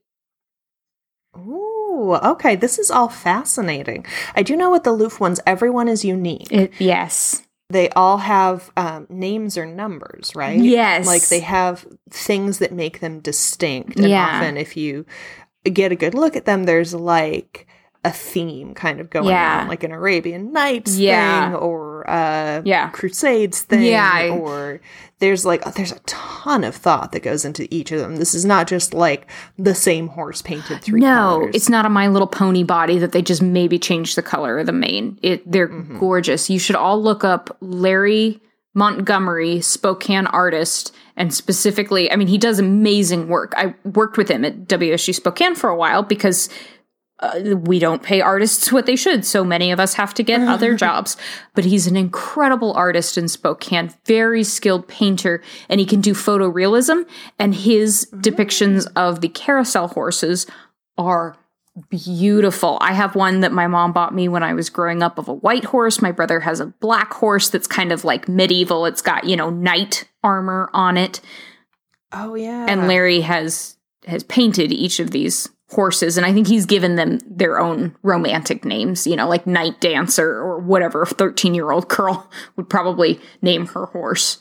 Ooh, 1.36 2.14
okay. 2.24 2.56
This 2.56 2.78
is 2.78 2.90
all 2.90 3.08
fascinating. 3.08 4.04
I 4.34 4.42
do 4.42 4.56
know 4.56 4.70
with 4.70 4.84
the 4.84 4.90
Looff 4.96 5.20
ones, 5.20 5.38
everyone 5.46 5.86
is 5.88 6.04
unique. 6.04 6.50
it, 6.50 6.72
yes 6.80 7.42
they 7.72 7.88
all 7.90 8.16
have 8.18 8.68
um, 8.76 9.06
names 9.08 9.56
or 9.56 9.64
numbers, 9.64 10.32
right? 10.34 10.58
Yes. 10.58 11.06
Like 11.06 11.28
they 11.28 11.38
have 11.38 11.86
things 12.10 12.58
that 12.58 12.72
make 12.72 12.98
them 12.98 13.20
distinct. 13.20 13.96
And 14.00 14.08
Yeah. 14.08 14.26
often, 14.38 14.56
if 14.56 14.76
you 14.76 15.06
get 15.62 15.92
a 15.92 15.94
good 15.94 16.12
look 16.14 16.34
at 16.34 16.46
them, 16.46 16.64
there's 16.64 16.92
like 16.94 17.68
a 18.04 18.10
theme 18.10 18.74
kind 18.74 18.98
of 19.00 19.08
going 19.08 19.28
Yeah. 19.28 19.60
on, 19.60 19.68
like 19.68 19.84
an 19.84 19.92
Arabian 19.92 20.52
Nights 20.52 20.98
Yeah. 20.98 21.50
thing 21.50 21.54
or 21.60 21.89
a 22.02 22.62
Yeah. 22.64 22.88
Crusades 22.90 23.62
thing. 23.62 23.82
Yeah, 23.82 24.10
I- 24.12 24.28
Or 24.30 24.80
there's 25.18 25.44
like, 25.44 25.62
there's 25.74 25.92
a 25.92 25.98
ton 26.06 26.64
of 26.64 26.74
thought 26.74 27.12
that 27.12 27.22
goes 27.22 27.44
into 27.44 27.66
each 27.70 27.92
of 27.92 28.00
them. 28.00 28.16
This 28.16 28.34
is 28.34 28.44
not 28.44 28.66
just 28.66 28.94
like 28.94 29.26
the 29.58 29.74
same 29.74 30.08
horse 30.08 30.40
painted 30.42 30.80
three 30.80 31.00
no 31.00 31.38
colors. 31.40 31.54
it's 31.54 31.68
not 31.68 31.84
a 31.84 31.90
my 31.90 32.08
little 32.08 32.26
pony 32.28 32.62
body 32.64 32.98
that 32.98 33.12
they 33.12 33.20
just 33.22 33.42
maybe 33.42 33.78
changed 33.78 34.16
the 34.16 34.22
color 34.22 34.58
of 34.58 34.66
the 34.66 34.72
mane 34.72 35.18
it 35.22 35.42
they're 35.50 35.68
Mm-hmm. 35.68 35.98
gorgeous 35.98 36.48
you 36.48 36.58
should 36.58 36.76
all 36.76 37.02
look 37.02 37.22
up 37.24 37.54
larry 37.60 38.40
montgomery 38.74 39.60
spokane 39.60 40.26
artist 40.28 40.94
and 41.16 41.34
specifically 41.34 42.10
i 42.10 42.16
mean 42.16 42.28
he 42.28 42.38
does 42.38 42.58
amazing 42.58 43.28
work 43.28 43.52
i 43.56 43.74
worked 43.84 44.16
with 44.16 44.28
him 44.28 44.44
at 44.44 44.66
wsu 44.68 45.14
spokane 45.14 45.54
for 45.54 45.68
a 45.68 45.76
while 45.76 46.02
because 46.02 46.48
uh, 47.20 47.56
we 47.56 47.78
don't 47.78 48.02
pay 48.02 48.20
artists 48.20 48.72
what 48.72 48.86
they 48.86 48.96
should. 48.96 49.24
So 49.24 49.44
many 49.44 49.70
of 49.70 49.80
us 49.80 49.94
have 49.94 50.14
to 50.14 50.22
get 50.22 50.40
other 50.40 50.74
jobs. 50.74 51.16
But 51.54 51.64
he's 51.64 51.86
an 51.86 51.96
incredible 51.96 52.72
artist 52.72 53.18
in 53.18 53.28
Spokane, 53.28 53.92
very 54.06 54.42
skilled 54.42 54.88
painter, 54.88 55.42
and 55.68 55.80
he 55.80 55.86
can 55.86 56.00
do 56.00 56.14
photorealism. 56.14 57.06
And 57.38 57.54
his 57.54 58.08
depictions 58.14 58.86
of 58.96 59.20
the 59.20 59.28
carousel 59.28 59.88
horses 59.88 60.46
are 60.96 61.36
beautiful. 61.88 62.78
I 62.80 62.94
have 62.94 63.14
one 63.14 63.40
that 63.40 63.52
my 63.52 63.66
mom 63.66 63.92
bought 63.92 64.14
me 64.14 64.28
when 64.28 64.42
I 64.42 64.54
was 64.54 64.70
growing 64.70 65.02
up 65.02 65.18
of 65.18 65.28
a 65.28 65.34
white 65.34 65.64
horse. 65.64 66.02
My 66.02 66.12
brother 66.12 66.40
has 66.40 66.60
a 66.60 66.66
black 66.66 67.12
horse 67.12 67.48
that's 67.48 67.66
kind 67.66 67.92
of 67.92 68.04
like 68.04 68.28
medieval. 68.28 68.86
It's 68.86 69.02
got, 69.02 69.24
you 69.24 69.36
know, 69.36 69.50
knight 69.50 70.08
armor 70.22 70.68
on 70.72 70.96
it 70.96 71.20
oh, 72.12 72.34
yeah. 72.34 72.66
and 72.68 72.88
Larry 72.88 73.20
has 73.20 73.76
has 74.06 74.22
painted 74.24 74.72
each 74.72 74.98
of 74.98 75.10
these 75.10 75.48
horses 75.70 76.16
and 76.16 76.26
I 76.26 76.32
think 76.32 76.48
he's 76.48 76.66
given 76.66 76.96
them 76.96 77.20
their 77.26 77.58
own 77.58 77.94
romantic 78.02 78.64
names, 78.64 79.06
you 79.06 79.16
know, 79.16 79.28
like 79.28 79.46
Night 79.46 79.80
Dancer 79.80 80.28
or 80.28 80.58
whatever 80.58 81.02
a 81.02 81.06
13-year-old 81.06 81.88
girl 81.88 82.28
would 82.56 82.68
probably 82.68 83.20
name 83.40 83.66
her 83.66 83.86
horse. 83.86 84.38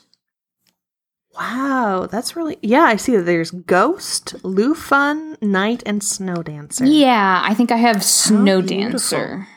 Wow, 1.38 2.08
that's 2.10 2.34
really 2.34 2.58
yeah. 2.60 2.82
I 2.82 2.96
see 2.96 3.16
that 3.16 3.22
there's 3.22 3.52
Ghost, 3.52 4.34
Lufun, 4.42 5.40
Night, 5.40 5.82
and 5.86 6.02
Snow 6.02 6.42
Dancer. 6.42 6.84
Yeah, 6.84 7.40
I 7.44 7.54
think 7.54 7.70
I 7.70 7.76
have 7.76 8.04
Snow 8.04 8.60
beautiful. 8.60 8.88
Dancer. 8.88 9.48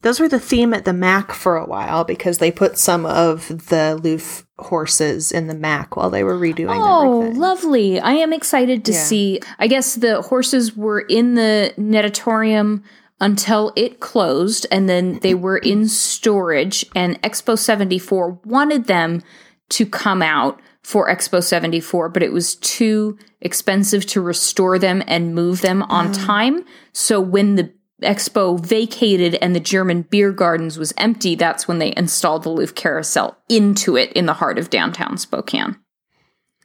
Those 0.00 0.18
were 0.18 0.28
the 0.28 0.40
theme 0.40 0.72
at 0.72 0.84
the 0.86 0.94
Mac 0.94 1.32
for 1.32 1.56
a 1.56 1.66
while 1.66 2.04
because 2.04 2.38
they 2.38 2.50
put 2.50 2.78
some 2.78 3.04
of 3.04 3.48
the 3.48 4.00
Looff 4.02 4.45
horses 4.58 5.32
in 5.32 5.46
the 5.48 5.54
Mac 5.54 5.96
while 5.96 6.10
they 6.10 6.24
were 6.24 6.38
redoing 6.38 6.78
Oh, 6.80 7.20
everything. 7.20 7.40
lovely. 7.40 8.00
I 8.00 8.12
am 8.12 8.32
excited 8.32 8.84
to 8.86 8.92
Yeah. 8.92 8.98
see. 9.02 9.40
I 9.58 9.66
guess 9.66 9.94
the 9.94 10.22
horses 10.22 10.76
were 10.76 11.00
in 11.00 11.34
the 11.34 11.72
natatorium 11.76 12.82
until 13.20 13.72
it 13.76 14.00
closed 14.00 14.66
and 14.70 14.88
then 14.88 15.18
they 15.22 15.34
were 15.34 15.58
in 15.58 15.88
storage 15.88 16.84
and 16.94 17.20
Expo 17.22 17.58
74 17.58 18.38
wanted 18.44 18.86
them 18.86 19.22
to 19.70 19.84
come 19.86 20.22
out 20.22 20.60
for 20.82 21.08
Expo 21.08 21.42
74, 21.42 22.08
but 22.10 22.22
it 22.22 22.32
was 22.32 22.54
too 22.56 23.18
expensive 23.40 24.06
to 24.06 24.20
restore 24.20 24.78
them 24.78 25.02
and 25.08 25.34
move 25.34 25.60
them 25.60 25.82
on 25.84 26.12
time. 26.12 26.64
So 26.92 27.20
when 27.20 27.56
the 27.56 27.72
Expo 28.02 28.60
vacated 28.60 29.36
and 29.36 29.54
the 29.54 29.60
German 29.60 30.02
beer 30.02 30.32
gardens 30.32 30.78
was 30.78 30.92
empty, 30.98 31.34
that's 31.34 31.66
when 31.66 31.78
they 31.78 31.94
installed 31.96 32.42
the 32.42 32.50
Looff 32.50 32.74
Carousel 32.74 33.36
into 33.48 33.96
it 33.96 34.12
in 34.12 34.26
the 34.26 34.34
heart 34.34 34.58
of 34.58 34.70
downtown 34.70 35.16
Spokane. 35.16 35.76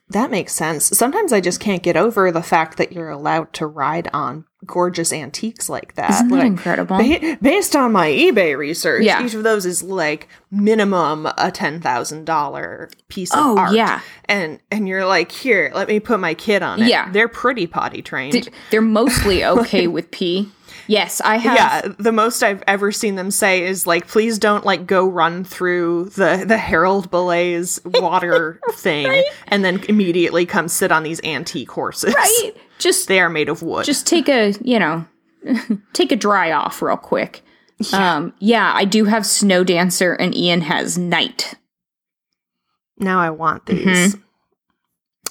That 0.09 0.29
makes 0.29 0.53
sense. 0.53 0.85
Sometimes 0.85 1.31
I 1.31 1.39
just 1.39 1.61
can't 1.61 1.83
get 1.83 1.95
over 1.95 2.31
the 2.31 2.43
fact 2.43 2.77
that 2.77 2.91
you're 2.91 3.09
allowed 3.09 3.53
to 3.53 3.65
ride 3.65 4.09
on 4.11 4.45
gorgeous 4.65 5.11
antiques 5.11 5.69
like 5.69 5.95
that. 5.95 6.11
Isn't 6.11 6.29
that 6.29 6.35
Like, 6.35 6.45
incredible? 6.45 6.97
ba- 6.97 7.37
based 7.41 7.75
on 7.75 7.91
my 7.91 8.09
eBay 8.09 8.55
research, 8.57 9.03
Yeah. 9.03 9.25
each 9.25 9.33
of 9.33 9.43
those 9.43 9.65
is 9.65 9.81
like 9.81 10.27
minimum 10.51 11.27
a 11.37 11.51
ten 11.51 11.79
thousand 11.81 12.25
dollar 12.25 12.89
piece 13.07 13.33
of 13.33 13.39
Oh, 13.41 13.57
art. 13.57 13.73
yeah. 13.73 14.01
and 14.25 14.59
and 14.69 14.87
you're 14.87 15.05
like, 15.05 15.31
here, 15.31 15.71
let 15.73 15.87
me 15.87 15.99
put 15.99 16.19
my 16.19 16.33
kid 16.33 16.61
on 16.61 16.81
it. 16.81 16.87
Yeah. 16.87 17.09
they're 17.11 17.27
pretty 17.27 17.65
potty 17.67 18.01
trained. 18.01 18.49
They're 18.69 18.81
mostly 18.81 19.43
okay 19.57 19.87
with 19.87 20.11
pee. 20.11 20.49
Yes, 20.87 21.21
I 21.21 21.37
have. 21.37 21.55
yeah, 21.55 21.93
the 21.99 22.11
most 22.11 22.43
I've 22.43 22.63
ever 22.67 22.91
seen 22.91 23.15
them 23.15 23.31
say 23.31 23.63
is 23.63 23.85
like, 23.87 24.07
please 24.07 24.37
don't 24.39 24.65
like 24.65 24.87
go 24.87 25.07
run 25.07 25.43
through 25.43 26.05
the 26.15 26.43
the 26.45 26.57
Harold 26.57 27.09
Belay's 27.11 27.79
water 27.85 28.59
thing 28.73 29.23
and 29.47 29.63
then 29.63 29.81
immediately 29.87 30.45
come 30.45 30.67
sit 30.67 30.91
on 30.91 31.03
these 31.03 31.21
antique 31.23 31.71
horses. 31.71 32.13
Right? 32.13 32.51
Just 32.81 33.07
They 33.07 33.19
are 33.19 33.29
made 33.29 33.47
of 33.47 33.61
wood. 33.61 33.85
just 33.85 34.07
take 34.07 34.27
a, 34.27 34.53
you 34.61 34.79
know, 34.79 35.05
take 35.93 36.11
a 36.11 36.15
dry 36.15 36.51
off 36.51 36.81
real 36.81 36.97
quick. 36.97 37.41
Yeah. 37.91 38.15
Um 38.17 38.33
yeah, 38.39 38.71
I 38.75 38.85
do 38.85 39.05
have 39.05 39.25
Snow 39.25 39.63
Dancer 39.63 40.13
and 40.13 40.35
Ian 40.35 40.61
has 40.61 40.97
Night. 40.97 41.53
now 42.97 43.19
I 43.19 43.29
want 43.29 43.65
these. 43.67 43.85
Mm-hmm. 44.15 44.21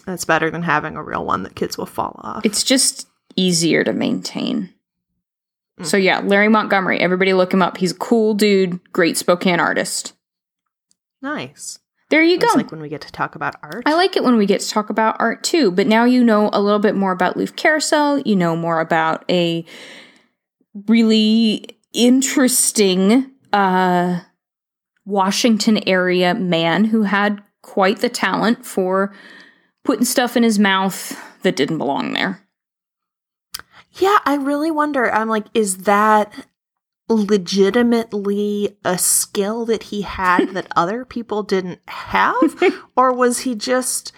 That's 0.06 0.24
better 0.24 0.50
than 0.50 0.62
having 0.62 0.96
a 0.96 1.02
real 1.04 1.24
one 1.24 1.42
that 1.42 1.54
kids 1.54 1.76
will 1.78 1.86
fall 1.86 2.18
off. 2.22 2.44
It's 2.44 2.62
just 2.64 3.06
easier 3.36 3.84
to 3.84 3.92
maintain. 3.92 4.72
So 5.82 5.96
yeah, 5.96 6.20
Larry 6.20 6.48
Montgomery, 6.48 7.00
everybody 7.00 7.32
look 7.32 7.54
him 7.54 7.62
up. 7.62 7.78
He's 7.78 7.92
a 7.92 7.96
cool 7.96 8.34
dude, 8.34 8.80
great 8.92 9.16
Spokane 9.16 9.60
artist. 9.60 10.12
nice. 11.22 11.78
There 12.10 12.22
you 12.22 12.38
go. 12.38 12.46
It's 12.46 12.56
like 12.56 12.72
when 12.72 12.80
we 12.80 12.88
get 12.88 13.02
to 13.02 13.12
talk 13.12 13.36
about 13.36 13.54
art. 13.62 13.84
I 13.86 13.94
like 13.94 14.16
it 14.16 14.24
when 14.24 14.36
we 14.36 14.44
get 14.44 14.60
to 14.60 14.68
talk 14.68 14.90
about 14.90 15.16
art 15.20 15.44
too, 15.44 15.70
but 15.70 15.86
now 15.86 16.04
you 16.04 16.24
know 16.24 16.50
a 16.52 16.60
little 16.60 16.80
bit 16.80 16.96
more 16.96 17.12
about 17.12 17.36
Looff 17.36 17.54
Carousel. 17.54 18.18
You 18.20 18.34
know 18.34 18.56
more 18.56 18.80
about 18.80 19.24
a 19.30 19.64
really 20.88 21.78
interesting 21.92 23.30
uh, 23.52 24.20
Washington 25.04 25.88
area 25.88 26.34
man 26.34 26.84
who 26.84 27.02
had 27.02 27.42
quite 27.62 28.00
the 28.00 28.08
talent 28.08 28.66
for 28.66 29.14
putting 29.84 30.04
stuff 30.04 30.36
in 30.36 30.42
his 30.42 30.58
mouth 30.58 31.16
that 31.42 31.56
didn't 31.56 31.78
belong 31.78 32.12
there. 32.12 32.44
Yeah, 33.94 34.18
I 34.24 34.34
really 34.34 34.70
wonder. 34.70 35.12
I'm 35.12 35.28
like, 35.28 35.46
is 35.54 35.78
that 35.78 36.32
legitimately 37.10 38.78
a 38.84 38.96
skill 38.96 39.66
that 39.66 39.84
he 39.84 40.02
had 40.02 40.50
that 40.50 40.68
other 40.76 41.04
people 41.04 41.42
didn't 41.42 41.80
have? 41.88 42.62
or 42.96 43.12
was 43.12 43.40
he 43.40 43.54
just 43.54 44.12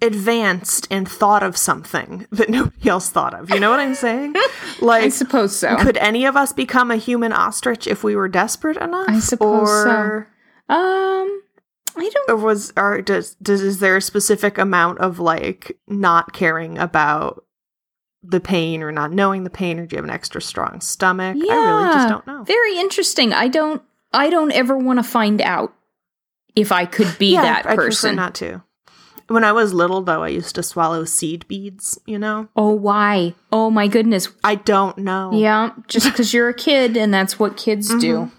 advanced 0.00 0.86
and 0.90 1.08
thought 1.08 1.42
of 1.42 1.56
something 1.56 2.26
that 2.30 2.48
nobody 2.48 2.88
else 2.88 3.10
thought 3.10 3.34
of? 3.34 3.50
You 3.50 3.60
know 3.60 3.70
what 3.70 3.80
I'm 3.80 3.94
saying? 3.94 4.34
Like 4.80 5.04
I 5.04 5.08
suppose 5.08 5.56
so. 5.56 5.76
could 5.76 5.96
any 5.98 6.24
of 6.26 6.36
us 6.36 6.52
become 6.52 6.90
a 6.90 6.96
human 6.96 7.32
ostrich 7.32 7.86
if 7.86 8.02
we 8.02 8.16
were 8.16 8.28
desperate 8.28 8.76
enough? 8.76 9.08
I 9.08 9.20
suppose 9.20 9.68
so. 9.68 10.24
Um, 10.68 11.42
I 11.96 12.10
don't. 12.12 12.30
Or 12.30 12.36
was 12.36 12.72
or 12.76 13.00
does 13.00 13.36
does 13.36 13.62
is 13.62 13.78
there 13.78 13.96
a 13.96 14.02
specific 14.02 14.58
amount 14.58 14.98
of 14.98 15.20
like 15.20 15.78
not 15.86 16.32
caring 16.32 16.76
about 16.76 17.43
the 18.26 18.40
pain 18.40 18.82
or 18.82 18.90
not 18.90 19.12
knowing 19.12 19.44
the 19.44 19.50
pain 19.50 19.78
or 19.78 19.86
do 19.86 19.94
you 19.94 19.98
have 19.98 20.04
an 20.04 20.10
extra 20.10 20.40
strong 20.40 20.80
stomach? 20.80 21.36
I 21.36 21.40
really 21.40 21.92
just 21.94 22.08
don't 22.08 22.26
know. 22.26 22.42
Very 22.44 22.78
interesting. 22.78 23.32
I 23.32 23.48
don't 23.48 23.82
I 24.12 24.30
don't 24.30 24.52
ever 24.52 24.76
want 24.76 24.98
to 24.98 25.02
find 25.02 25.40
out 25.42 25.74
if 26.56 26.72
I 26.72 26.86
could 26.86 27.16
be 27.18 27.34
that 27.36 27.66
I 27.66 27.74
prefer 27.74 27.86
person. 27.88 28.16
not 28.16 28.34
to. 28.36 28.62
When 29.26 29.42
I 29.42 29.52
was 29.52 29.72
little, 29.72 30.02
though, 30.02 30.22
I 30.22 30.28
used 30.28 30.54
to 30.56 30.62
swallow 30.62 31.04
seed 31.06 31.48
beads. 31.48 31.98
You 32.06 32.18
know, 32.18 32.48
oh, 32.56 32.72
why? 32.74 33.34
Oh 33.50 33.70
my 33.70 33.88
goodness. 33.88 34.28
I 34.44 34.54
don't 34.56 34.98
know. 34.98 35.30
Yeah, 35.32 35.70
just 35.88 36.06
because 36.06 36.34
you're 36.34 36.50
a 36.50 36.54
kid 36.54 36.96
and 36.96 37.12
that's 37.12 37.38
what 37.38 37.56
kids 37.56 37.88
do. 37.96 38.16
Mhm. 38.26 38.30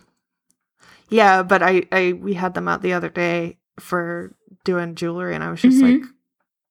yeah, 1.09 1.43
but 1.43 1.61
I, 1.63 1.83
I, 1.91 2.13
we 2.13 2.33
had 2.35 2.53
them 2.53 2.67
out 2.67 2.81
the 2.81 2.93
other 2.93 3.09
day 3.09 3.57
for 3.79 4.35
doing 4.63 4.95
jewelry, 4.95 5.33
and 5.35 5.43
I 5.43 5.49
was 5.51 5.61
just 5.61 5.77
Mhm. 5.77 6.01
like, 6.01 6.09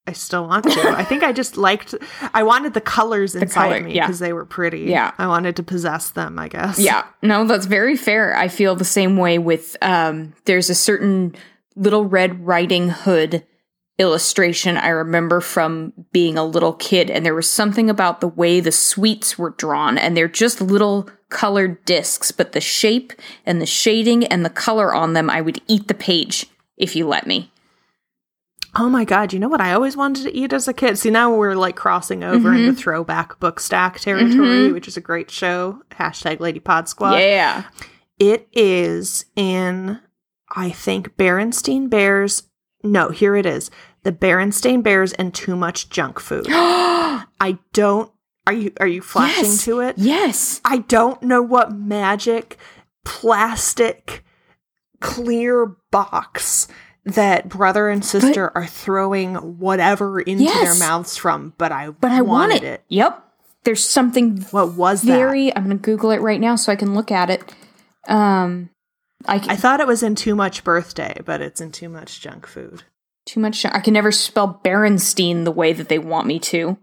I 0.06 0.12
still 0.12 0.46
want 0.46 0.64
to. 0.64 0.88
I 0.90 1.02
think 1.02 1.22
I 1.22 1.32
just 1.32 1.56
liked. 1.56 1.94
I 2.34 2.42
wanted 2.42 2.74
the 2.74 2.80
colors 2.80 3.34
inside 3.34 3.68
color, 3.68 3.80
me 3.80 3.94
yeah. 3.94 4.06
because 4.06 4.18
they 4.18 4.34
were 4.34 4.44
pretty. 4.44 4.80
Yeah. 4.80 5.12
I 5.16 5.26
wanted 5.26 5.56
to 5.56 5.62
possess 5.62 6.10
them. 6.10 6.38
I 6.38 6.48
guess. 6.48 6.78
Yeah, 6.78 7.06
no, 7.22 7.46
that's 7.46 7.66
very 7.66 7.96
fair. 7.96 8.36
I 8.36 8.48
feel 8.48 8.76
the 8.76 8.84
same 8.84 9.16
way 9.16 9.38
with 9.38 9.76
um 9.80 10.34
there's 10.44 10.68
a 10.68 10.74
certain 10.74 11.34
little 11.74 12.04
red 12.04 12.46
riding 12.46 12.90
hood 12.90 13.44
illustration 13.96 14.76
I 14.76 14.88
remember 14.88 15.40
from 15.40 15.92
being 16.12 16.36
a 16.36 16.44
little 16.44 16.72
kid 16.72 17.10
and 17.10 17.24
there 17.24 17.34
was 17.34 17.48
something 17.48 17.88
about 17.88 18.20
the 18.20 18.28
way 18.28 18.58
the 18.58 18.72
sweets 18.72 19.38
were 19.38 19.50
drawn 19.50 19.96
and 19.96 20.16
they're 20.16 20.26
just 20.26 20.60
little 20.60 21.08
colored 21.28 21.84
discs 21.84 22.32
but 22.32 22.52
the 22.52 22.60
shape 22.60 23.12
and 23.46 23.60
the 23.60 23.66
shading 23.66 24.26
and 24.26 24.44
the 24.44 24.50
color 24.50 24.92
on 24.92 25.12
them 25.12 25.30
I 25.30 25.40
would 25.40 25.60
eat 25.68 25.86
the 25.86 25.94
page 25.94 26.46
if 26.76 26.96
you 26.96 27.06
let 27.06 27.26
me. 27.28 27.52
Oh 28.76 28.88
my 28.88 29.04
god! 29.04 29.32
You 29.32 29.38
know 29.38 29.48
what 29.48 29.60
I 29.60 29.72
always 29.72 29.96
wanted 29.96 30.24
to 30.24 30.36
eat 30.36 30.52
as 30.52 30.66
a 30.66 30.72
kid? 30.72 30.98
See, 30.98 31.10
now 31.10 31.34
we're 31.34 31.54
like 31.54 31.76
crossing 31.76 32.24
over 32.24 32.50
Mm-hmm. 32.50 32.68
into 32.68 32.80
throwback 32.80 33.38
book 33.38 33.60
stack 33.60 34.00
territory, 34.00 34.72
which 34.72 34.88
is 34.88 34.96
a 34.96 35.00
great 35.00 35.30
show. 35.30 35.80
Hashtag 35.92 36.40
Lady 36.40 36.60
Pod 36.60 36.88
Squad. 36.88 37.18
yeah. 37.18 37.64
It 38.18 38.48
is 38.52 39.24
in, 39.36 40.00
I 40.54 40.70
think, 40.70 41.16
Berenstain 41.16 41.88
Bears. 41.90 42.44
No, 42.82 43.08
here 43.10 43.34
it 43.36 43.46
is. 43.46 43.70
The 44.04 44.12
Berenstain 44.12 44.82
Bears 44.82 45.12
and 45.14 45.32
Too 45.34 45.56
Much 45.56 45.88
Junk 45.90 46.20
Food. 46.20 46.46
I 46.50 47.58
don't. 47.72 48.10
Are 48.46 48.52
you 48.52 48.72
are 48.78 48.86
you 48.86 49.00
flashing 49.00 49.44
Yes. 49.44 49.64
to 49.64 49.80
it? 49.80 49.98
yes. 49.98 50.60
I 50.64 50.78
don't 50.78 51.22
know 51.22 51.40
what 51.42 51.72
magic 51.72 52.58
plastic 53.04 54.22
clear 55.00 55.76
box 55.90 56.68
that 57.04 57.48
brother 57.48 57.88
and 57.88 58.04
sister 58.04 58.50
are 58.54 58.66
throwing 58.66 59.34
whatever 59.58 60.20
into 60.20 60.44
Yes. 60.44 60.78
their 60.78 60.88
mouths 60.88 61.16
from, 61.16 61.52
but 61.58 61.70
I 61.72 61.90
But 61.90 62.12
I 62.12 62.22
want 62.22 62.50
wanted 62.52 62.64
it. 62.64 62.82
Yep. 62.88 63.20
There's 63.64 63.86
something 63.86 64.38
What 64.50 64.74
was 64.74 65.02
that? 65.02 65.18
i'm 65.56 65.62
gonna 65.64 65.74
google 65.76 66.10
it 66.10 66.20
right 66.20 66.40
now 66.40 66.54
so 66.56 66.70
i 66.72 66.76
can 66.76 66.94
look 66.94 67.10
at 67.10 67.30
it 67.30 67.54
um 68.08 68.68
i, 69.26 69.38
can 69.38 69.50
I 69.50 69.56
thought 69.56 69.80
it 69.80 69.86
was 69.86 70.02
in 70.02 70.14
Too 70.14 70.34
Much 70.34 70.64
Birthday, 70.64 71.18
but 71.24 71.40
it's 71.40 71.60
in 71.62 71.72
Too 71.72 71.88
Much 71.88 72.20
Junk 72.20 72.46
Food. 72.46 72.82
too 73.26 73.40
much 73.40 73.64
i 73.64 73.80
can 73.80 73.94
never 73.94 74.12
spell 74.12 74.60
berenstein 74.64 75.44
the 75.44 75.50
way 75.50 75.72
that 75.72 75.88
they 75.88 75.98
want 75.98 76.26
me 76.26 76.38
to 76.40 76.76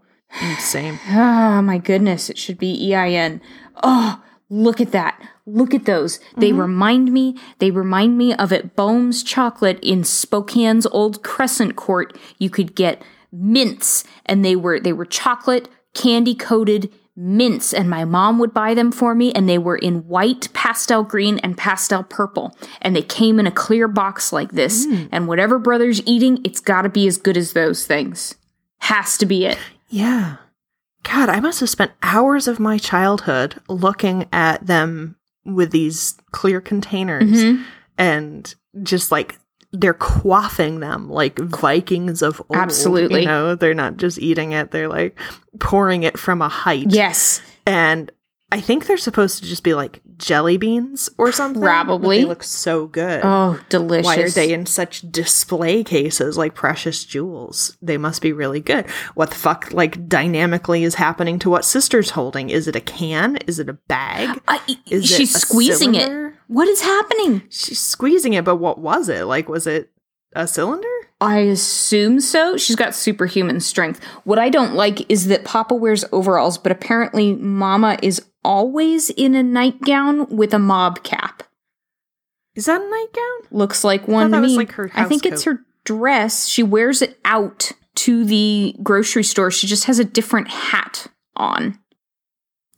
Same. 0.58 0.98
oh 1.10 1.62
my 1.70 1.78
goodness 1.78 2.28
it 2.30 2.36
should 2.38 2.58
be 2.58 2.92
ein 2.94 3.40
oh 3.82 4.20
look 4.52 4.82
at 4.82 4.92
that. 4.92 5.18
Look 5.46 5.72
at 5.72 5.86
those. 5.86 6.20
They 6.36 6.50
mm-hmm. 6.50 6.60
remind 6.60 7.12
me 7.12 7.36
they 7.58 7.70
remind 7.70 8.18
me 8.18 8.34
of 8.34 8.52
at 8.52 8.76
bohm's 8.76 9.22
chocolate 9.22 9.80
in 9.82 10.04
spokane's 10.04 10.86
old 10.86 11.22
crescent 11.22 11.74
court 11.74 12.16
you 12.38 12.50
could 12.50 12.74
get 12.74 13.02
mints 13.32 14.04
and 14.26 14.44
they 14.44 14.54
were 14.54 14.78
they 14.78 14.92
were 14.92 15.06
chocolate 15.06 15.68
candy 15.94 16.34
coated 16.34 16.92
mints 17.16 17.72
and 17.72 17.88
my 17.88 18.04
mom 18.04 18.38
would 18.38 18.52
buy 18.52 18.74
them 18.74 18.92
for 18.92 19.14
me 19.14 19.32
and 19.32 19.48
they 19.48 19.58
were 19.58 19.76
in 19.76 20.06
white 20.06 20.48
pastel 20.52 21.02
green 21.02 21.38
and 21.38 21.56
pastel 21.56 22.02
purple 22.02 22.54
and 22.82 22.94
they 22.94 23.02
came 23.02 23.40
in 23.40 23.46
a 23.46 23.50
clear 23.50 23.88
box 23.88 24.32
like 24.32 24.52
this 24.52 24.86
mm. 24.86 25.08
and 25.10 25.28
whatever 25.28 25.58
brother's 25.58 26.06
eating 26.06 26.38
it's 26.44 26.60
got 26.60 26.82
to 26.82 26.88
be 26.88 27.06
as 27.06 27.16
good 27.16 27.36
as 27.36 27.54
those 27.54 27.86
things. 27.86 28.34
Has 28.78 29.16
to 29.18 29.26
be 29.26 29.46
it. 29.46 29.58
Yeah. 29.88 30.36
God, 31.02 31.28
I 31.28 31.40
must 31.40 31.60
have 31.60 31.68
spent 31.68 31.92
hours 32.02 32.46
of 32.48 32.60
my 32.60 32.78
childhood 32.78 33.60
looking 33.68 34.26
at 34.32 34.66
them 34.66 35.16
with 35.44 35.70
these 35.72 36.16
clear 36.30 36.60
containers 36.60 37.24
Mm-hmm. 37.30 37.62
and 37.98 38.54
just 38.82 39.10
like 39.10 39.38
they're 39.72 39.94
quaffing 39.94 40.80
them 40.80 41.08
like 41.10 41.38
Vikings 41.38 42.22
of 42.22 42.40
old. 42.48 42.56
Absolutely. 42.58 43.20
You 43.22 43.26
know, 43.26 43.54
they're 43.54 43.74
not 43.74 43.96
just 43.96 44.18
eating 44.18 44.52
it, 44.52 44.70
they're 44.70 44.88
like 44.88 45.18
pouring 45.58 46.02
it 46.04 46.18
from 46.18 46.42
a 46.42 46.48
height. 46.48 46.86
yes 46.90 47.40
And 47.66 48.12
I 48.52 48.60
think 48.60 48.86
they're 48.86 48.98
supposed 48.98 49.42
to 49.42 49.48
just 49.48 49.64
be 49.64 49.72
like 49.72 50.02
jelly 50.18 50.58
beans 50.58 51.08
or 51.16 51.32
something. 51.32 51.62
Probably. 51.62 52.18
They 52.18 52.26
look 52.26 52.42
so 52.42 52.86
good. 52.86 53.22
oh 53.24 53.58
delicious 53.70 54.04
Why 54.04 54.18
are 54.18 54.28
they 54.28 54.52
in 54.52 54.66
such 54.66 55.10
display 55.10 55.82
cases 55.82 56.36
like 56.36 56.54
precious 56.54 57.02
jewels? 57.06 57.78
They 57.80 57.96
must 57.96 58.20
be 58.20 58.30
really 58.30 58.60
good. 58.60 58.90
What 59.14 59.30
the 59.30 59.36
fuck, 59.36 59.72
like, 59.72 60.06
dynamically 60.06 60.84
is 60.84 60.96
happening 60.96 61.38
to 61.38 61.48
what 61.48 61.64
sister's 61.64 62.10
holding? 62.10 62.50
Is 62.50 62.68
it 62.68 62.76
a 62.76 62.80
can? 62.80 63.38
Is 63.46 63.58
it 63.58 63.70
a 63.70 63.72
bag? 63.72 64.38
I, 64.48 64.60
Is 64.90 65.10
it 65.10 65.16
she's 65.16 65.34
a 65.34 65.38
squeezing 65.38 65.94
cylinder? 65.94 66.28
it 66.28 66.34
what 66.48 66.68
is 66.68 66.82
happening 66.82 67.42
She's 67.48 67.80
squeezing 67.80 68.34
it, 68.34 68.44
but 68.44 68.56
what 68.56 68.78
was 68.78 69.08
it? 69.08 69.24
Like, 69.24 69.48
was 69.48 69.66
it 69.66 69.90
a 70.34 70.46
cylinder? 70.46 70.88
I 71.22 71.38
assume 71.38 72.20
so. 72.20 72.56
She's 72.56 72.74
got 72.74 72.96
superhuman 72.96 73.60
strength. 73.60 74.02
What 74.24 74.40
I 74.40 74.48
don't 74.48 74.74
like 74.74 75.08
is 75.10 75.28
that 75.28 75.44
Papa 75.44 75.74
wears 75.74 76.04
overalls, 76.10 76.58
but 76.58 76.72
apparently 76.72 77.34
Mama 77.34 77.96
is 78.02 78.20
always 78.44 79.08
in 79.10 79.36
a 79.36 79.42
nightgown 79.42 80.26
with 80.34 80.52
a 80.52 80.58
mob 80.58 81.04
cap. 81.04 81.44
Is 82.56 82.66
that 82.66 82.82
a 82.82 82.90
nightgown? 82.90 83.56
Looks 83.56 83.84
like 83.84 84.08
one 84.08 84.32
that 84.32 84.38
to 84.38 84.42
was, 84.42 84.52
me. 84.52 84.56
like, 84.56 84.72
her 84.72 84.90
I 84.94 85.04
think 85.04 85.22
house 85.24 85.32
it's 85.32 85.44
her 85.44 85.60
dress. 85.84 86.48
She 86.48 86.64
wears 86.64 87.02
it 87.02 87.18
out 87.24 87.70
to 87.94 88.24
the 88.24 88.74
grocery 88.82 89.22
store. 89.22 89.52
She 89.52 89.68
just 89.68 89.84
has 89.84 90.00
a 90.00 90.04
different 90.04 90.48
hat 90.48 91.06
on. 91.36 91.78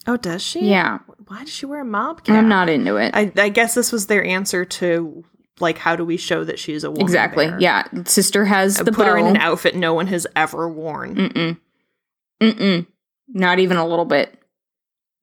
Oh, 0.06 0.18
does 0.18 0.42
she? 0.42 0.68
Yeah, 0.68 0.98
Why 1.28 1.40
does 1.40 1.50
she 1.50 1.64
wear 1.64 1.80
a 1.80 1.84
mob 1.84 2.24
cap? 2.24 2.36
I'm 2.36 2.48
not 2.48 2.68
into 2.68 2.96
it. 2.96 3.12
I, 3.14 3.32
I 3.36 3.48
guess 3.48 3.74
this 3.74 3.90
was 3.90 4.06
their 4.06 4.22
answer 4.22 4.66
to, 4.66 5.24
like, 5.60 5.78
how 5.78 5.96
do 5.96 6.04
we 6.04 6.16
show 6.16 6.44
that 6.44 6.58
she's 6.58 6.84
a 6.84 6.90
woman? 6.90 7.02
exactly. 7.02 7.46
bear? 7.46 7.60
Yeah, 7.60 7.84
sister 8.04 8.44
has 8.44 8.76
the 8.76 8.92
Put 8.92 9.06
her 9.06 9.16
in 9.16 9.26
an 9.26 9.36
outfit 9.36 9.76
no 9.76 9.94
one 9.94 10.08
has 10.08 10.26
ever 10.34 10.68
worn. 10.68 11.14
Mm-mm. 11.14 11.58
Mm-mm. 12.42 12.86
Not 13.28 13.58
even 13.58 13.76
a 13.76 13.86
little 13.86 14.04
bit. 14.04 14.38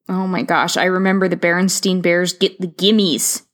Oh 0.08 0.26
my 0.26 0.42
gosh. 0.42 0.76
I 0.76 0.84
remember 0.84 1.28
the 1.28 1.36
Berenstain 1.36 2.02
Bears 2.02 2.32
get 2.32 2.60
the 2.60 2.66
gimmies. 2.66 3.46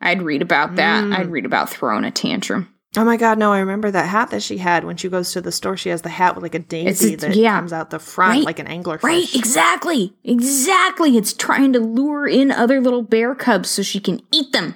I'd 0.00 0.22
read 0.22 0.42
about 0.42 0.76
that. 0.76 1.04
Mm. 1.04 1.16
I'd 1.16 1.30
read 1.30 1.44
about 1.44 1.68
throwing 1.70 2.04
a 2.04 2.10
tantrum. 2.10 2.72
Oh 2.96 3.04
my 3.04 3.16
god, 3.16 3.38
no, 3.38 3.52
I 3.52 3.60
remember 3.60 3.88
that 3.90 4.08
hat 4.08 4.30
that 4.30 4.42
she 4.42 4.58
had 4.58 4.82
when 4.82 4.96
she 4.96 5.08
goes 5.08 5.32
to 5.32 5.40
the 5.40 5.52
store. 5.52 5.76
She 5.76 5.90
has 5.90 6.02
the 6.02 6.08
hat 6.08 6.34
with 6.34 6.42
like 6.42 6.56
a 6.56 6.60
daisy 6.60 7.14
that 7.16 7.36
yeah. 7.36 7.56
comes 7.56 7.72
out 7.72 7.90
the 7.90 8.00
front 8.00 8.38
Right. 8.38 8.44
like 8.44 8.58
an 8.58 8.66
anglerfish. 8.66 9.04
Right, 9.04 9.32
exactly. 9.34 10.16
Exactly. 10.24 11.16
It's 11.16 11.32
trying 11.32 11.72
to 11.74 11.80
lure 11.80 12.26
in 12.26 12.50
other 12.50 12.80
little 12.80 13.02
bear 13.02 13.36
cubs 13.36 13.70
so 13.70 13.82
she 13.82 14.00
can 14.00 14.20
eat 14.32 14.52
them. 14.52 14.74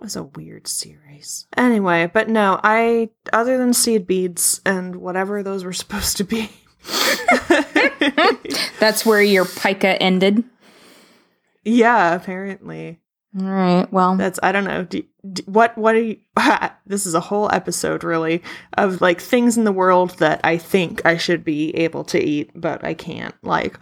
That 0.00 0.04
was 0.06 0.16
a 0.16 0.22
weird 0.22 0.66
series. 0.66 1.46
Anyway, 1.58 2.10
but 2.10 2.30
no, 2.30 2.58
I 2.64 3.10
other 3.34 3.58
than 3.58 3.74
seed 3.74 4.06
beads 4.06 4.62
and 4.64 4.96
whatever 4.96 5.42
those 5.42 5.62
were 5.62 5.72
supposed 5.74 6.16
to 6.16 6.24
be. 6.24 6.50
That's 8.80 9.04
where 9.04 9.20
your 9.20 9.44
pica 9.44 10.02
ended. 10.02 10.42
yeah, 11.66 12.14
apparently. 12.14 12.98
All 13.38 13.46
right. 13.46 13.92
Well, 13.92 14.16
That's 14.16 14.40
I 14.42 14.52
don't 14.52 14.64
know. 14.64 14.84
Do, 14.84 15.02
do, 15.30 15.42
what 15.44 15.76
what 15.76 15.94
are 15.94 16.00
you 16.00 16.16
This 16.86 17.04
is 17.04 17.12
a 17.12 17.20
whole 17.20 17.52
episode 17.52 18.02
really 18.02 18.42
of 18.78 19.02
like 19.02 19.20
things 19.20 19.58
in 19.58 19.64
the 19.64 19.72
world 19.72 20.12
that 20.12 20.40
I 20.44 20.56
think 20.56 21.04
I 21.04 21.18
should 21.18 21.44
be 21.44 21.76
able 21.76 22.04
to 22.04 22.18
eat 22.18 22.52
but 22.54 22.82
I 22.82 22.94
can't. 22.94 23.34
Like 23.42 23.78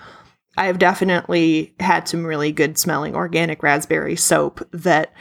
I've 0.57 0.81
definitely 0.81 1.77
had 1.79 2.09
some 2.09 2.27
really 2.27 2.51
good 2.51 2.77
smelling 2.77 3.15
organic 3.15 3.63
raspberry 3.63 4.17
soap 4.17 4.67
that 4.73 5.13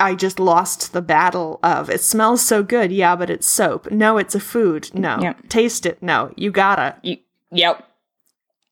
I 0.00 0.14
just 0.14 0.38
lost 0.38 0.92
the 0.92 1.02
battle 1.02 1.58
of. 1.62 1.90
It 1.90 2.00
smells 2.00 2.42
so 2.42 2.62
good. 2.62 2.92
Yeah, 2.92 3.16
but 3.16 3.30
it's 3.30 3.46
soap. 3.46 3.90
No, 3.90 4.18
it's 4.18 4.34
a 4.34 4.40
food. 4.40 4.90
No. 4.94 5.18
Yeah. 5.20 5.34
Taste 5.48 5.86
it. 5.86 6.02
No. 6.02 6.32
You 6.36 6.50
gotta. 6.50 6.96
you, 7.02 7.18
yep. 7.50 7.86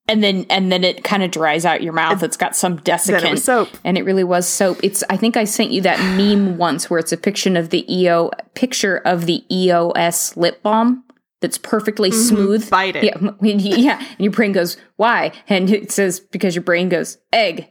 And 0.07 0.23
then 0.23 0.45
and 0.51 0.71
then 0.71 0.85
it 0.85 1.03
kind 1.03 1.23
of 1.23 1.31
dries 1.31 1.65
out 1.65 1.83
your 1.83 1.95
mouth. 1.95 2.23
It's 2.23 2.37
got 2.37 2.55
some 2.55 2.79
desiccant. 2.79 3.33
It 3.33 3.39
soap. 3.39 3.71
and 3.85 3.97
it 3.97 4.03
really 4.03 4.25
was 4.25 4.47
soap. 4.47 4.81
It's 4.83 5.03
I 5.09 5.17
think 5.17 5.37
I 5.37 5.45
sent 5.45 5.71
you 5.71 5.81
that 5.83 5.99
meme 6.17 6.59
once 6.59 6.91
where 6.91 7.01
it's 7.01 7.13
a 7.13 7.17
picture 7.17 7.57
of 7.57 7.71
the 7.71 7.91
EO 7.93 8.31
picture 8.55 8.99
of 8.99 9.25
the 9.25 9.45
EOS 9.51 10.37
lip 10.37 10.63
balm 10.63 11.05
that's 11.41 11.59
perfectly 11.59 12.11
mm-hmm. 12.11 12.21
smooth. 12.21 12.71
Bite 12.71 12.97
it. 12.97 13.05
Yeah, 13.05 13.33
yeah. 13.43 13.99
And 13.99 14.21
your 14.21 14.33
brain 14.33 14.53
goes, 14.53 14.77
"Why?" 14.97 15.33
And 15.49 15.71
it 15.71 15.91
says 15.91 16.21
because 16.21 16.55
your 16.55 16.65
brain 16.65 16.91
goes, 16.91 17.17
"Egg." 17.33 17.71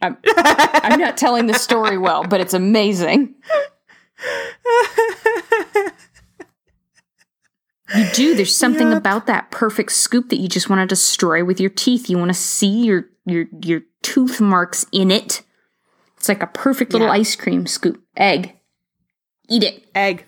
I'm, 0.00 0.16
I'm 0.36 1.00
not 1.00 1.16
telling 1.16 1.46
the 1.46 1.54
story 1.54 1.98
well, 1.98 2.24
but 2.24 2.40
it's 2.40 2.54
amazing. 2.54 3.34
You 7.96 8.04
do. 8.12 8.34
There's 8.34 8.54
something 8.54 8.88
Yep. 8.90 8.98
about 8.98 9.26
that 9.26 9.50
perfect 9.50 9.92
scoop 9.92 10.28
that 10.28 10.36
you 10.36 10.46
just 10.48 10.68
want 10.68 10.80
to 10.80 10.86
destroy 10.86 11.42
with 11.42 11.58
your 11.58 11.70
teeth. 11.70 12.10
You 12.10 12.18
want 12.18 12.28
to 12.30 12.34
see 12.38 12.84
your 12.84 13.06
your 13.24 13.46
your 13.62 13.80
tooth 14.02 14.40
marks 14.42 14.84
in 14.92 15.10
it. 15.10 15.42
It's 16.18 16.28
like 16.28 16.42
a 16.42 16.46
perfect 16.48 16.92
little 16.92 17.06
Yeah. 17.08 17.14
ice 17.14 17.34
cream 17.34 17.66
scoop. 17.66 18.02
Egg. 18.16 18.54
Eat 19.48 19.64
it. 19.64 19.86
Egg. 19.94 20.26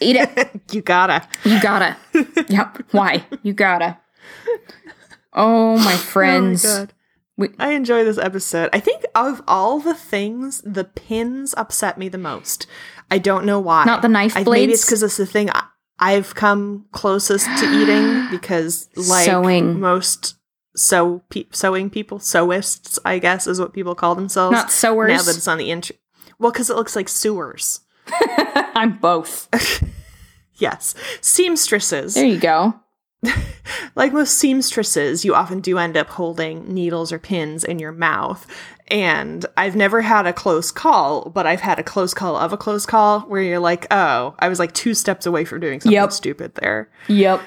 Eat 0.00 0.16
it. 0.16 0.60
you 0.72 0.82
gotta. 0.82 1.26
You 1.44 1.58
gotta. 1.60 1.96
yep. 2.48 2.82
Why? 2.90 3.24
You 3.42 3.54
gotta. 3.54 3.98
Oh 5.32 5.78
my 5.78 5.96
friends. 5.96 6.66
Oh 6.66 6.80
my. 6.80 6.88
We- 7.42 7.54
I 7.58 7.72
enjoy 7.72 8.04
this 8.04 8.18
episode. 8.18 8.70
I 8.72 8.80
think 8.80 9.04
of 9.14 9.42
all 9.46 9.78
the 9.80 9.94
things, 9.94 10.62
the 10.64 10.84
pins 10.84 11.54
upset 11.56 11.98
me 11.98 12.08
the 12.08 12.18
most. 12.18 12.66
I 13.10 13.18
don't 13.18 13.44
know 13.44 13.60
why. 13.60 13.84
Not 13.84 14.02
the 14.02 14.08
knife 14.08 14.36
I- 14.36 14.44
Maybe 14.44 14.72
it's 14.72 14.84
because 14.84 15.02
it's 15.02 15.16
the 15.16 15.26
thing 15.26 15.50
I, 15.50 15.64
I've 15.98 16.34
come 16.34 16.86
closest 16.92 17.46
to 17.46 17.66
eating 17.80 18.28
because, 18.30 18.88
like 18.96 19.26
Sewing. 19.26 19.78
most 19.80 20.36
sew 20.74 21.22
pe- 21.28 21.44
sewing 21.52 21.90
people, 21.90 22.18
sewists, 22.18 22.98
I 23.04 23.18
guess, 23.18 23.46
is 23.46 23.60
what 23.60 23.72
people 23.74 23.94
call 23.94 24.14
themselves. 24.14 24.52
Not 24.52 24.70
sewers. 24.72 25.08
Now 25.10 25.22
that 25.22 25.36
it's 25.36 25.46
on 25.48 25.58
the 25.58 25.70
intro. 25.70 25.96
Well, 26.38 26.50
because 26.50 26.70
it 26.70 26.76
looks 26.76 26.96
like 26.96 27.08
sewers. 27.08 27.80
I'm 28.74 28.98
both. 28.98 29.48
Yes, 30.56 30.94
seamstresses. 31.22 32.14
There 32.14 32.24
you 32.26 32.38
go. 32.38 32.74
like 33.94 34.12
most 34.12 34.36
seamstresses, 34.38 35.24
you 35.24 35.34
often 35.34 35.60
do 35.60 35.78
end 35.78 35.96
up 35.96 36.08
holding 36.08 36.72
needles 36.72 37.12
or 37.12 37.18
pins 37.18 37.64
in 37.64 37.78
your 37.78 37.92
mouth. 37.92 38.46
And 38.88 39.46
I've 39.56 39.76
never 39.76 40.02
had 40.02 40.26
a 40.26 40.32
close 40.32 40.70
call, 40.70 41.30
but 41.30 41.46
I've 41.46 41.60
had 41.60 41.78
a 41.78 41.82
close 41.82 42.12
call 42.14 42.36
of 42.36 42.52
a 42.52 42.56
close 42.56 42.84
call 42.84 43.20
where 43.20 43.40
you're 43.40 43.58
like, 43.58 43.86
oh, 43.90 44.34
I 44.38 44.48
was 44.48 44.58
like 44.58 44.72
two 44.74 44.92
steps 44.94 45.24
away 45.24 45.44
from 45.44 45.60
doing 45.60 45.80
something 45.80 45.92
Yep. 45.94 46.12
stupid 46.12 46.54
there. 46.56 46.90
Yep. 47.08 47.40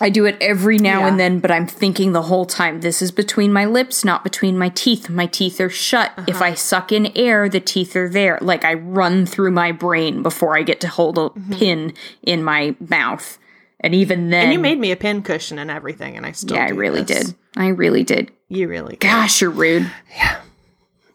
I 0.00 0.10
do 0.10 0.24
it 0.24 0.36
every 0.40 0.78
now 0.78 1.00
Yeah. 1.00 1.08
and 1.08 1.20
then, 1.20 1.38
but 1.38 1.52
I'm 1.52 1.66
thinking 1.68 2.10
the 2.12 2.22
whole 2.22 2.44
time 2.44 2.80
this 2.80 3.00
is 3.00 3.12
between 3.12 3.52
my 3.52 3.64
lips, 3.66 4.04
not 4.04 4.24
between 4.24 4.58
my 4.58 4.68
teeth. 4.70 5.08
My 5.08 5.26
teeth 5.26 5.60
are 5.60 5.70
shut. 5.70 6.10
If 6.26 6.36
Uh-huh. 6.36 6.46
I 6.46 6.54
suck 6.54 6.90
in 6.90 7.12
air, 7.16 7.48
the 7.48 7.60
teeth 7.60 7.94
are 7.94 8.08
there. 8.08 8.38
Like 8.42 8.64
I 8.64 8.74
run 8.74 9.26
through 9.26 9.52
my 9.52 9.70
brain 9.70 10.22
before 10.22 10.56
I 10.58 10.62
get 10.62 10.80
to 10.80 10.88
hold 10.88 11.18
a 11.18 11.30
pin 11.56 11.94
in 12.22 12.42
my 12.42 12.74
mouth. 12.86 13.38
And 13.82 13.94
even 13.94 14.30
then. 14.30 14.44
And 14.44 14.52
you 14.52 14.58
made 14.58 14.78
me 14.78 14.92
a 14.92 14.96
pin 14.96 15.22
cushion 15.22 15.58
and 15.58 15.70
everything, 15.70 16.16
and 16.16 16.24
I 16.24 16.32
still 16.32 16.56
yeah, 16.56 16.66
I 16.66 16.70
really 16.70 17.02
this. 17.02 17.26
did. 17.28 17.36
I 17.56 17.68
really 17.68 18.04
did. 18.04 18.30
You 18.48 18.68
really 18.68 18.92
did. 18.92 19.00
Gosh, 19.00 19.40
you're 19.40 19.50
rude. 19.50 19.90
Yeah, 20.16 20.40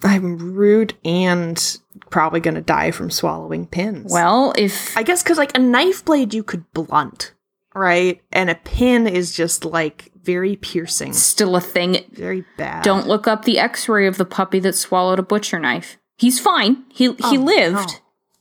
I'm 0.03 0.53
rude 0.53 0.93
and 1.05 1.77
probably 2.09 2.39
gonna 2.39 2.61
die 2.61 2.91
from 2.91 3.09
swallowing 3.09 3.65
pins. 3.67 4.11
Well, 4.11 4.53
if 4.57 4.95
I 4.97 5.03
guess 5.03 5.23
because 5.23 5.37
like 5.37 5.55
a 5.57 5.59
knife 5.61 6.03
blade 6.05 6.33
you 6.33 6.43
could 6.43 6.71
blunt, 6.73 7.33
right? 7.73 8.21
And 8.31 8.49
a 8.49 8.55
pin 8.55 9.07
is 9.07 9.33
just 9.35 9.65
like 9.65 10.11
very 10.21 10.55
piercing, 10.57 11.13
still 11.13 11.55
a 11.55 11.61
thing, 11.61 12.03
very 12.11 12.43
bad. 12.57 12.83
don't 12.83 13.07
look 13.07 13.27
up 13.27 13.45
the 13.45 13.59
X-ray 13.59 14.07
of 14.07 14.17
the 14.17 14.25
puppy 14.25 14.59
that 14.59 14.73
swallowed 14.75 15.19
a 15.19 15.23
butcher 15.23 15.57
knife. 15.59 15.97
He's 16.17 16.39
fine. 16.39 16.83
He 16.93 17.05
he 17.13 17.37
Oh, 17.37 17.41
lived. 17.41 17.75
no. 17.75 17.93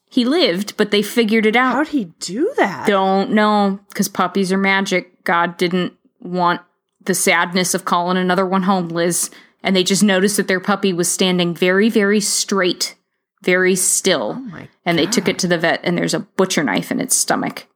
He 0.08 0.24
lived, 0.24 0.76
but 0.76 0.90
they 0.90 1.02
figured 1.02 1.46
it 1.46 1.56
out. 1.56 1.74
How'd 1.74 1.88
he 1.88 2.06
do 2.20 2.52
that? 2.56 2.86
Don't 2.86 3.32
know 3.32 3.80
because 3.88 4.08
puppies 4.08 4.52
are 4.52 4.58
magic. 4.58 5.24
God 5.24 5.56
didn't 5.56 5.94
want 6.20 6.60
the 7.04 7.14
sadness 7.14 7.74
of 7.74 7.84
calling 7.84 8.16
another 8.16 8.46
one 8.46 8.62
home, 8.62 8.88
Liz. 8.88 9.30
And 9.62 9.74
they 9.74 9.82
just 9.82 10.02
noticed 10.02 10.36
that 10.36 10.48
their 10.48 10.60
puppy 10.60 10.92
was 10.92 11.10
standing 11.10 11.54
very, 11.54 11.88
very 11.88 12.20
straight, 12.20 12.94
very 13.42 13.74
still. 13.74 14.40
Oh 14.54 14.66
and 14.84 14.96
they 14.98 15.06
took 15.06 15.26
it 15.26 15.38
to 15.40 15.48
the 15.48 15.58
vet, 15.58 15.80
and 15.82 15.98
there's 15.98 16.14
a 16.14 16.20
butcher 16.20 16.62
knife 16.62 16.92
in 16.92 17.00
its 17.00 17.16
stomach. 17.16 17.66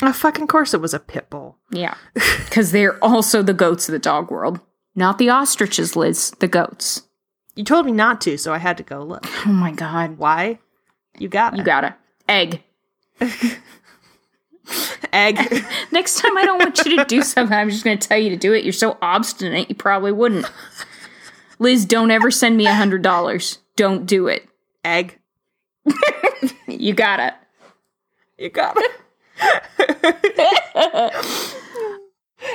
Oh, 0.00 0.12
fucking 0.12 0.46
course 0.46 0.74
it 0.74 0.80
was 0.80 0.94
a 0.94 1.00
pit 1.00 1.28
bull. 1.30 1.58
Yeah. 1.70 1.94
Because 2.44 2.70
they're 2.70 3.02
also 3.02 3.42
the 3.42 3.54
goats 3.54 3.88
of 3.88 3.92
the 3.92 3.98
dog 3.98 4.30
world. 4.30 4.60
Not 4.94 5.16
the 5.16 5.30
ostriches, 5.30 5.96
Liz, 5.96 6.32
the 6.38 6.48
goats. 6.48 7.08
You 7.54 7.64
told 7.64 7.86
me 7.86 7.92
not 7.92 8.20
to, 8.22 8.36
so 8.36 8.52
I 8.52 8.58
had 8.58 8.76
to 8.76 8.82
go 8.82 9.02
look. 9.02 9.24
Oh 9.46 9.52
my 9.52 9.72
God. 9.72 10.18
Why? 10.18 10.58
You 11.18 11.28
got 11.28 11.54
it. 11.54 11.58
You 11.58 11.64
gotta. 11.64 11.96
Egg. 12.28 12.62
Egg. 15.12 15.38
Next 15.92 16.20
time 16.20 16.36
I 16.36 16.44
don't 16.44 16.58
want 16.58 16.78
you 16.84 16.96
to 16.96 17.04
do 17.04 17.22
something, 17.24 17.56
I'm 17.56 17.70
just 17.70 17.84
going 17.84 17.98
to 17.98 18.08
tell 18.08 18.18
you 18.18 18.30
to 18.30 18.36
do 18.36 18.52
it. 18.52 18.64
You're 18.64 18.72
so 18.72 18.96
obstinate, 19.02 19.68
you 19.68 19.74
probably 19.74 20.12
wouldn't. 20.12 20.50
Liz, 21.58 21.84
don't 21.84 22.10
ever 22.10 22.30
send 22.30 22.56
me 22.56 22.66
a 22.66 22.70
$100. 22.70 23.58
Don't 23.76 24.06
do 24.06 24.28
it. 24.28 24.48
Egg. 24.84 25.18
You 26.66 26.94
got 26.94 27.20
it. 27.20 27.34
You 28.38 28.48
got 28.50 28.76
it. 30.18 31.56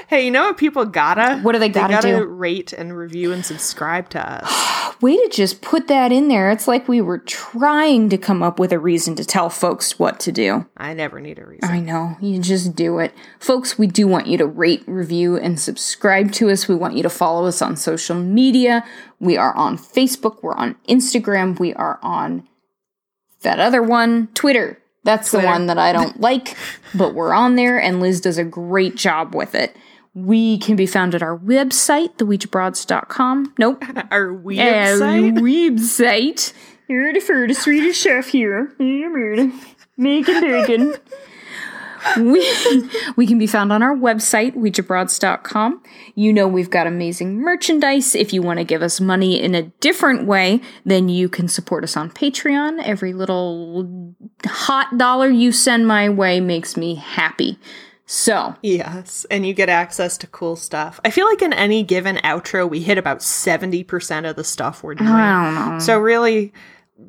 Hey, 0.07 0.25
you 0.25 0.31
know 0.31 0.45
what 0.45 0.57
people 0.57 0.85
gotta? 0.85 1.39
What 1.41 1.51
do 1.51 1.59
they 1.59 1.69
gotta 1.69 2.01
do? 2.01 2.25
rate 2.25 2.73
and 2.73 2.97
review 2.97 3.31
and 3.31 3.45
subscribe 3.45 4.09
to 4.09 4.19
us. 4.19 4.95
Way 5.01 5.15
to 5.15 5.29
just 5.29 5.61
put 5.61 5.87
that 5.87 6.11
in 6.11 6.27
there. 6.27 6.49
It's 6.49 6.67
like 6.67 6.87
we 6.87 7.01
were 7.01 7.19
trying 7.19 8.09
to 8.09 8.17
come 8.17 8.41
up 8.41 8.59
with 8.59 8.71
a 8.71 8.79
reason 8.79 9.15
to 9.15 9.25
tell 9.25 9.49
folks 9.49 9.99
what 9.99 10.19
to 10.21 10.31
do. 10.31 10.65
I 10.75 10.93
never 10.93 11.19
need 11.19 11.37
a 11.37 11.45
reason. 11.45 11.69
I 11.69 11.79
know. 11.79 12.17
You 12.19 12.39
just 12.39 12.75
do 12.75 12.97
it. 12.99 13.13
Folks, 13.39 13.77
we 13.77 13.85
do 13.85 14.07
want 14.07 14.27
you 14.27 14.37
to 14.39 14.47
rate, 14.47 14.83
review, 14.87 15.37
and 15.37 15.59
subscribe 15.59 16.31
to 16.33 16.49
us. 16.49 16.67
We 16.67 16.75
want 16.75 16.95
you 16.95 17.03
to 17.03 17.09
follow 17.09 17.45
us 17.45 17.61
on 17.61 17.75
social 17.75 18.15
media. 18.15 18.83
We 19.19 19.37
are 19.37 19.55
on 19.55 19.77
Facebook. 19.77 20.41
We're 20.41 20.55
on 20.55 20.75
Instagram. 20.89 21.59
We 21.59 21.73
are 21.75 21.99
on 22.01 22.47
that 23.41 23.59
other 23.59 23.83
one, 23.83 24.29
Twitter. 24.33 24.79
That's 25.03 25.31
the 25.31 25.39
one 25.39 25.67
that 25.67 25.77
I 25.77 25.93
don't 25.93 26.19
like, 26.19 26.57
but 26.93 27.13
we're 27.13 27.33
on 27.33 27.55
there, 27.55 27.79
and 27.79 28.01
Liz 28.01 28.19
does 28.19 28.37
a 28.37 28.43
great 28.43 28.95
job 28.95 29.33
with 29.33 29.55
it. 29.55 29.75
We 30.18 30.57
can 30.57 30.76
be 30.76 30.88
found 30.88 31.13
at 31.13 31.22
our 31.22 31.38
website, 31.38 32.15
theouijabroads.com. 32.18 33.53
Nope. 33.59 33.84
Our 34.11 34.34
weird 34.34 34.68
Our 34.68 34.97
website. 34.97 36.53
You're 36.88 37.13
the 37.13 37.20
first 37.20 37.61
Swedish 37.61 37.99
chef 37.99 38.28
here 38.30 38.74
making 39.95 40.41
bacon. 40.41 40.95
We, 42.15 42.89
we 43.18 43.28
can 43.28 43.38
be 43.38 43.47
found 43.47 43.74
on 43.74 43.84
our 43.84 43.95
website, 43.95 44.55
ouijabroads.com. 44.55 45.84
You 46.15 46.32
know 46.32 46.47
we've 46.47 46.70
got 46.70 46.88
amazing 46.88 47.39
merchandise. 47.39 48.15
If 48.15 48.32
you 48.32 48.41
want 48.41 48.59
to 48.59 48.63
give 48.63 48.82
us 48.82 49.01
money 49.01 49.41
in 49.41 49.55
a 49.55 49.63
different 49.63 50.26
way, 50.26 50.61
then 50.86 51.09
you 51.09 51.28
can 51.28 51.49
support 51.49 51.84
us 51.84 51.97
on 51.97 52.09
Patreon. 52.11 52.82
Every 52.84 53.13
little 53.13 54.15
hot 54.45 54.97
dollar 54.97 55.28
you 55.28 55.51
send 55.51 55.88
my 55.88 56.07
way 56.07 56.39
makes 56.39 56.78
me 56.78 56.95
happy. 56.95 57.59
So, 58.09 58.55
Yes, 58.61 59.25
and 59.29 59.45
you 59.45 59.53
get 59.53 59.67
access 59.67 60.17
to 60.19 60.27
cool 60.27 60.55
stuff. 60.55 60.99
I 61.03 61.09
feel 61.11 61.25
like 61.27 61.41
in 61.41 61.51
any 61.51 61.83
given 61.83 62.15
outro, 62.17 62.67
we 62.67 62.79
hit 62.81 62.97
about 62.97 63.19
70% 63.19 64.29
of 64.29 64.35
the 64.37 64.45
stuff 64.45 64.81
we're 64.81 64.95
doing. 64.95 65.09
I 65.09 65.43
don't 65.43 65.73
know. 65.73 65.79
So 65.79 65.99
really, 65.99 66.53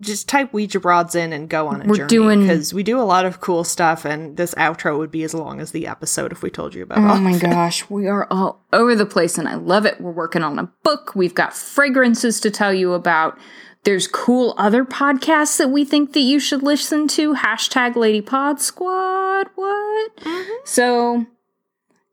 just 0.01 0.29
type 0.29 0.53
Ouija 0.53 0.81
Broads 0.81 1.15
in 1.15 1.33
and 1.33 1.49
go 1.49 1.69
on 1.69 1.83
a 1.83 1.87
We're 1.87 1.95
journey. 1.99 2.09
doing- 2.09 2.41
because 2.41 2.75
we 2.75 2.83
do 2.83 2.99
a 3.01 3.03
lot 3.07 3.25
of 3.25 3.41
cool 3.41 3.63
stuff, 3.65 4.05
and 4.05 4.37
this 4.37 4.55
outro 4.57 4.99
would 4.99 5.11
be 5.13 5.23
as 5.23 5.33
long 5.35 5.61
as 5.61 5.71
the 5.71 5.87
episode 5.87 6.33
if 6.33 6.43
we 6.43 6.51
told 6.51 6.75
you 6.75 6.83
about. 6.83 6.99
It. 6.99 7.03
Oh 7.03 7.21
my 7.21 7.33
it. 7.37 7.41
gosh, 7.43 7.89
we 7.89 8.09
are 8.09 8.27
all 8.31 8.65
over 8.73 8.95
the 8.97 9.07
place 9.07 9.39
and 9.39 9.49
I 9.49 9.55
love 9.55 9.87
it. 9.87 10.01
We're 10.01 10.11
working 10.11 10.43
on 10.43 10.59
a 10.59 10.65
book. 10.83 11.13
We've 11.15 11.35
got 11.35 11.55
fragrances 11.55 12.41
to 12.41 12.51
tell 12.51 12.75
you 12.75 12.93
about. 12.93 13.39
There's 13.85 14.07
cool 14.07 14.55
other 14.59 14.85
podcasts 14.85 15.57
that 15.59 15.71
we 15.71 15.85
think 15.85 16.13
that 16.13 16.21
you 16.21 16.41
should 16.41 16.63
listen 16.63 17.09
to. 17.09 17.35
Hashtag 17.35 17.97
Lady 17.97 18.21
Pod 18.21 18.61
Squad. 18.61 19.47
What? 19.55 20.17
Mm-hmm. 20.17 20.53
So 20.65 21.27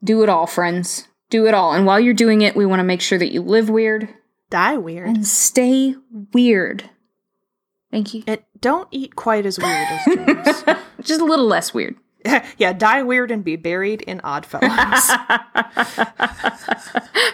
do 0.02 0.22
it 0.22 0.28
all, 0.28 0.46
friends. 0.46 1.08
Do 1.28 1.46
it 1.46 1.54
all. 1.54 1.72
And 1.72 1.84
while 1.86 1.98
you're 2.00 2.14
doing 2.14 2.42
it, 2.42 2.56
we 2.56 2.64
want 2.66 2.80
to 2.80 2.84
make 2.84 3.00
sure 3.00 3.18
that 3.18 3.32
you 3.32 3.42
live 3.42 3.68
weird 3.68 4.08
Die 4.48 4.76
weird. 4.78 5.08
and 5.08 5.26
stay 5.26 5.96
weird. 6.32 6.88
Thank 7.90 8.14
you. 8.14 8.22
And 8.26 8.40
don't 8.60 8.88
eat 8.90 9.16
quite 9.16 9.44
as 9.44 9.58
weird 9.58 9.88
as 9.88 10.04
dreams. 10.04 10.64
Just 11.00 11.20
a 11.20 11.24
little 11.24 11.46
less 11.46 11.74
weird. 11.74 11.96
yeah, 12.58 12.72
die 12.72 13.02
weird 13.02 13.30
and 13.30 13.44
be 13.44 13.56
buried 13.56 14.02
in 14.02 14.20
Oddfellows. 14.24 15.08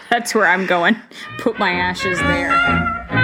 That's 0.09 0.35
where 0.35 0.45
I'm 0.47 0.65
going. 0.65 0.95
Put 1.39 1.57
my 1.57 1.71
ashes 1.71 2.19
there. 2.19 3.22